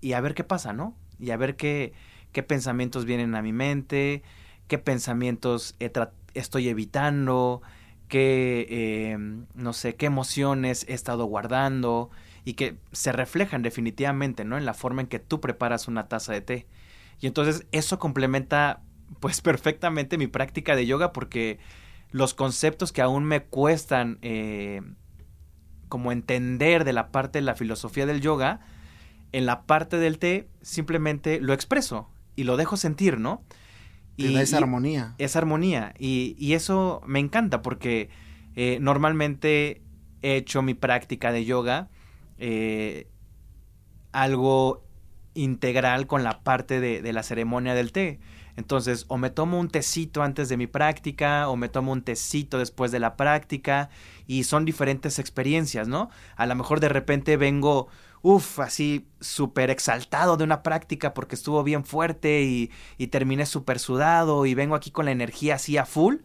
[0.00, 0.96] y a ver qué pasa, ¿no?
[1.18, 1.92] Y a ver qué,
[2.32, 4.22] qué pensamientos vienen a mi mente,
[4.68, 5.76] qué pensamientos
[6.34, 7.62] estoy evitando,
[8.08, 9.18] qué, eh,
[9.54, 12.10] no sé, qué emociones he estado guardando
[12.44, 14.58] y que se reflejan definitivamente, ¿no?
[14.58, 16.66] En la forma en que tú preparas una taza de té.
[17.20, 18.82] Y entonces eso complementa
[19.20, 21.58] pues perfectamente mi práctica de yoga porque
[22.10, 24.82] los conceptos que aún me cuestan eh,
[25.88, 28.60] como entender de la parte de la filosofía del yoga,
[29.32, 33.42] en la parte del té simplemente lo expreso y lo dejo sentir, ¿no?
[34.16, 35.14] Y, esa armonía.
[35.18, 35.94] Esa armonía.
[35.98, 38.10] Y, y, eso me encanta porque
[38.54, 39.82] eh, normalmente
[40.22, 41.88] he hecho mi práctica de yoga
[42.38, 43.08] eh,
[44.12, 44.84] algo
[45.34, 48.20] integral con la parte de, de la ceremonia del té.
[48.56, 52.58] Entonces, o me tomo un tecito antes de mi práctica, o me tomo un tecito
[52.58, 53.90] después de la práctica,
[54.26, 56.10] y son diferentes experiencias, ¿no?
[56.36, 57.88] A lo mejor de repente vengo,
[58.24, 63.78] uff, así súper exaltado de una práctica porque estuvo bien fuerte y, y terminé súper
[63.78, 66.16] sudado y vengo aquí con la energía así a full,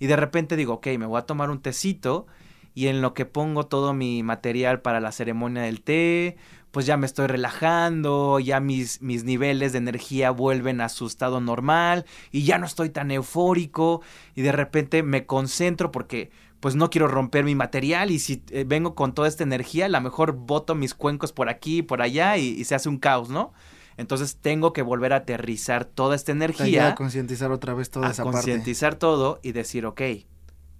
[0.00, 2.26] y de repente digo, ok, me voy a tomar un tecito,
[2.74, 6.36] y en lo que pongo todo mi material para la ceremonia del té,
[6.72, 11.40] pues ya me estoy relajando, ya mis, mis niveles de energía vuelven a su estado
[11.40, 14.02] normal y ya no estoy tan eufórico
[14.34, 18.64] y de repente me concentro porque pues no quiero romper mi material y si eh,
[18.66, 22.02] vengo con toda esta energía, a lo mejor boto mis cuencos por aquí y por
[22.02, 23.52] allá y, y se hace un caos, ¿no?
[23.96, 26.88] Entonces tengo que volver a aterrizar toda esta energía.
[26.88, 30.02] A concientizar otra vez toda a esa concientizar todo y decir, ok,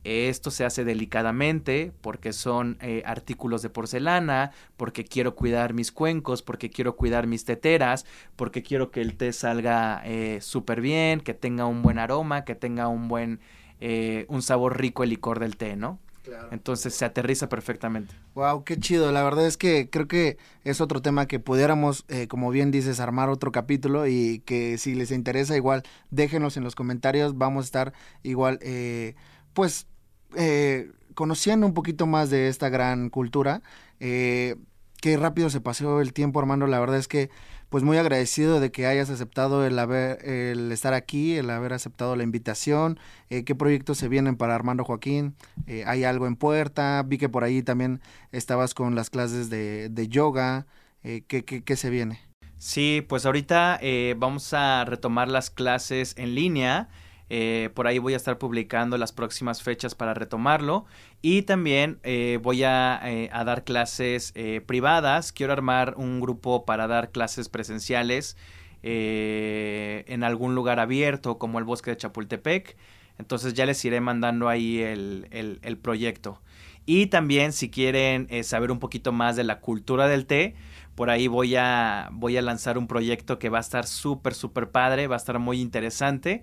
[0.06, 6.42] esto se hace delicadamente porque son eh, artículos de porcelana, porque quiero cuidar mis cuencos,
[6.42, 11.34] porque quiero cuidar mis teteras, porque quiero que el té salga eh, súper bien, que
[11.34, 13.40] tenga un buen aroma, que tenga un buen,
[13.80, 15.98] eh, un sabor rico el licor del té, ¿no?
[16.24, 16.48] Claro.
[16.50, 18.14] Entonces se aterriza perfectamente.
[18.34, 19.12] Wow, qué chido.
[19.12, 22.98] La verdad es que creo que es otro tema que pudiéramos, eh, como bien dices,
[22.98, 27.38] armar otro capítulo y que si les interesa igual déjenos en los comentarios.
[27.38, 27.92] Vamos a estar
[28.24, 29.14] igual, eh,
[29.52, 29.86] pues
[30.34, 33.62] eh, conociendo un poquito más de esta gran cultura,
[34.00, 34.56] eh,
[35.00, 36.66] qué rápido se pasó el tiempo, Armando.
[36.66, 37.30] La verdad es que,
[37.68, 42.14] pues muy agradecido de que hayas aceptado el haber, el estar aquí, el haber aceptado
[42.16, 42.98] la invitación.
[43.28, 45.34] Eh, ¿Qué proyectos se vienen para Armando Joaquín?
[45.66, 47.02] Eh, ¿Hay algo en puerta?
[47.06, 48.00] Vi que por ahí también
[48.32, 50.66] estabas con las clases de, de yoga.
[51.02, 52.20] Eh, ¿qué, qué, qué se viene?
[52.58, 53.80] Sí, pues ahorita
[54.16, 56.88] vamos a retomar las clases en línea.
[57.28, 60.86] Eh, por ahí voy a estar publicando las próximas fechas para retomarlo.
[61.22, 64.32] Y también eh, voy a, eh, a, dar clases
[64.66, 65.32] privadas.
[65.32, 68.36] Quiero armar un grupo para dar clases presenciales
[68.82, 72.76] en algún lugar abierto como el bosque de Chapultepec.
[73.18, 76.40] Entonces ya les iré mandando ahí el, el, proyecto.
[76.84, 80.54] Y también si quieren saber un poquito más de la cultura del té,
[80.94, 84.70] por ahí voy a, voy a lanzar un proyecto que va a estar súper, súper
[84.70, 86.42] padre, va a estar muy interesante.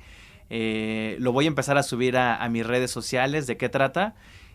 [0.55, 4.13] Eh, lo voy a empezar a subir a, mis redes sociales, de qué trata.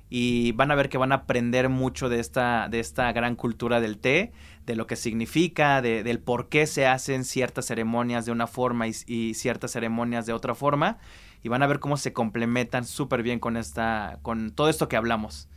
[0.09, 3.81] Y van a ver que van a aprender mucho de esta, de esta gran cultura
[3.81, 4.31] del té,
[4.65, 8.87] de lo que significa, de, del por qué se hacen ciertas ceremonias de una forma
[8.87, 10.99] y, y ciertas ceremonias de otra forma.
[11.43, 14.97] Y van a ver cómo se complementan súper bien con, esta, con todo esto que
[14.97, 15.49] hablamos.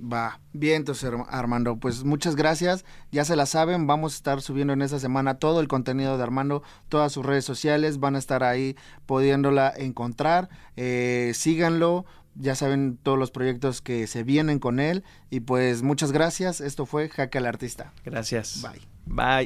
[0.00, 4.72] Va, bien, entonces Armando, pues muchas gracias, ya se la saben, vamos a estar subiendo
[4.72, 8.42] en esta semana todo el contenido de Armando, todas sus redes sociales, van a estar
[8.42, 12.04] ahí pudiéndola encontrar, eh, síganlo,
[12.34, 16.86] ya saben todos los proyectos que se vienen con él y pues muchas gracias, esto
[16.86, 17.92] fue Jaque al Artista.
[18.04, 18.62] Gracias.
[18.62, 18.80] Bye.
[19.06, 19.45] Bye.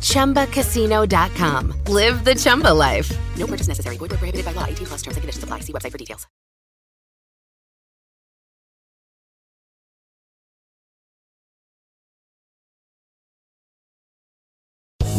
[0.00, 1.74] ChumbaCasino.com.
[1.88, 3.10] Live the Chumba life.
[3.36, 3.98] No purchase necessary.
[3.98, 4.64] Void prohibited by law.
[4.64, 5.60] 18 plus terms and conditions apply.
[5.60, 6.26] See website for details.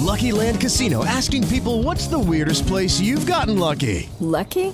[0.07, 4.09] Lucky Land Casino asking people what's the weirdest place you've gotten lucky?
[4.19, 4.73] Lucky?